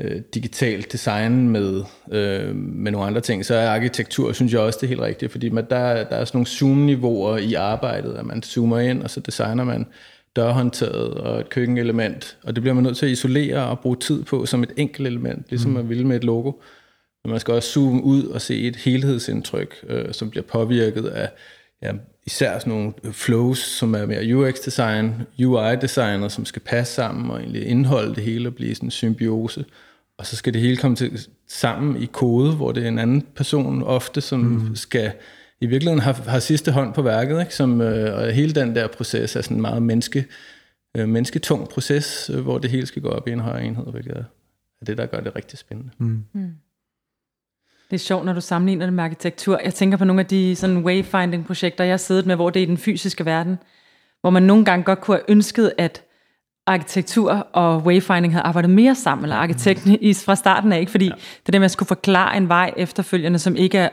[0.00, 1.82] øh, digital design med,
[2.12, 5.32] øh, med nogle andre ting, så er arkitektur, synes jeg også, det er helt rigtigt,
[5.32, 9.10] fordi man, der, der er sådan nogle zoom-niveauer i arbejdet, at man zoomer ind, og
[9.10, 9.86] så designer man
[10.36, 14.22] dørhåndtaget og et køkkenelement, og det bliver man nødt til at isolere og bruge tid
[14.22, 15.76] på som et enkelt element, ligesom mm.
[15.76, 16.52] man ville med et logo.
[17.24, 21.28] Men man skal også zoome ud og se et helhedsindtryk, øh, som bliver påvirket af
[21.82, 21.92] ja,
[22.26, 27.66] især sådan nogle flows, som er mere UX-design, UI-designer, som skal passe sammen og egentlig
[27.66, 29.64] indeholde det hele og blive sådan en symbiose.
[30.18, 33.26] Og så skal det hele komme til, sammen i kode, hvor det er en anden
[33.34, 34.76] person ofte, som mm.
[34.76, 35.12] skal
[35.60, 37.54] i virkeligheden har, har sidste hånd på værket, ikke?
[37.54, 40.26] Som, øh, og hele den der proces er sådan en meget menneske,
[40.96, 44.12] øh, mennesketung proces, øh, hvor det hele skal gå op i en højere enhed, hvilket
[44.12, 44.24] er,
[44.80, 45.90] er det, der gør det rigtig spændende.
[45.98, 46.24] Mm.
[46.32, 46.52] Mm.
[47.90, 49.60] Det er sjovt, når du sammenligner det med arkitektur.
[49.64, 52.64] Jeg tænker på nogle af de sådan wayfinding-projekter, jeg har siddet med, hvor det er
[52.64, 53.58] i den fysiske verden,
[54.20, 56.02] hvor man nogle gange godt kunne have ønsket, at
[56.66, 60.90] arkitektur og wayfinding havde arbejdet mere sammen, eller arkitekten i, fra starten af, ikke?
[60.90, 61.12] fordi ja.
[61.46, 63.88] det der med at skulle forklare en vej efterfølgende, som ikke er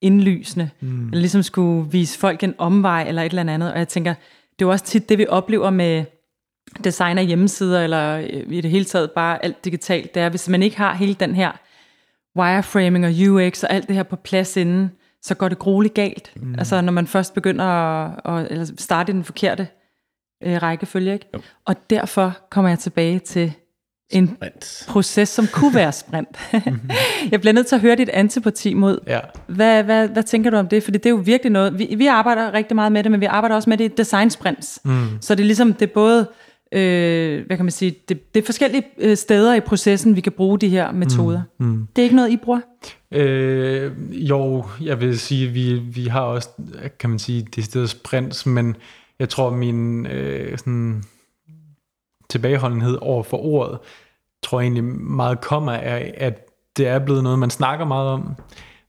[0.00, 1.06] indlysende, mm.
[1.06, 4.14] eller ligesom skulle vise folk en omvej, eller et eller andet, og jeg tænker,
[4.52, 6.04] det er jo også tit det, vi oplever med
[6.84, 8.18] design af hjemmesider, eller
[8.50, 11.34] i det hele taget bare alt digitalt, det er, hvis man ikke har hele den
[11.34, 11.52] her
[12.38, 14.90] wireframing og UX og alt det her på plads inden,
[15.22, 16.32] så går det grueligt galt.
[16.36, 16.54] Mm.
[16.58, 19.68] Altså når man først begynder at, at eller starte i den forkerte
[20.44, 21.12] øh, rækkefølge.
[21.12, 21.26] Ikke?
[21.64, 23.52] Og derfor kommer jeg tilbage til
[24.10, 24.84] en sprint.
[24.88, 26.38] proces, som kunne være sprint.
[27.32, 28.98] jeg bliver nødt til at høre dit antipati mod.
[29.06, 29.20] Ja.
[29.46, 30.82] Hvad, hvad, hvad tænker du om det?
[30.82, 33.26] For det er jo virkelig noget, vi, vi arbejder rigtig meget med det, men vi
[33.26, 34.80] arbejder også med det i design sprints.
[34.84, 35.08] Mm.
[35.20, 36.28] Så det er ligesom, det er både
[36.72, 40.32] øh, hvad kan man sige, det, det er forskellige øh, steder i processen, vi kan
[40.32, 41.42] bruge de her metoder.
[41.58, 41.86] Mm, mm.
[41.96, 42.60] Det er ikke noget, I bruger?
[43.10, 46.48] Øh, jo, jeg vil sige, vi, vi har også,
[46.98, 48.76] kan man sige, det stedet sprints, men
[49.18, 51.02] jeg tror, min øh, sådan,
[52.30, 53.78] tilbageholdenhed over for ordet,
[54.42, 58.34] tror jeg egentlig meget kommer af, at det er blevet noget, man snakker meget om,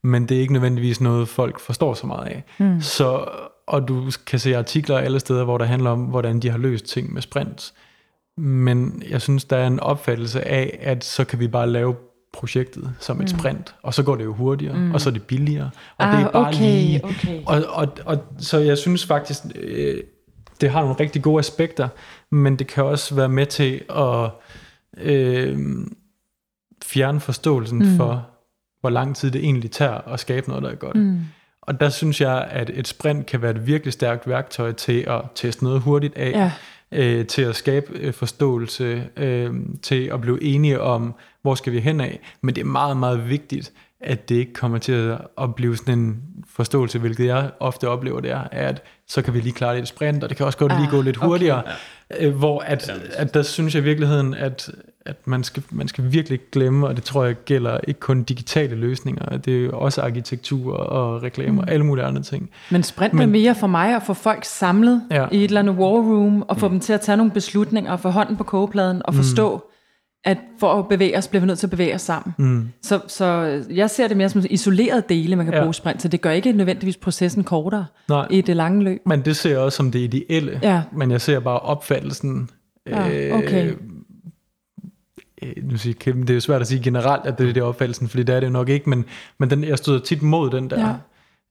[0.03, 2.43] men det er ikke nødvendigvis noget, folk forstår så meget af.
[2.57, 2.81] Mm.
[2.81, 3.25] Så
[3.69, 6.85] og du kan se artikler alle steder, hvor der handler om, hvordan de har løst
[6.85, 7.73] ting med sprints.
[8.37, 11.95] Men jeg synes, der er en opfattelse af, at så kan vi bare lave
[12.33, 13.39] projektet som et mm.
[13.39, 14.91] sprint, og så går det jo hurtigere, mm.
[14.91, 17.03] og så er det billigere, og ah, det er bare okay, lige...
[17.03, 17.41] Okay.
[17.45, 20.03] Og, og, og, så jeg synes faktisk, øh,
[20.61, 21.87] det har nogle rigtig gode aspekter,
[22.31, 24.29] men det kan også være med til at
[24.97, 25.57] øh,
[26.83, 27.97] fjerne forståelsen mm.
[27.97, 28.29] for,
[28.81, 30.95] hvor lang tid det egentlig tager at skabe noget, der er godt.
[30.95, 31.19] Mm.
[31.61, 35.21] Og der synes jeg, at et sprint kan være et virkelig stærkt værktøj til at
[35.35, 36.51] teste noget hurtigt af, ja.
[36.91, 41.79] øh, til at skabe øh, forståelse, øh, til at blive enige om, hvor skal vi
[41.79, 42.19] hen af.
[42.41, 43.71] Men det er meget, meget vigtigt,
[44.01, 48.19] at det ikke kommer til at, at blive sådan en forståelse, hvilket jeg ofte oplever,
[48.19, 50.45] det er, at så kan vi lige klare det i et sprint, og det kan
[50.45, 51.63] også godt ah, lige gå lidt hurtigere.
[52.11, 52.23] Okay.
[52.25, 52.29] Ja.
[52.29, 54.69] Hvor at, at der synes jeg i virkeligheden, at,
[55.09, 58.75] at man, skal, man skal virkelig glemme, og det tror jeg gælder ikke kun digitale
[58.75, 61.59] løsninger, det er også arkitektur og reklamer mm.
[61.59, 62.49] og alle mulige andre ting.
[62.71, 65.27] Men sprint Men, er mere for mig at få folk samlet ja.
[65.31, 66.71] i et eller andet war room, og få mm.
[66.73, 69.61] dem til at tage nogle beslutninger, og få hånden på kogepladen, og forstå, mm
[70.23, 72.33] at for at bevæge os, bliver vi nødt til at bevæge os sammen.
[72.37, 72.69] Mm.
[72.81, 73.25] Så, så
[73.69, 75.61] jeg ser det mere som isolerede dele, man kan ja.
[75.61, 78.27] bruge sprint, så det gør ikke nødvendigvis procesen kortere Nej.
[78.29, 79.01] i det lange løb.
[79.05, 80.81] Men det ser jeg også som det ideelle, ja.
[80.91, 82.49] men jeg ser bare opfattelsen.
[82.87, 83.65] Ja, okay.
[83.65, 83.75] Øh, øh,
[85.61, 88.07] nu siger Kim, det er jo svært at sige generelt, at det er det opfattelsen,
[88.07, 89.05] fordi det er det jo nok ikke, men,
[89.37, 90.97] men den, jeg støder tit mod den der.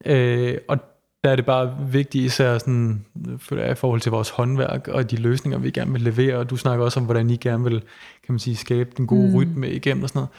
[0.07, 0.15] Ja.
[0.15, 0.79] Øh, og
[1.25, 3.05] der er det bare vigtigt, især sådan,
[3.39, 6.51] for er i forhold til vores håndværk og de løsninger, vi gerne vil levere, og
[6.51, 7.81] du snakker også om, hvordan I gerne vil
[8.27, 9.35] kan man sige, skabe den gode mm.
[9.35, 10.31] rytme igennem og sådan noget.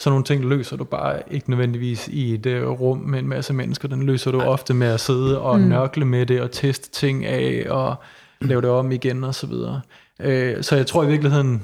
[0.00, 3.52] Sådan nogle ting løser du bare ikke nødvendigvis i et uh, rum med en masse
[3.52, 3.88] mennesker.
[3.88, 5.66] Den løser du ofte med at sidde og mm.
[5.66, 7.96] nørkle med det og teste ting af og
[8.40, 9.80] lave det om igen og så videre.
[10.20, 11.62] Uh, så jeg tror i virkeligheden,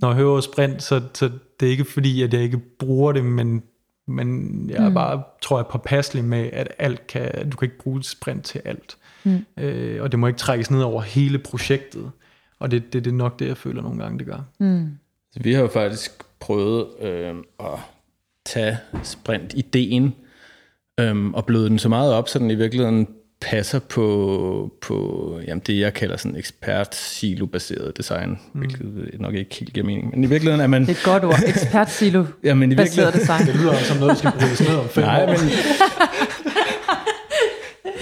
[0.00, 1.30] når jeg hører sprint, så, så
[1.60, 3.62] det er ikke fordi, at jeg ikke bruger det, men
[4.08, 4.94] men jeg er mm.
[4.94, 8.60] bare, tror jeg, påpasselig med, at alt kan, du kan ikke bruge et sprint til
[8.64, 8.96] alt.
[9.24, 9.46] Mm.
[9.56, 12.10] Øh, og det må ikke trækkes ned over hele projektet.
[12.58, 14.40] Og det, det, det er nok det, jeg føler nogle gange, det gør.
[14.58, 14.98] Mm.
[15.32, 16.10] Så vi har jo faktisk
[16.40, 17.78] prøvet øh, at
[18.46, 20.14] tage sprint-ideen
[21.00, 23.08] øh, og bløde den så meget op, så den i virkeligheden
[23.40, 28.60] passer på, på jamen det, jeg kalder sådan ekspert-silo-baseret design, mm.
[28.60, 30.10] hvilket nok ikke helt giver mening.
[30.10, 30.82] Men i virkeligheden er man...
[30.82, 33.46] Det er et godt ord, ekspert-silo-baseret ja, men i design.
[33.46, 35.26] Det lyder som noget, der skal bruges ned om fem Nej, år.
[35.26, 35.38] Men,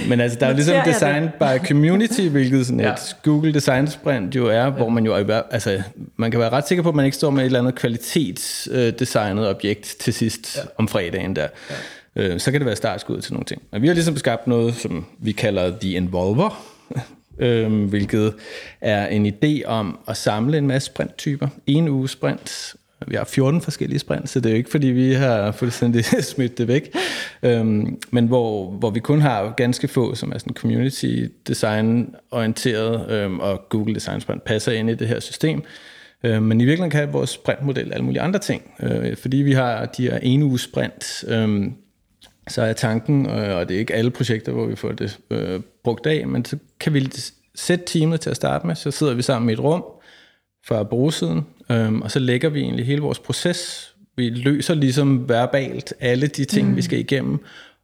[0.08, 2.94] men altså, der er jo ligesom design by community, hvilket sådan et ja.
[3.24, 4.70] Google Design Sprint jo er, ja.
[4.70, 5.82] hvor man jo er, altså,
[6.16, 9.48] man kan være ret sikker på, at man ikke står med et eller andet kvalitetsdesignet
[9.48, 10.62] objekt til sidst ja.
[10.78, 11.46] om fredagen der.
[11.70, 11.74] Ja
[12.16, 13.62] øh, så kan det være startskud til nogle ting.
[13.72, 16.64] Og vi har ligesom skabt noget, som vi kalder The Involver,
[17.38, 18.34] øh, hvilket
[18.80, 21.48] er en idé om at samle en masse sprinttyper.
[21.66, 22.76] En uge sprint.
[23.08, 26.58] Vi har 14 forskellige sprint, så det er jo ikke fordi, vi har fuldstændig smidt
[26.58, 26.96] det væk.
[27.42, 33.10] Øhm, men hvor, hvor vi kun har ganske få, som er sådan community design orienteret,
[33.10, 35.62] øhm, og Google Design Sprint passer ind i det her system.
[36.24, 38.62] Øh, men i virkeligheden kan vores sprintmodel alle mulige andre ting.
[38.80, 41.74] Øh, fordi vi har de her en uge sprint, øhm,
[42.48, 45.60] så er tanken, øh, og det er ikke alle projekter, hvor vi får det øh,
[45.84, 47.10] brugt af, men så kan vi
[47.54, 49.84] sætte teamet til at starte med, så sidder vi sammen i et rum
[50.66, 53.92] fra brugsiden, øh, og så lægger vi egentlig hele vores proces.
[54.16, 56.76] Vi løser ligesom verbalt alle de ting, mm.
[56.76, 57.38] vi skal igennem.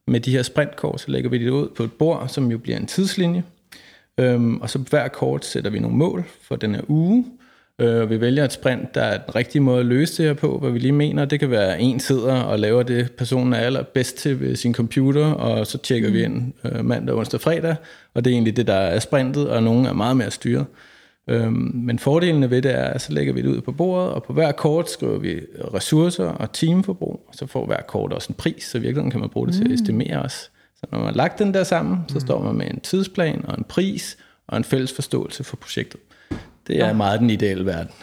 [0.06, 2.76] Med de her sprintkort, så lægger vi det ud på et bord, som jo bliver
[2.78, 3.44] en tidslinje.
[4.18, 7.24] Øhm, og så hver kort sætter vi nogle mål for den her uge,
[7.82, 10.58] Øh, vi vælger et sprint, der er den rigtige måde at løse det her på,
[10.58, 11.24] hvad vi lige mener.
[11.24, 15.26] Det kan være, en sidder og laver det, personen er allerbedst til ved sin computer,
[15.26, 16.14] og så tjekker mm.
[16.14, 17.76] vi ind øh, mandag, onsdag, fredag,
[18.14, 20.66] og det er egentlig det, der er sprintet, og nogen er meget mere styret.
[21.28, 24.22] Øhm, men fordelene ved det er, at så lægger vi det ud på bordet, og
[24.22, 25.40] på hver kort skriver vi
[25.74, 29.28] ressourcer og teamforbrug, og så får hver kort også en pris, så virkelig kan man
[29.28, 29.74] bruge det til at mm.
[29.74, 30.50] estimere os.
[30.76, 32.20] Så når man har lagt den der sammen, så mm.
[32.20, 36.00] står man med en tidsplan og en pris og en fælles forståelse for projektet.
[36.66, 36.92] Det er ja.
[36.92, 37.90] meget den ideelle verden.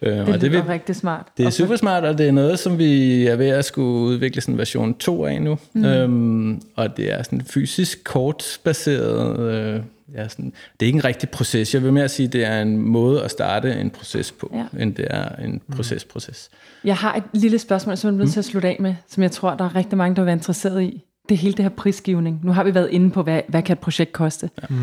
[0.00, 1.26] Det, øh, det, og det er rigtig smart.
[1.36, 4.40] Det er super smart, og det er noget, som vi er ved at skulle udvikle
[4.40, 5.58] sådan version 2 af nu.
[5.72, 5.84] Mm.
[5.84, 9.40] Øhm, og det er sådan fysisk kortbaseret.
[9.40, 9.80] Øh,
[10.14, 11.74] ja, sådan, det er ikke en rigtig proces.
[11.74, 14.82] Jeg vil mere sige, at det er en måde at starte en proces på, ja.
[14.82, 16.50] end det er en proces-proces.
[16.84, 19.22] Jeg har et lille spørgsmål, som jeg er nødt til at slutte af med, som
[19.22, 21.02] jeg tror, der er rigtig mange, der vil være interesseret i.
[21.28, 22.40] Det hele det her prisgivning.
[22.42, 24.50] Nu har vi været inde på, hvad, hvad kan et projekt koste.
[24.62, 24.66] Ja.
[24.70, 24.76] Mm.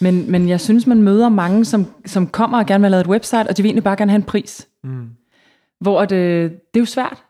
[0.00, 3.04] Men, men jeg synes, man møder mange, som, som kommer og gerne vil have lavet
[3.04, 4.68] et website, og de vil egentlig bare gerne have en pris.
[4.84, 5.08] Mm.
[5.80, 7.24] Hvor det, det er jo svært,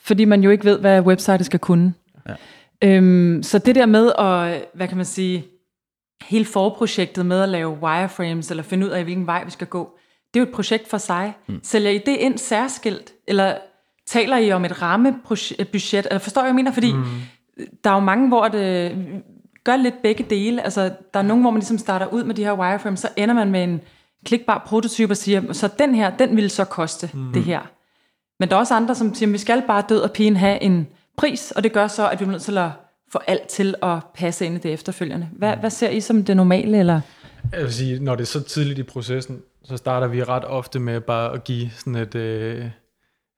[0.00, 1.94] fordi man jo ikke ved, hvad websitet skal kunne.
[2.28, 2.34] Ja.
[2.82, 5.46] Øhm, så det der med at, hvad kan man sige,
[6.22, 9.98] hele forprojektet med at lave wireframes, eller finde ud af, hvilken vej vi skal gå,
[10.34, 11.34] det er jo et projekt for sig.
[11.46, 11.60] Mm.
[11.62, 13.54] Sælger I det ind særskilt, eller
[14.06, 16.06] taler I om et rammebudget?
[16.06, 16.72] Eller forstår jeg, jeg mener?
[16.72, 17.04] Fordi mm.
[17.84, 18.92] der er jo mange, hvor det,
[19.68, 20.62] gør lidt begge dele.
[20.62, 23.34] Altså, der er nogen, hvor man ligesom starter ud med de her wireframes, så ender
[23.34, 23.80] man med en
[24.26, 27.32] klikbar prototype og siger, så den her, den vil så koste mm.
[27.32, 27.60] det her.
[28.40, 30.86] Men der er også andre, som siger, vi skal bare død og pine have en
[31.16, 32.70] pris, og det gør så, at vi er nødt til at
[33.12, 35.28] få alt til at passe ind i det efterfølgende.
[35.32, 36.78] Hvad, hvad ser I som det normale?
[36.78, 37.00] Eller?
[37.52, 40.78] Jeg vil sige, når det er så tidligt i processen, så starter vi ret ofte
[40.78, 42.66] med bare at give sådan et, øh,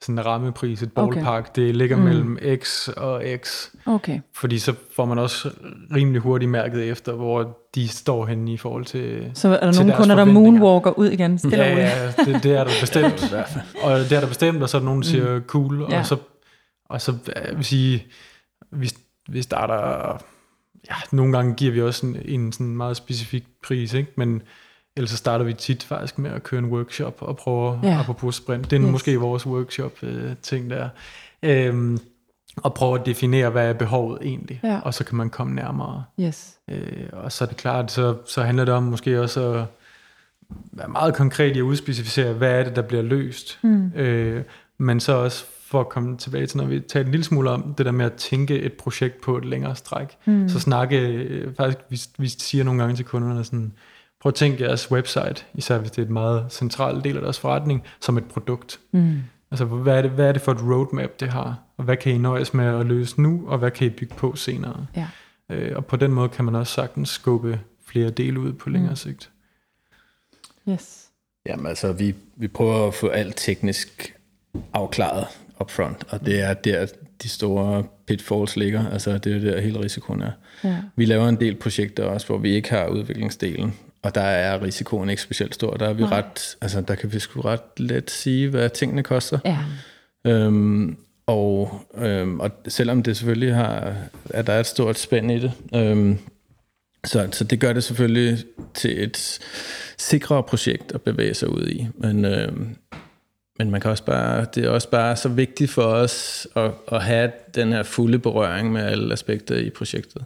[0.03, 1.63] sådan en rammepris, et ballpark, okay.
[1.63, 2.03] det ligger mm.
[2.03, 3.69] mellem X og X.
[3.87, 4.21] Okay.
[4.35, 5.51] Fordi så får man også
[5.95, 9.97] rimelig hurtigt mærket efter, hvor de står henne i forhold til Så er der nogle
[9.97, 11.39] kunder, der moonwalker ud igen?
[11.39, 13.35] Stille ja, ja det, det er der bestemt.
[13.83, 15.45] og det er der bestemt, og så er der nogen, der siger mm.
[15.47, 15.99] cool, ja.
[15.99, 16.17] og så
[16.89, 18.07] Og så jeg vil sige,
[18.73, 18.91] vi,
[19.29, 20.19] vi starter,
[20.91, 24.13] ja, nogle gange giver vi også en, en sådan meget specifik pris, ikke?
[24.17, 24.43] men
[24.97, 27.99] ellers så starter vi tit faktisk med at køre en workshop og prøve, Ja.
[28.01, 28.91] apropos sprint, det er Yes.
[28.93, 30.89] måske vores workshop-ting der,
[31.43, 31.99] øhm,
[32.57, 34.81] og prøve at definere, hvad er behovet egentlig, Ja.
[34.85, 36.05] og så kan man komme nærmere.
[36.21, 36.55] Yes.
[36.71, 39.65] Øh, og så er det klart, så, så handler det om måske også at
[40.73, 43.59] være meget konkret i at udspecificere, hvad er det, der bliver løst.
[43.63, 43.93] Mm.
[43.95, 44.43] Øh,
[44.79, 47.75] men så også for at komme tilbage til, når vi taler en lille smule om
[47.79, 50.17] det der med at tænke et projekt på et længere stræk.
[50.25, 50.49] Mm.
[50.49, 53.73] Så snakke, øh, faktisk, vi, vi siger nogle gange til kunderne sådan,
[54.21, 57.39] prøv at tænke jeres website, især hvis det er et meget central del af deres
[57.41, 58.81] forretning, som et produkt.
[58.93, 59.19] Mm.
[59.51, 61.59] Altså, hvad er, det, hvad er det for et roadmap, det har?
[61.77, 64.37] Og hvad kan I nøjes med at løse nu, og hvad kan I bygge på
[64.37, 64.87] senere?
[64.97, 65.07] Ja.
[65.51, 68.91] Øh, og på den måde kan man også sagtens skubbe flere dele ud på længere
[68.91, 68.97] Mm.
[68.97, 69.31] sigt.
[70.69, 71.07] Yes.
[71.47, 74.17] Jamen altså, vi, vi prøver at få alt teknisk
[74.73, 75.27] afklaret
[75.61, 76.87] upfront, og det er der,
[77.23, 78.89] de store pitfalls ligger.
[78.91, 80.31] Altså, det er der, hele risikoen er.
[80.65, 80.77] Ja.
[80.97, 85.11] Vi laver en del projekter også, hvor vi ikke har udviklingsdelen, og der er risikoen
[85.11, 85.77] ikke specielt stor.
[85.77, 86.19] Der er vi Nej.
[86.19, 89.39] ret, altså der kan vi sgu ret let sige, hvad tingene koster.
[89.45, 89.59] Ja.
[90.25, 90.97] Øhm,
[91.27, 93.95] og, øhm, og selvom det selvfølgelig har,
[94.31, 96.19] at der er et stort spænd i det, øhm,
[97.05, 98.45] så, så det gør det selvfølgelig
[98.75, 99.39] til et
[99.99, 101.87] sikrere projekt at bevæge sig ud i.
[101.95, 102.77] Men, øhm,
[103.59, 107.03] men man kan også bare, det er også bare så vigtigt for os at, at
[107.03, 110.25] have den her fulde berøring med alle aspekter i projektet.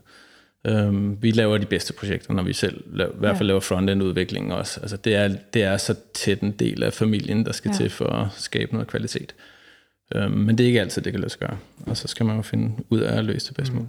[0.67, 4.03] Øhm, vi laver de bedste projekter, når vi selv laver, i hvert fald laver frontend
[4.03, 4.81] udvikling også.
[4.81, 7.73] Altså det, er, det er så tæt en del af familien, der skal Ja.
[7.73, 7.77] ja.
[7.79, 9.35] til for at skabe noget kvalitet.
[10.15, 11.57] Øhm, men det er ikke altid, det kan lade sig gøre.
[11.87, 13.89] Og så skal man jo finde ud af at løse det bedste mm.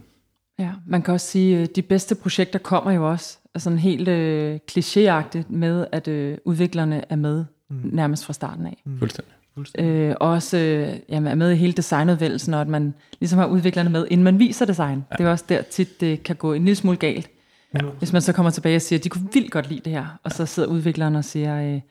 [0.60, 4.60] Ja, man kan også sige, at de bedste projekter kommer jo også sådan helt øh,
[4.72, 7.80] klichéagtigt med, at øh, udviklerne er med mm.
[7.84, 8.84] nærmest fra starten af.
[9.00, 9.34] Fuldstændig.
[9.78, 13.90] Øh, også øh, jamen, er med i hele designudvælgelsen, og at man ligesom har udviklerne
[13.90, 15.06] med, inden man viser design.
[15.12, 15.16] Ja.
[15.18, 17.30] Det er også der tit, det kan gå en lille smule galt.
[17.74, 17.80] Ja.
[18.00, 20.20] Hvis man så kommer tilbage og siger, at de kunne vildt godt lide det her,
[20.24, 21.82] og så sidder udvikleren og siger, øh,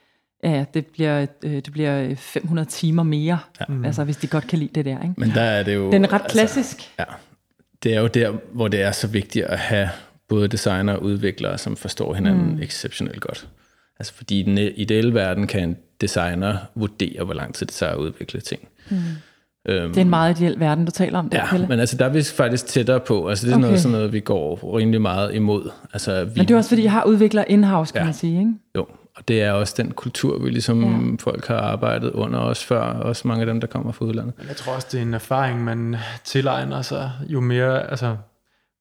[0.44, 3.64] ja, det bliver, øh, det bliver 500 timer mere, ja.
[3.84, 5.02] altså hvis de godt kan lide det der.
[5.02, 5.14] Ikke?
[5.16, 5.92] Men der er det jo...
[5.92, 6.76] Den er ret klassisk.
[6.76, 7.04] Altså, ja,
[7.82, 9.88] det er jo der, hvor det er så vigtigt at have
[10.28, 12.62] både designer og udviklere, som forstår hinanden mm.
[12.62, 13.48] exceptionelt godt.
[13.98, 17.92] Altså fordi i den ideelle verden kan en designer vurdere, hvor lang tid det tager
[17.92, 18.60] at udvikle ting.
[18.90, 18.96] Mm.
[19.68, 21.66] Øhm, Det er en meget ideel verden, du taler om der, Ja, Pelle.
[21.66, 23.28] men altså der er vi faktisk tættere på.
[23.28, 23.62] Altså det er okay.
[23.66, 25.70] Noget, sådan noget, vi går rimelig meget imod.
[25.92, 28.04] Altså, vi, Men det er også fordi, jeg har udviklet in-house, kan Ja.
[28.04, 28.38] man sige.
[28.38, 28.52] Ikke?
[28.76, 28.86] Jo,
[29.16, 31.16] og det er også den kultur, vi ligesom Ja.
[31.20, 34.32] folk har arbejdet under os før, også mange af dem, der kommer fra udlandet.
[34.38, 38.16] Men jeg tror også, det er en erfaring, man tilegner sig jo mere, altså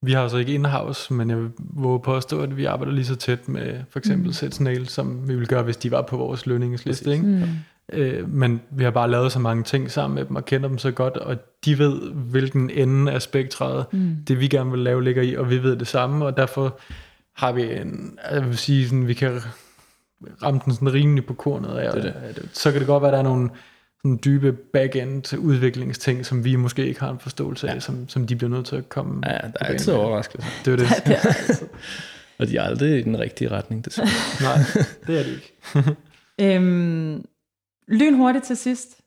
[0.06, 3.04] vi har jo så ikke in-house, men jeg vil våge påstå, at vi arbejder lige
[3.04, 4.32] så tæt med for eksempel mm.
[4.32, 7.12] Setsnail, som vi ville gøre, hvis de var på vores lønningsliste.
[7.12, 7.24] Ikke?
[7.24, 7.42] Mm.
[7.92, 10.78] Øh, men vi har bare lavet så mange ting sammen med dem og kender dem
[10.78, 14.16] så godt, og de ved, hvilken ende af spektret mm.
[14.28, 16.78] det vi gerne vil lave ligger i, og vi ved det samme, og derfor
[17.36, 19.40] har vi en, jeg vil sige, sådan, vi kan
[20.42, 21.92] ramme den sådan rimelig på kornet af.
[21.92, 22.48] Det det.
[22.52, 23.50] Så kan det godt være, at der er nogle
[24.04, 28.36] sådan dybe back-end udviklingsting, som vi måske ikke har en forståelse af, som, som de
[28.36, 30.50] bliver nødt til at komme Ja, der er altid overraskelser.
[30.64, 30.88] Det er det.
[31.06, 31.66] Det er altid.
[32.38, 34.08] Og de er aldrig i den rigtige retning, desværre.
[34.42, 34.58] Nej,
[35.06, 36.56] det er det ikke.
[36.56, 37.24] Øhm,
[37.88, 39.00] lyn hurtigt til sidst.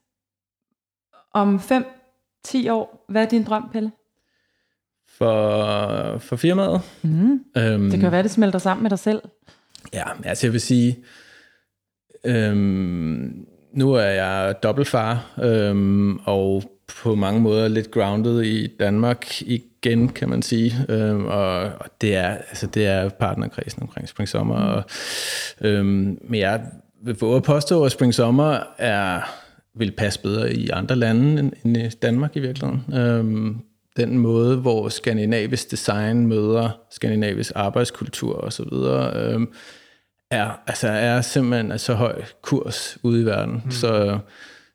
[1.34, 3.92] Om 5-10 år, hvad er din drøm, Pelle?
[5.08, 6.80] For, for firmaet?
[7.02, 7.44] Mm.
[7.56, 9.22] Øhm, Det kan jo være, det smelter sammen med dig selv.
[9.92, 11.04] Ja, altså jeg vil sige,
[12.24, 16.62] øhm, nu er jeg dobbeltfar, øhm, og
[17.02, 20.74] på mange måder lidt grounded i Danmark igen, kan man sige.
[20.88, 24.54] Øhm, og, og det er altså det er partnerkredsen omkring Spring Sommer.
[24.54, 24.82] Og,
[25.60, 26.60] øhm, men jeg
[27.04, 29.20] vil våge at påstå, at Spring Sommer er,
[29.74, 32.94] vil passe bedre i andre lande end, end i Danmark i virkeligheden.
[32.94, 33.56] Øhm,
[33.96, 38.72] den måde, hvor skandinavisk design møder skandinavisk arbejdskultur osv.,
[39.16, 39.48] øhm,
[40.30, 43.62] er, altså er simpelthen af så høj kurs ude i verden.
[43.64, 43.70] Mm.
[43.70, 44.18] Så,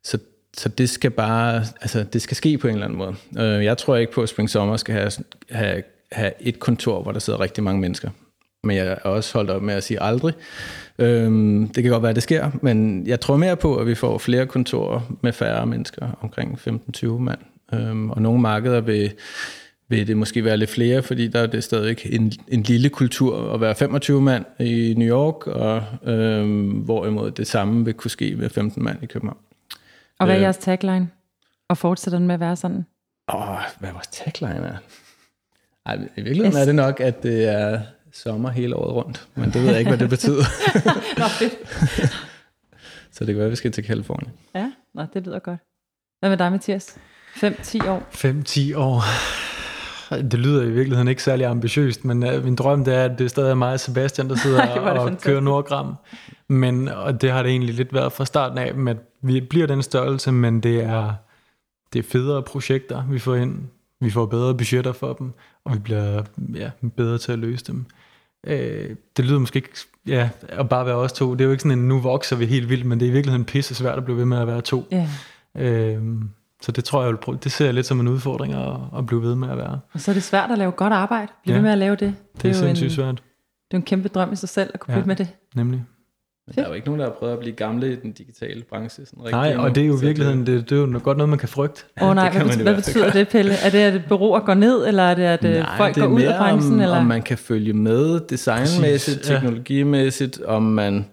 [0.04, 0.18] så,
[0.58, 3.16] så det skal bare, altså det skal ske på en eller anden måde.
[3.38, 5.12] Øh, jeg tror ikke på, at Spring Sommer skal have,
[5.52, 8.10] have, have et kontor, hvor der sidder rigtig mange mennesker.
[8.64, 10.34] Men jeg er også holdt op med at sige aldrig.
[11.00, 13.96] Øhm, det kan godt være, at det sker, men jeg tror mere på, at vi
[13.96, 17.40] får flere kontorer med færre mennesker, omkring 15-20 mand.
[17.74, 19.14] Øhm, og nogle markeder vil,
[19.88, 23.54] vil det måske være lidt flere, fordi der er det stadig en, en lille kultur
[23.54, 25.84] at være 25 mand i New York, og
[26.14, 29.38] øhm, hvorimod det samme vil kunne ske med 15 mand i København.
[30.20, 30.44] Og hvad er Øh.
[30.44, 31.10] jeres tagline?
[31.70, 32.86] Og fortsætter den med at være sådan?
[33.34, 34.76] Åh, hvad vores tagline er?
[35.86, 37.80] Ej, i virkeligheden er det nok, at det er
[38.14, 40.44] sommer hele året rundt, men det ved jeg ikke, hvad det betyder.
[41.20, 41.54] Nå, fedt.
[43.12, 44.32] Så det kan være, at vi skal til Kalifornien.
[44.56, 45.60] Ja, nå, det lyder godt.
[46.20, 46.98] Hvad med dig, Mathias?
[47.36, 48.04] 5-10 år?
[48.12, 49.02] 5-10 år.
[50.22, 53.30] Det lyder i virkeligheden ikke særlig ambitiøst, men uh, min drøm det er, at det
[53.30, 55.26] stadig er mig og Sebastian, der sidder Ej, og fantastisk.
[55.26, 55.96] kører Nordgram.
[56.48, 59.82] Men, og det har det egentlig lidt været fra starten af, at vi bliver den
[59.82, 61.14] størrelse, men det er,
[61.94, 63.60] det er federe projekter, vi får ind.
[64.02, 65.32] Vi får bedre budgetter for dem,
[65.66, 66.24] og vi bliver
[66.56, 67.86] ja, bedre til at løse dem.
[68.48, 69.70] Øh, det lyder måske ikke,
[70.08, 71.34] ja, at bare være os to.
[71.34, 73.14] Det er jo ikke sådan en, nu vokser vi helt vildt, men det er i
[73.14, 74.88] virkeligheden pisse svært at blive ved med at være to.
[74.92, 75.10] Ja.
[75.56, 76.02] Øh,
[76.64, 77.38] så det tror jeg, jeg vil prøve.
[77.44, 79.80] det ser jeg lidt som en udfordring at, at blive ved med at være.
[79.94, 81.28] Og så er det svært at lave godt arbejde.
[81.44, 81.58] Bliv Ja.
[81.58, 82.00] ved med at lave det.
[82.36, 83.16] Det, det er jo sindssygt en, svært,
[83.72, 85.00] det er en kæmpe drøm i sig selv at kunne Ja.
[85.00, 85.28] bytte med det.
[85.56, 85.84] nemlig.
[86.48, 88.64] Men der er jo ikke nogen, der har prøvet at blive gamle i den digitale
[88.70, 89.06] branche.
[89.06, 91.30] Sådan rigtig Nej, og det er jo i virkeligheden, det, det er jo godt noget,
[91.30, 91.84] man kan frygte.
[92.02, 93.54] Åh oh, nej, det kan hvad, man i hvad betyder det, Pelle?
[93.66, 96.04] Er det, at det bureauer går ned, eller er det, at Nej, Nej, folk det
[96.04, 96.74] er går ud af branchen?
[96.74, 96.98] om, eller?
[96.98, 99.36] om man kan følge med designmæssigt, Præcis, ja.
[99.36, 101.06] teknologimæssigt, om man,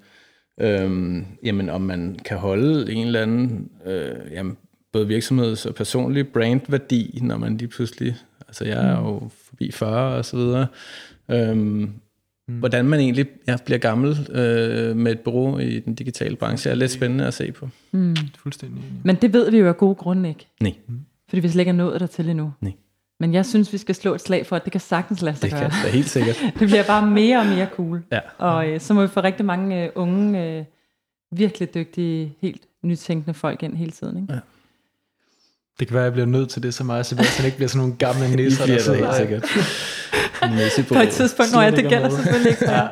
[0.60, 4.56] øhm, jamen, om man kan holde en eller anden øh, jamen,
[4.92, 8.16] både virksomheds- og personlig brandværdi, når man lige pludselig,
[8.48, 10.66] altså jeg er jo forbi 40 og så videre,
[11.30, 11.90] øhm,
[12.46, 16.74] hvordan man egentlig ja, bliver gammel øh, med et bureau i den digitale branche, er
[16.74, 17.68] lidt spændende at se på.
[17.92, 18.16] Mm.
[18.38, 18.82] Fuldstændig.
[19.04, 20.46] Men det ved vi jo af gode grunde ikke.
[20.60, 20.74] Nej,
[21.28, 22.52] Fordi vi slet ikke er nået dertil endnu.
[22.60, 22.72] Nej.
[23.20, 25.42] Men jeg synes, vi skal slå et slag for, at det kan sagtens lade sig
[25.50, 25.70] det gøre.
[25.70, 26.36] kan da helt sikkert.
[26.58, 28.02] Det bliver bare mere og mere cool.
[28.12, 28.18] Ja.
[28.38, 30.64] Og øh, så må vi få rigtig mange øh, unge, øh,
[31.32, 34.16] virkelig dygtige, helt nytænkende folk ind hele tiden.
[34.22, 34.32] Ikke?
[34.32, 34.38] Ja.
[35.80, 37.68] Det kan være, at jeg bliver nødt til det så meget, så Sebastian ikke bliver
[37.68, 39.42] sådan nogle gamle nisser, der det helt sidder sikkert.
[40.88, 42.70] På På et tidspunkt, når jeg, det ikke gælder selvfølgelig ikke.
[42.70, 42.86] Ja.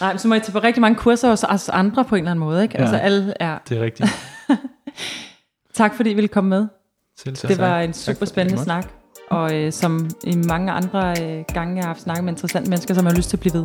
[0.00, 2.18] Nej, men så må jeg tage på rigtig mange kurser hos os andre på en
[2.18, 2.62] eller anden måde.
[2.62, 2.74] Ikke?
[2.78, 2.82] Ja.
[2.82, 3.58] Altså alle er.
[3.68, 4.08] Det er rigtigt.
[5.74, 6.66] Tak fordi I ville komme med.
[7.18, 7.48] Selv tak.
[7.50, 8.86] Det var en super spændende snak.
[9.30, 12.94] Og øh, som i mange andre øh, gange, jeg har haft snakket med interessante mennesker,
[12.94, 13.62] som har lyst til at blive ved.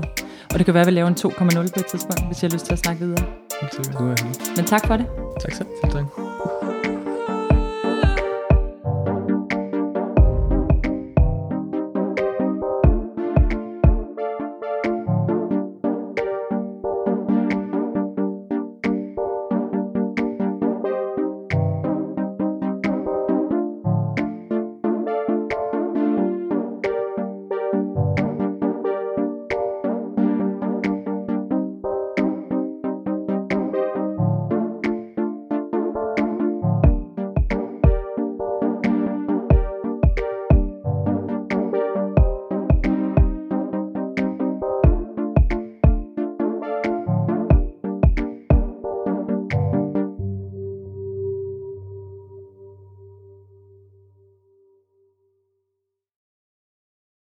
[0.53, 2.53] Og det kan være, at vi laver en 2.0 på et tidspunkt, hvis jeg har
[2.55, 3.25] lyst til at snakke videre.
[3.61, 5.05] Er helt- Men tak for det.
[5.41, 5.67] Tak selv.
[5.83, 6.22] Selv tak.